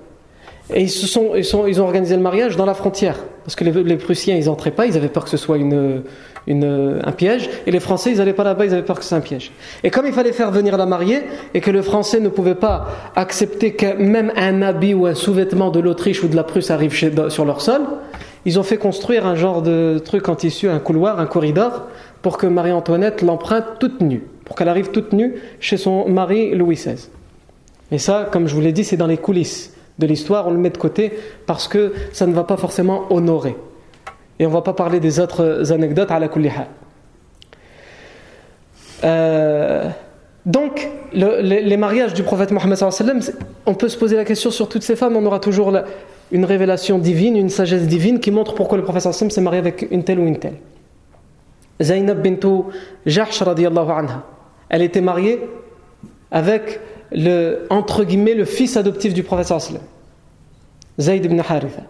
Et 0.73 0.83
ils, 0.83 0.89
se 0.89 1.07
sont, 1.07 1.31
ils, 1.35 1.45
sont, 1.45 1.65
ils 1.65 1.81
ont 1.81 1.85
organisé 1.85 2.15
le 2.15 2.21
mariage 2.21 2.55
dans 2.55 2.65
la 2.65 2.73
frontière. 2.75 3.17
Parce 3.43 3.55
que 3.55 3.63
les, 3.63 3.97
Prussiens, 3.97 4.35
ils 4.35 4.45
n'entraient 4.45 4.71
pas, 4.71 4.85
ils 4.85 4.95
avaient 4.95 5.09
peur 5.09 5.23
que 5.23 5.29
ce 5.29 5.37
soit 5.37 5.57
une, 5.57 6.03
une, 6.45 6.99
un 7.03 7.11
piège. 7.11 7.49
Et 7.65 7.71
les 7.71 7.79
Français, 7.79 8.11
ils 8.11 8.17
n'allaient 8.17 8.33
pas 8.33 8.43
là-bas, 8.43 8.65
ils 8.65 8.73
avaient 8.73 8.83
peur 8.83 8.99
que 8.99 9.05
c'est 9.05 9.15
un 9.15 9.21
piège. 9.21 9.51
Et 9.83 9.89
comme 9.89 10.05
il 10.05 10.13
fallait 10.13 10.31
faire 10.31 10.51
venir 10.51 10.77
la 10.77 10.85
mariée, 10.85 11.23
et 11.55 11.61
que 11.61 11.71
le 11.71 11.81
Français 11.81 12.19
ne 12.19 12.29
pouvait 12.29 12.55
pas 12.55 12.87
accepter 13.15 13.73
que 13.73 13.95
même 13.97 14.31
un 14.35 14.61
habit 14.61 14.93
ou 14.93 15.07
un 15.07 15.15
sous-vêtement 15.15 15.71
de 15.71 15.79
l'Autriche 15.79 16.23
ou 16.23 16.27
de 16.27 16.35
la 16.35 16.43
Prusse 16.43 16.69
arrive 16.69 16.93
sur 17.29 17.45
leur 17.45 17.61
sol, 17.61 17.81
ils 18.45 18.59
ont 18.59 18.63
fait 18.63 18.77
construire 18.77 19.25
un 19.25 19.35
genre 19.35 19.63
de 19.63 19.99
truc 20.03 20.29
en 20.29 20.35
tissu, 20.35 20.69
un 20.69 20.79
couloir, 20.79 21.19
un 21.19 21.25
corridor, 21.25 21.87
pour 22.21 22.37
que 22.37 22.45
Marie-Antoinette 22.45 23.23
l'emprunte 23.23 23.79
toute 23.79 24.01
nue, 24.01 24.23
pour 24.45 24.55
qu'elle 24.55 24.69
arrive 24.69 24.91
toute 24.91 25.13
nue 25.13 25.35
chez 25.59 25.77
son 25.77 26.07
mari 26.07 26.53
Louis 26.53 26.75
XVI. 26.75 27.09
Et 27.91 27.97
ça, 27.97 28.29
comme 28.31 28.47
je 28.47 28.53
vous 28.53 28.61
l'ai 28.61 28.71
dit, 28.71 28.83
c'est 28.83 28.97
dans 28.97 29.07
les 29.07 29.17
coulisses 29.17 29.73
de 29.99 30.07
l'histoire, 30.07 30.47
on 30.47 30.51
le 30.51 30.57
met 30.57 30.69
de 30.69 30.77
côté 30.77 31.13
parce 31.45 31.67
que 31.67 31.93
ça 32.13 32.25
ne 32.25 32.33
va 32.33 32.43
pas 32.43 32.57
forcément 32.57 33.05
honorer. 33.11 33.55
Et 34.39 34.45
on 34.45 34.49
ne 34.49 34.53
va 34.53 34.61
pas 34.61 34.73
parler 34.73 34.99
des 34.99 35.19
autres 35.19 35.71
anecdotes 35.71 36.09
à 36.09 36.19
la. 36.19 36.29
Euh, 39.03 39.89
donc, 40.45 40.89
les, 41.13 41.77
mariages 41.77 42.13
du 42.13 42.23
prophète 42.23 42.51
Mohammed, 42.51 42.77
on 43.65 43.73
peut 43.73 43.89
se 43.89 43.97
poser 43.97 44.15
la 44.15 44.25
question 44.25 44.51
sur 44.51 44.69
toutes 44.69 44.83
ces 44.83 44.95
femmes, 44.95 45.15
on 45.17 45.25
aura 45.25 45.39
toujours 45.39 45.73
une 46.31 46.45
révélation 46.45 46.97
divine, 46.97 47.35
une 47.35 47.49
sagesse 47.49 47.87
divine 47.87 48.19
qui 48.19 48.31
montre 48.31 48.55
pourquoi 48.55 48.77
le 48.77 48.83
prophète 48.83 49.11
s'est 49.11 49.41
marié 49.41 49.59
avec 49.59 49.87
une 49.91 50.03
telle 50.03 50.19
ou 50.19 50.25
une 50.25 50.39
telle. 50.39 50.55
Zainab 51.81 52.21
bintou 52.21 52.67
Jahsh 53.05 53.41
anha. 53.41 54.23
Elle 54.69 54.81
était 54.81 55.01
mariée 55.01 55.41
avec 56.31 56.79
le, 57.11 57.65
entre 57.69 58.03
guillemets, 58.03 58.35
le 58.35 58.45
fils 58.45 58.77
adoptif 58.77 59.13
du 59.13 59.23
prophète 59.23 59.53
Zayd 60.99 61.25
ibn 61.25 61.39
Haritha. 61.39 61.83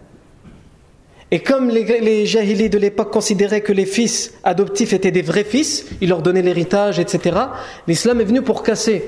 Et 1.32 1.40
comme 1.40 1.68
les, 1.68 1.84
les 2.00 2.68
de 2.68 2.78
l'époque 2.78 3.12
considéraient 3.12 3.60
que 3.60 3.72
les 3.72 3.86
fils 3.86 4.34
adoptifs 4.42 4.92
étaient 4.92 5.12
des 5.12 5.22
vrais 5.22 5.44
fils, 5.44 5.86
ils 6.00 6.08
leur 6.08 6.22
donnaient 6.22 6.42
l'héritage, 6.42 6.98
etc., 6.98 7.38
l'islam 7.86 8.20
est 8.20 8.24
venu 8.24 8.42
pour 8.42 8.64
casser 8.64 9.04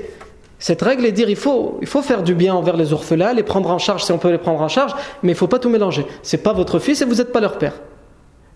cette 0.57 0.81
règle 0.81 1.05
et 1.05 1.11
dire 1.11 1.29
il 1.29 1.35
faut, 1.35 1.77
il 1.81 1.87
faut 1.87 2.01
faire 2.01 2.23
du 2.23 2.35
bien 2.35 2.55
envers 2.55 2.77
les 2.77 2.93
orphelins, 2.93 3.33
les 3.33 3.43
prendre 3.43 3.69
en 3.69 3.77
charge 3.77 4.05
si 4.05 4.13
on 4.13 4.17
peut 4.17 4.31
les 4.31 4.37
prendre 4.37 4.61
en 4.61 4.69
charge, 4.69 4.93
mais 5.21 5.31
il 5.31 5.35
ne 5.35 5.37
faut 5.37 5.47
pas 5.47 5.59
tout 5.59 5.69
mélanger. 5.69 6.05
C'est 6.21 6.41
pas 6.41 6.53
votre 6.53 6.79
fils 6.79 7.01
et 7.01 7.05
vous 7.05 7.15
n'êtes 7.15 7.33
pas 7.33 7.41
leur 7.41 7.57
père. 7.57 7.73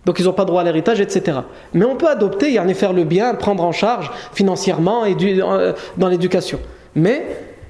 Donc 0.06 0.18
ils 0.18 0.24
n'ont 0.24 0.32
pas 0.32 0.46
droit 0.46 0.62
à 0.62 0.64
l'héritage, 0.64 1.02
etc. 1.02 1.40
Mais 1.74 1.84
on 1.84 1.96
peut 1.96 2.08
adopter, 2.08 2.50
y 2.50 2.58
en 2.58 2.66
faire 2.72 2.94
le 2.94 3.04
bien, 3.04 3.34
prendre 3.34 3.62
en 3.62 3.72
charge 3.72 4.10
financièrement 4.32 5.04
et 5.04 5.14
euh, 5.22 5.74
dans 5.98 6.08
l'éducation. 6.08 6.60
Mais 6.94 7.26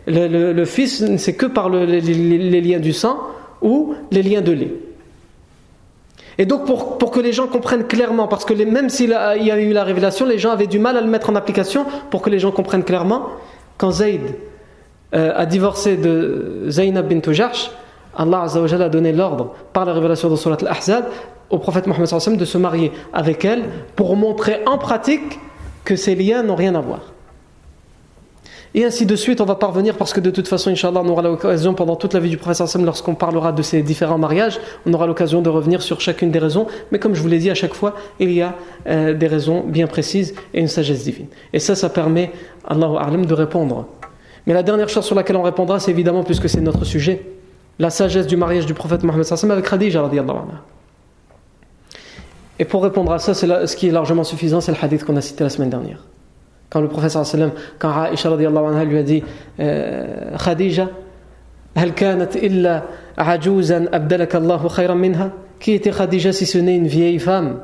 le, 0.08 0.64
fils, 0.64 1.04
c'est 1.16 1.34
que 1.34 1.46
par 1.46 1.68
les, 1.68 2.00
liens 2.60 2.78
du 2.78 2.92
sang 2.92 3.18
ou 3.62 3.94
les 4.10 4.22
liens 4.22 4.40
de 4.40 4.52
lait. 4.52 4.74
Et 6.38 6.46
donc 6.46 6.66
pour, 6.66 7.10
que 7.10 7.20
les 7.20 7.32
gens 7.32 7.48
comprennent 7.48 7.86
clairement, 7.86 8.28
parce 8.28 8.44
que 8.44 8.54
même 8.54 8.88
s'il 8.88 9.10
y 9.10 9.14
a 9.50 9.60
eu 9.60 9.72
la 9.72 9.84
révélation, 9.84 10.24
les 10.24 10.38
gens 10.38 10.50
avaient 10.50 10.68
du 10.68 10.78
mal 10.78 10.96
à 10.96 11.00
le 11.00 11.08
mettre 11.08 11.30
en 11.30 11.34
application, 11.34 11.84
pour 12.10 12.22
que 12.22 12.30
les 12.30 12.38
gens 12.38 12.52
comprennent 12.52 12.84
clairement, 12.84 13.26
quand 13.76 13.90
Zayd 13.90 14.22
euh, 15.14 15.32
a 15.34 15.46
divorcé 15.46 15.96
de 15.96 16.64
Zaynab 16.68 17.08
bint 17.08 17.32
Jahsh, 17.32 17.70
Allah 18.16 18.46
a 18.46 18.88
donné 18.88 19.12
l'ordre 19.12 19.54
par 19.72 19.84
la 19.84 19.92
révélation 19.92 20.28
de 20.28 20.36
Surat 20.36 20.56
al-Ahzab 20.60 21.04
au 21.50 21.58
prophète 21.58 21.86
Mohammed 21.86 22.36
de 22.36 22.44
se 22.44 22.58
marier 22.58 22.92
avec 23.12 23.44
elle 23.44 23.64
pour 23.96 24.16
montrer 24.16 24.60
en 24.66 24.76
pratique 24.78 25.38
que 25.84 25.96
ces 25.96 26.14
liens 26.14 26.42
n'ont 26.42 26.56
rien 26.56 26.74
à 26.74 26.80
voir. 26.80 27.00
Et 28.74 28.84
ainsi 28.84 29.06
de 29.06 29.16
suite, 29.16 29.40
on 29.40 29.44
va 29.44 29.54
parvenir 29.54 29.96
parce 29.96 30.12
que 30.12 30.20
de 30.20 30.30
toute 30.30 30.46
façon, 30.46 30.70
Inch'Allah, 30.70 31.00
on 31.02 31.08
aura 31.08 31.22
l'occasion 31.22 31.74
pendant 31.74 31.96
toute 31.96 32.12
la 32.12 32.20
vie 32.20 32.30
du 32.30 32.36
prophète 32.36 32.76
lorsqu'on 32.84 33.14
parlera 33.14 33.52
de 33.52 33.62
ces 33.62 33.82
différents 33.82 34.18
mariages, 34.18 34.60
on 34.86 34.92
aura 34.92 35.06
l'occasion 35.06 35.40
de 35.42 35.48
revenir 35.48 35.82
sur 35.82 36.00
chacune 36.00 36.30
des 36.30 36.38
raisons. 36.38 36.66
Mais 36.92 36.98
comme 36.98 37.14
je 37.14 37.22
vous 37.22 37.28
l'ai 37.28 37.38
dit 37.38 37.50
à 37.50 37.54
chaque 37.54 37.74
fois, 37.74 37.94
il 38.20 38.32
y 38.32 38.42
a 38.42 38.54
euh, 38.86 39.14
des 39.14 39.26
raisons 39.26 39.64
bien 39.66 39.86
précises 39.86 40.34
et 40.52 40.60
une 40.60 40.68
sagesse 40.68 41.04
divine. 41.04 41.26
Et 41.52 41.58
ça, 41.58 41.74
ça 41.74 41.88
permet, 41.88 42.32
Allahu 42.66 42.96
A'lam, 42.98 43.26
de 43.26 43.34
répondre. 43.34 43.86
Mais 44.46 44.54
la 44.54 44.62
dernière 44.62 44.88
chose 44.88 45.04
sur 45.04 45.14
laquelle 45.14 45.36
on 45.36 45.42
répondra, 45.42 45.80
c'est 45.80 45.90
évidemment, 45.90 46.24
puisque 46.24 46.48
c'est 46.48 46.60
notre 46.60 46.84
sujet, 46.84 47.22
la 47.78 47.90
sagesse 47.90 48.26
du 48.26 48.36
mariage 48.36 48.66
du 48.66 48.74
prophète 48.74 49.02
Mohammed 49.02 49.26
avec 49.50 49.64
Khadija 49.64 50.10
Et 52.58 52.64
pour 52.64 52.82
répondre 52.82 53.12
à 53.12 53.18
ça, 53.18 53.34
c'est 53.34 53.66
ce 53.66 53.76
qui 53.76 53.88
est 53.88 53.92
largement 53.92 54.24
suffisant, 54.24 54.60
c'est 54.60 54.72
le 54.72 54.78
hadith 54.80 55.04
qu'on 55.04 55.16
a 55.16 55.20
cité 55.20 55.44
la 55.44 55.50
semaine 55.50 55.70
dernière. 55.70 56.02
Quand 56.70 56.80
le 56.80 56.88
professeur 56.88 57.24
sallam, 57.24 57.52
quand 57.78 58.04
Aisha 58.12 58.30
anha 58.30 58.84
lui 58.84 58.98
a 58.98 59.02
dit 59.02 59.22
euh, 59.60 60.36
Khadija, 60.36 60.88
qui 65.60 65.72
était 65.72 65.90
Khadija 65.90 66.32
si 66.32 66.46
ce 66.46 66.58
n'est 66.58 66.76
une 66.76 66.86
vieille 66.86 67.18
femme 67.18 67.60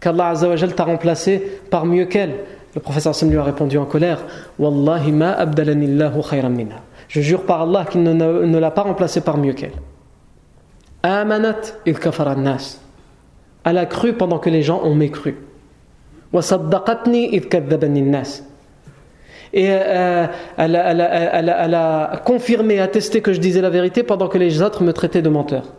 qu'Allah 0.00 0.28
Azzawajal 0.28 0.74
t'a 0.74 0.84
remplacée 0.84 1.60
par 1.70 1.84
mieux 1.84 2.06
qu'elle? 2.06 2.34
Le 2.74 2.80
professeur 2.80 3.14
sallam 3.14 3.32
lui 3.32 3.40
a 3.40 3.44
répondu 3.44 3.76
en 3.78 3.84
colère 3.84 4.20
Wallahi 4.58 5.12
ma 5.12 5.32
abdalanillahu 5.32 6.22
khayran 6.28 6.50
minha. 6.50 6.76
Je 7.08 7.20
jure 7.20 7.44
par 7.44 7.62
Allah 7.62 7.84
qu'il 7.84 8.02
ne, 8.02 8.12
ne 8.12 8.58
l'a 8.58 8.70
pas 8.70 8.82
remplacée 8.82 9.20
par 9.20 9.36
mieux 9.36 9.52
qu'elle. 9.52 9.72
Amanat 11.02 11.60
il 11.86 11.96
nas. 12.36 12.78
Elle 13.64 13.78
a 13.78 13.86
cru 13.86 14.14
pendant 14.14 14.38
que 14.38 14.50
les 14.50 14.62
gens 14.62 14.80
ont 14.82 14.94
mécru. 14.94 15.36
Et 19.52 19.68
euh, 19.70 20.26
elle, 20.56 20.76
a 20.76 22.20
confirmé, 22.24 22.80
attesté 22.80 23.20
que 23.22 23.32
je 23.32 23.40
disais 23.40 23.62
la 23.62 23.70
vérité 23.70 24.02
pendant 24.02 24.28
que 24.28 24.38
les 24.38 24.60
autres 24.60 24.82
me 24.82 24.92
traitaient 24.92 25.22
de 25.22 25.30
menteur. 25.30 25.72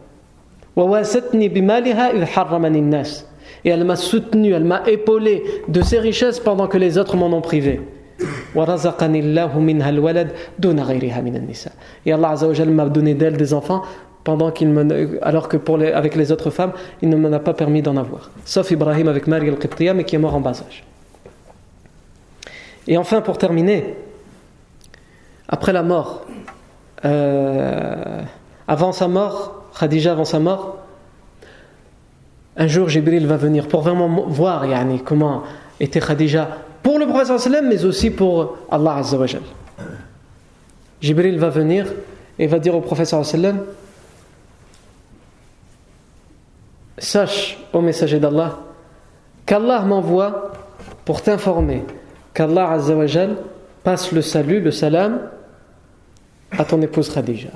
Et 3.65 3.69
elle 3.69 3.83
m'a 3.83 3.95
soutenu, 3.95 4.53
elle 4.53 4.63
m'a 4.63 4.83
épaulé 4.87 5.43
de 5.67 5.81
ses 5.81 5.99
richesses 5.99 6.39
pendant 6.39 6.67
que 6.67 6.77
les 6.77 6.97
autres 6.97 7.15
m'en 7.15 7.27
ont 7.27 7.41
privé. 7.41 7.81
Et 8.55 8.59
Allah 12.11 12.35
m'a 12.65 12.85
donné 12.85 13.13
d'elle 13.13 13.37
des 13.37 13.53
enfants 13.53 13.83
pendant 14.29 14.51
qu'il 14.51 14.69
alors 15.23 15.49
que 15.49 15.57
pour 15.57 15.79
les, 15.79 15.91
avec 15.91 16.15
les 16.15 16.31
autres 16.31 16.51
femmes, 16.51 16.73
il 17.01 17.09
ne 17.09 17.15
m'en 17.15 17.33
a 17.33 17.39
pas 17.39 17.55
permis 17.55 17.81
d'en 17.81 17.97
avoir. 17.97 18.29
Sauf 18.45 18.69
Ibrahim 18.69 19.07
avec 19.07 19.25
Marie 19.25 19.49
al-Qibtiyah, 19.49 19.95
mais 19.95 20.03
qui 20.03 20.15
est 20.15 20.19
mort 20.19 20.35
en 20.35 20.39
bas 20.39 20.51
âge. 20.51 20.83
Et 22.87 22.95
enfin, 22.95 23.21
pour 23.21 23.39
terminer, 23.39 23.95
après 25.47 25.73
la 25.73 25.81
mort, 25.81 26.27
euh, 27.05 28.21
avant 28.67 28.91
sa 28.91 29.07
mort, 29.07 29.63
Khadija 29.79 30.11
avant 30.11 30.25
sa 30.25 30.37
mort, 30.37 30.77
un 32.55 32.67
jour 32.67 32.87
Jibril 32.87 33.25
va 33.25 33.37
venir 33.37 33.67
pour 33.67 33.81
vraiment 33.81 34.27
voir 34.27 34.63
yani, 34.67 35.01
comment 35.03 35.41
était 35.79 36.01
Khadija 36.01 36.49
pour 36.83 36.99
le 36.99 37.07
prophète 37.07 37.63
mais 37.63 37.83
aussi 37.83 38.11
pour 38.11 38.57
Allah 38.69 38.97
Azza 38.97 39.17
Jibril 41.01 41.39
va 41.39 41.49
venir 41.49 41.87
et 42.37 42.45
va 42.45 42.59
dire 42.59 42.75
au 42.75 42.81
prophète 42.81 43.07
sallam 43.07 43.61
Sache, 46.99 47.57
ô 47.73 47.81
messager 47.81 48.19
d'Allah, 48.19 48.59
qu'Allah 49.45 49.81
m'envoie 49.81 50.51
pour 51.05 51.21
t'informer 51.21 51.83
qu'Allah 52.33 52.71
Azzawajal 52.71 53.37
passe 53.83 54.11
le 54.11 54.21
salut, 54.21 54.59
le 54.59 54.71
salam, 54.71 55.21
à 56.51 56.65
ton 56.65 56.81
épouse 56.81 57.09
Khadija. 57.13 57.49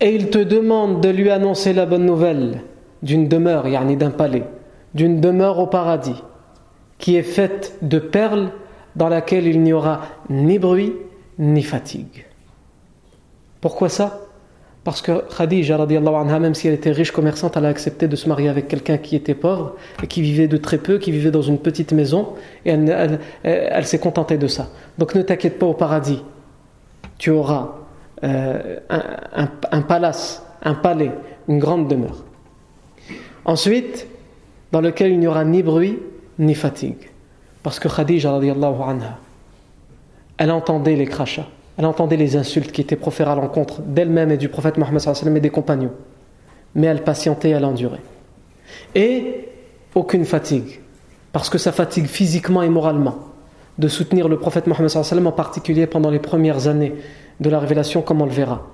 Et 0.00 0.14
il 0.14 0.30
te 0.30 0.38
demande 0.38 1.00
de 1.00 1.08
lui 1.08 1.30
annoncer 1.30 1.72
la 1.72 1.86
bonne 1.86 2.06
nouvelle 2.06 2.62
d'une 3.02 3.28
demeure, 3.28 3.68
yani 3.68 3.96
d'un 3.96 4.10
palais, 4.10 4.44
d'une 4.94 5.20
demeure 5.20 5.58
au 5.58 5.66
paradis, 5.66 6.22
qui 6.98 7.16
est 7.16 7.22
faite 7.22 7.76
de 7.82 7.98
perles 7.98 8.50
dans 8.96 9.08
laquelle 9.08 9.46
il 9.46 9.60
n'y 9.60 9.72
aura 9.72 10.02
ni 10.30 10.58
bruit 10.58 10.94
ni 11.38 11.62
fatigue. 11.62 12.26
Pourquoi 13.60 13.88
ça? 13.88 14.23
Parce 14.84 15.00
que 15.00 15.24
Khadija, 15.34 15.76
anha, 15.76 16.38
même 16.38 16.54
si 16.54 16.68
elle 16.68 16.74
était 16.74 16.92
riche 16.92 17.10
commerçante, 17.10 17.56
elle 17.56 17.64
a 17.64 17.68
accepté 17.68 18.06
de 18.06 18.16
se 18.16 18.28
marier 18.28 18.50
avec 18.50 18.68
quelqu'un 18.68 18.98
qui 18.98 19.16
était 19.16 19.34
pauvre 19.34 19.76
et 20.02 20.06
qui 20.06 20.20
vivait 20.20 20.46
de 20.46 20.58
très 20.58 20.76
peu, 20.76 20.98
qui 20.98 21.10
vivait 21.10 21.30
dans 21.30 21.42
une 21.42 21.58
petite 21.58 21.92
maison, 21.92 22.34
et 22.66 22.76
elle, 23.42 23.86
s'est 23.86 23.98
contentée 23.98 24.36
de 24.36 24.46
ça. 24.46 24.68
Donc 24.98 25.14
ne 25.14 25.22
t'inquiète 25.22 25.58
pas 25.58 25.64
au 25.64 25.72
paradis. 25.72 26.22
Tu 27.16 27.30
auras 27.30 27.76
euh, 28.24 28.78
un, 28.90 29.48
un, 29.70 29.82
palace, 29.82 30.44
un 30.62 30.74
palais, 30.74 31.12
une 31.48 31.58
grande 31.58 31.88
demeure. 31.88 32.22
Ensuite, 33.46 34.06
dans 34.70 34.82
lequel 34.82 35.12
il 35.12 35.18
n'y 35.18 35.26
aura 35.26 35.44
ni 35.44 35.62
bruit 35.62 35.98
ni 36.38 36.54
fatigue. 36.54 37.10
Parce 37.62 37.78
que 37.78 37.88
Khadija, 37.88 38.34
anha, 38.34 39.18
elle 40.36 40.50
entendait 40.50 40.96
les 40.96 41.06
crachats. 41.06 41.48
Elle 41.76 41.86
entendait 41.86 42.16
les 42.16 42.36
insultes 42.36 42.72
qui 42.72 42.80
étaient 42.80 42.96
proférées 42.96 43.32
à 43.32 43.34
l'encontre 43.34 43.82
d'elle-même 43.82 44.30
et 44.30 44.36
du 44.36 44.48
prophète 44.48 44.78
Mohammed 44.78 45.02
et 45.36 45.40
des 45.40 45.50
compagnons. 45.50 45.92
Mais 46.74 46.86
elle 46.86 47.02
patientait, 47.02 47.50
elle 47.50 47.64
endurait. 47.64 48.02
Et 48.94 49.48
aucune 49.94 50.24
fatigue, 50.24 50.80
parce 51.32 51.50
que 51.50 51.58
ça 51.58 51.72
fatigue 51.72 52.06
physiquement 52.06 52.62
et 52.62 52.68
moralement 52.68 53.18
de 53.78 53.88
soutenir 53.88 54.28
le 54.28 54.38
prophète 54.38 54.66
Mohammed 54.66 55.26
en 55.26 55.32
particulier 55.32 55.86
pendant 55.86 56.10
les 56.10 56.20
premières 56.20 56.68
années 56.68 56.94
de 57.40 57.50
la 57.50 57.58
révélation, 57.58 58.02
comme 58.02 58.22
on 58.22 58.26
le 58.26 58.30
verra. 58.30 58.68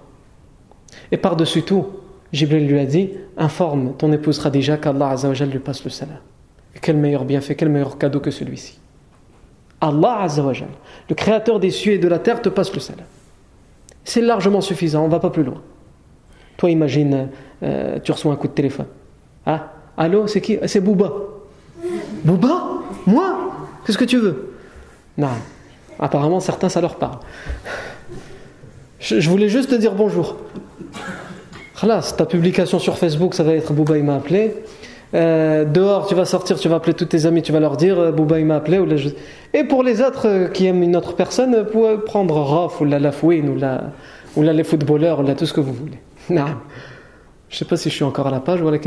Et 1.10 1.16
par-dessus 1.16 1.62
tout, 1.62 1.86
Jibril 2.32 2.66
lui 2.66 2.78
a 2.78 2.84
dit 2.84 3.10
Informe 3.36 3.94
ton 3.96 4.12
épouse 4.12 4.42
Khadija 4.42 4.76
qu'Allah 4.76 5.16
lui 5.50 5.58
passe 5.58 5.84
le 5.84 5.90
salam. 5.90 6.18
Quel 6.80 6.96
meilleur 6.96 7.24
bienfait, 7.24 7.54
quel 7.54 7.68
meilleur 7.68 7.98
cadeau 7.98 8.20
que 8.20 8.30
celui-ci. 8.30 8.78
Allah 9.80 10.20
Azzawajal, 10.22 10.68
le 11.08 11.14
créateur 11.14 11.58
des 11.58 11.70
cieux 11.70 11.94
et 11.94 11.98
de 11.98 12.08
la 12.08 12.18
terre, 12.18 12.42
te 12.42 12.48
passe 12.48 12.72
le 12.74 12.80
salam. 12.80 13.06
C'est 14.04 14.20
largement 14.20 14.60
suffisant, 14.60 15.02
on 15.02 15.06
ne 15.06 15.12
va 15.12 15.20
pas 15.20 15.30
plus 15.30 15.44
loin. 15.44 15.60
Toi, 16.56 16.70
imagine, 16.70 17.28
euh, 17.62 17.98
tu 18.02 18.12
reçois 18.12 18.32
un 18.32 18.36
coup 18.36 18.48
de 18.48 18.52
téléphone. 18.52 18.86
Ah, 19.46 19.72
allô, 19.96 20.26
c'est 20.26 20.40
qui? 20.40 20.58
C'est 20.66 20.80
Bouba. 20.80 21.12
Bouba 22.24 22.64
Moi? 23.06 23.38
Qu'est-ce 23.84 23.98
que 23.98 24.04
tu 24.04 24.18
veux? 24.18 24.54
Non. 25.16 25.28
Apparemment, 25.98 26.40
certains, 26.40 26.68
ça 26.68 26.80
leur 26.80 26.96
parle. 26.96 27.18
Je, 28.98 29.30
voulais 29.30 29.48
juste 29.48 29.70
te 29.70 29.74
dire 29.74 29.94
bonjour. 29.94 30.36
Khalas, 31.80 32.14
ta 32.16 32.26
publication 32.26 32.78
sur 32.78 32.98
Facebook, 32.98 33.34
ça 33.34 33.42
va 33.42 33.54
être 33.54 33.72
Bouba, 33.72 33.96
il 33.96 34.04
m'a 34.04 34.16
appelé. 34.16 34.54
Euh, 35.12 35.64
dehors, 35.64 36.06
tu 36.06 36.14
vas 36.14 36.24
sortir, 36.24 36.58
tu 36.58 36.68
vas 36.68 36.76
appeler 36.76 36.94
tous 36.94 37.06
tes 37.06 37.26
amis, 37.26 37.42
tu 37.42 37.50
vas 37.50 37.58
leur 37.58 37.76
dire 37.76 37.98
euh, 37.98 38.12
Bouba 38.12 38.38
il 38.38 38.46
m'a 38.46 38.56
appelé. 38.56 38.78
Ou 38.78 38.86
Et 39.52 39.64
pour 39.64 39.82
les 39.82 40.00
autres 40.00 40.28
euh, 40.28 40.48
qui 40.48 40.66
aiment 40.66 40.82
une 40.82 40.94
autre 40.96 41.14
personne, 41.14 41.56
vous 41.56 41.70
pouvez 41.70 41.98
prendre 41.98 42.34
Raf 42.40 42.80
ou 42.80 42.84
la 42.84 43.00
Lafouine 43.00 43.48
ou, 43.48 43.56
la, 43.56 43.90
ou 44.36 44.42
les 44.42 44.64
footballeurs 44.64 45.20
ou 45.20 45.22
la, 45.24 45.34
tout 45.34 45.46
ce 45.46 45.52
que 45.52 45.60
vous 45.60 45.72
voulez. 45.72 45.98
Non. 46.30 46.44
Je 47.48 47.56
sais 47.56 47.64
pas 47.64 47.76
si 47.76 47.90
je 47.90 47.94
suis 47.96 48.04
encore 48.04 48.28
à 48.28 48.30
la 48.30 48.38
page 48.38 48.62
ou 48.62 48.68
à 48.68 48.70
la 48.70 48.78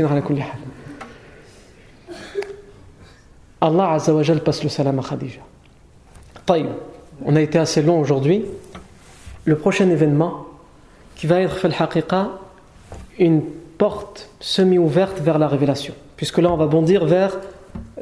Allah 3.60 3.90
Azzawajal 3.92 4.40
passe 4.40 4.62
le 4.62 4.70
salam 4.70 4.98
à 4.98 5.02
Khadija. 5.02 5.40
On 7.26 7.36
a 7.36 7.40
été 7.42 7.58
assez 7.58 7.82
long 7.82 8.00
aujourd'hui. 8.00 8.46
Le 9.44 9.56
prochain 9.56 9.90
événement 9.90 10.46
qui 11.16 11.26
va 11.26 11.42
être 11.42 11.58
fait 11.58 11.70
une 13.18 13.42
porte 13.76 14.30
semi-ouverte 14.40 15.20
vers 15.20 15.38
la 15.38 15.48
révélation 15.48 15.94
puisque 16.16 16.38
là 16.38 16.52
on 16.52 16.56
va 16.56 16.66
bondir 16.66 17.04
vers 17.04 17.38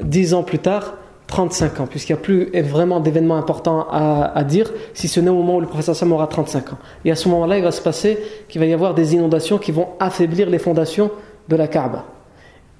10 0.01 0.33
ans 0.33 0.43
plus 0.43 0.59
tard, 0.59 0.95
35 1.27 1.79
ans, 1.79 1.87
puisqu'il 1.87 2.13
n'y 2.13 2.19
a 2.19 2.21
plus 2.21 2.51
vraiment 2.61 2.99
d'événements 2.99 3.37
importants 3.37 3.87
à, 3.89 4.43
dire, 4.43 4.71
si 4.93 5.07
ce 5.07 5.19
n'est 5.19 5.31
au 5.31 5.35
moment 5.35 5.55
où 5.55 5.61
le 5.61 5.67
professeur 5.67 5.95
Sam 5.95 6.11
aura 6.11 6.27
35 6.27 6.73
ans. 6.73 6.77
Et 7.05 7.11
à 7.11 7.15
ce 7.15 7.27
moment-là, 7.29 7.57
il 7.57 7.63
va 7.63 7.71
se 7.71 7.81
passer 7.81 8.19
qu'il 8.47 8.59
va 8.59 8.67
y 8.67 8.73
avoir 8.73 8.93
des 8.93 9.15
inondations 9.15 9.57
qui 9.57 9.71
vont 9.71 9.89
affaiblir 9.99 10.49
les 10.49 10.59
fondations 10.59 11.09
de 11.47 11.55
la 11.55 11.67
Kaaba. 11.67 12.05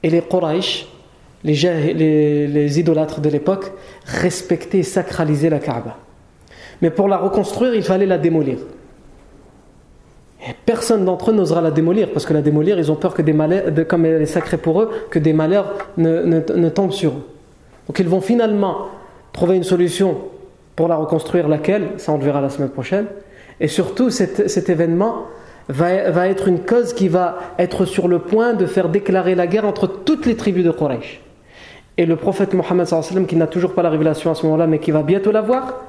Et 0.04 0.10
les 0.10 0.22
Quraysh, 0.22 0.88
les, 1.44 1.56
les, 1.94 2.48
les 2.48 2.80
idolâtres 2.80 3.22
de 3.22 3.30
l'époque, 3.30 3.72
respectaient 4.06 4.80
et 4.80 4.84
sacralisaient 4.84 5.50
la 5.50 5.60
Kaaba. 5.60 5.98
Mais 6.82 6.92
pour 6.92 7.08
la 7.08 7.18
reconstruire, 7.18 7.74
il 7.74 7.84
fallait 7.84 8.06
la 8.06 8.18
démolir. 8.18 8.58
Et 10.48 10.54
personne 10.66 11.06
d'entre 11.06 11.32
eux 11.32 11.34
n'osera 11.34 11.62
la 11.62 11.72
démolir, 11.72 12.10
parce 12.12 12.26
que 12.26 12.34
la 12.34 12.41
démolir, 12.41 12.78
ils 12.78 12.91
ont 12.91 12.96
peur 12.96 13.14
que 13.14 13.22
des 13.22 13.34
malheurs, 13.34 13.64
comme 13.88 14.06
elle 14.06 14.22
est 14.22 14.26
sacrée 14.26 14.58
pour 14.58 14.82
eux, 14.82 14.91
que 15.10 15.20
des 15.20 15.32
malheurs 15.32 15.74
ne, 15.98 16.24
ne, 16.24 16.70
tombent 16.70 16.91
sur 16.91 17.12
eux. 17.12 17.26
Donc 17.88 18.00
ils 18.00 18.10
vont 18.10 18.20
finalement 18.20 18.88
trouver 19.32 19.56
une 19.56 19.64
solution 19.64 20.18
pour 20.76 20.88
la 20.88 20.96
reconstruire, 20.98 21.48
laquelle, 21.48 21.91
ça 21.98 22.12
on 22.12 22.18
le 22.18 22.26
verra 22.26 22.41
la 22.41 22.50
semaine 22.50 22.70
prochaine. 22.70 23.06
Et 23.62 23.68
surtout, 23.68 24.10
cet, 24.10 24.50
cet 24.50 24.70
événement 24.70 25.24
va, 25.70 26.10
va, 26.12 26.28
être 26.28 26.50
une 26.50 26.60
cause 26.60 26.94
qui 26.94 27.08
va 27.08 27.38
être 27.58 27.86
sur 27.86 28.10
le 28.10 28.20
point 28.20 28.54
de 28.54 28.66
faire 28.66 28.89
déclarer 28.89 29.36
la 29.36 29.48
guerre 29.48 29.66
entre 29.66 29.88
toutes 29.88 30.26
les 30.26 30.36
tribus 30.36 30.66
de 30.66 30.72
Quraysh. 30.72 31.22
Et 31.98 32.06
le 32.06 32.16
prophète 32.16 32.54
Mohammed, 32.54 32.88
qui 33.28 33.36
n'a 33.36 33.48
toujours 33.48 33.74
pas 33.74 33.84
la 33.84 33.89
révélation 33.89 34.32
à 34.32 34.36
ce 34.36 34.44
moment-là, 34.46 34.68
mais 34.68 34.80
qui 34.80 34.91
va 34.91 35.04
bientôt 35.04 35.32
la 35.32 35.41
voir, 35.41 35.84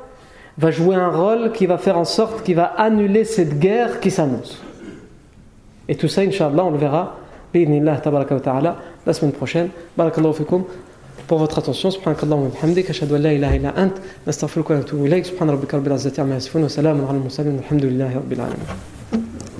va 0.58 0.70
jouer 0.70 0.96
un 0.96 1.10
rôle 1.10 1.52
qui 1.52 1.66
va 1.66 1.78
faire 1.78 1.98
en 1.98 2.04
sorte 2.04 2.42
qu'il 2.42 2.56
va 2.56 2.64
annuler 2.64 3.24
cette 3.24 3.58
guerre 3.58 4.00
qui 4.00 4.10
s'annonce. 4.10 4.60
Et 5.88 5.96
tout 5.96 6.08
ça, 6.08 6.22
Inch'Allah, 6.22 6.64
on 6.64 6.70
le 6.70 6.78
verra 6.78 7.16
la 7.54 9.12
semaine 9.12 9.32
prochaine. 9.32 9.68
Barakallahu 9.96 10.34
fikum 10.34 10.64
pour 11.28 11.38
votre 11.38 11.58
attention. 11.58 11.90
Subhanakallahu 11.90 12.42
wa 12.42 12.48
bihamdik. 12.48 12.90
Ashhadu 12.90 13.14
an 13.14 13.18
la 13.18 13.32
ilaha 13.32 13.56
illa 13.56 13.74
ant. 13.76 13.92
Nastaghfiruka 14.26 14.74
wa 14.74 14.80
natubu 14.80 15.06
ilayk. 15.06 15.26
Subhana 15.26 15.52
rabbika 15.52 15.76
rabbil 15.76 15.92
izzati 15.92 16.20
amma 16.20 16.34
yasifun. 16.34 16.62
Wa 16.62 16.68
salamun 16.68 17.04
ala 17.04 17.10
al 17.10 17.20
mursalin. 17.20 17.58
Alhamdulillahi 17.58 18.14
rabbil 18.14 18.40
alamin. 18.40 19.53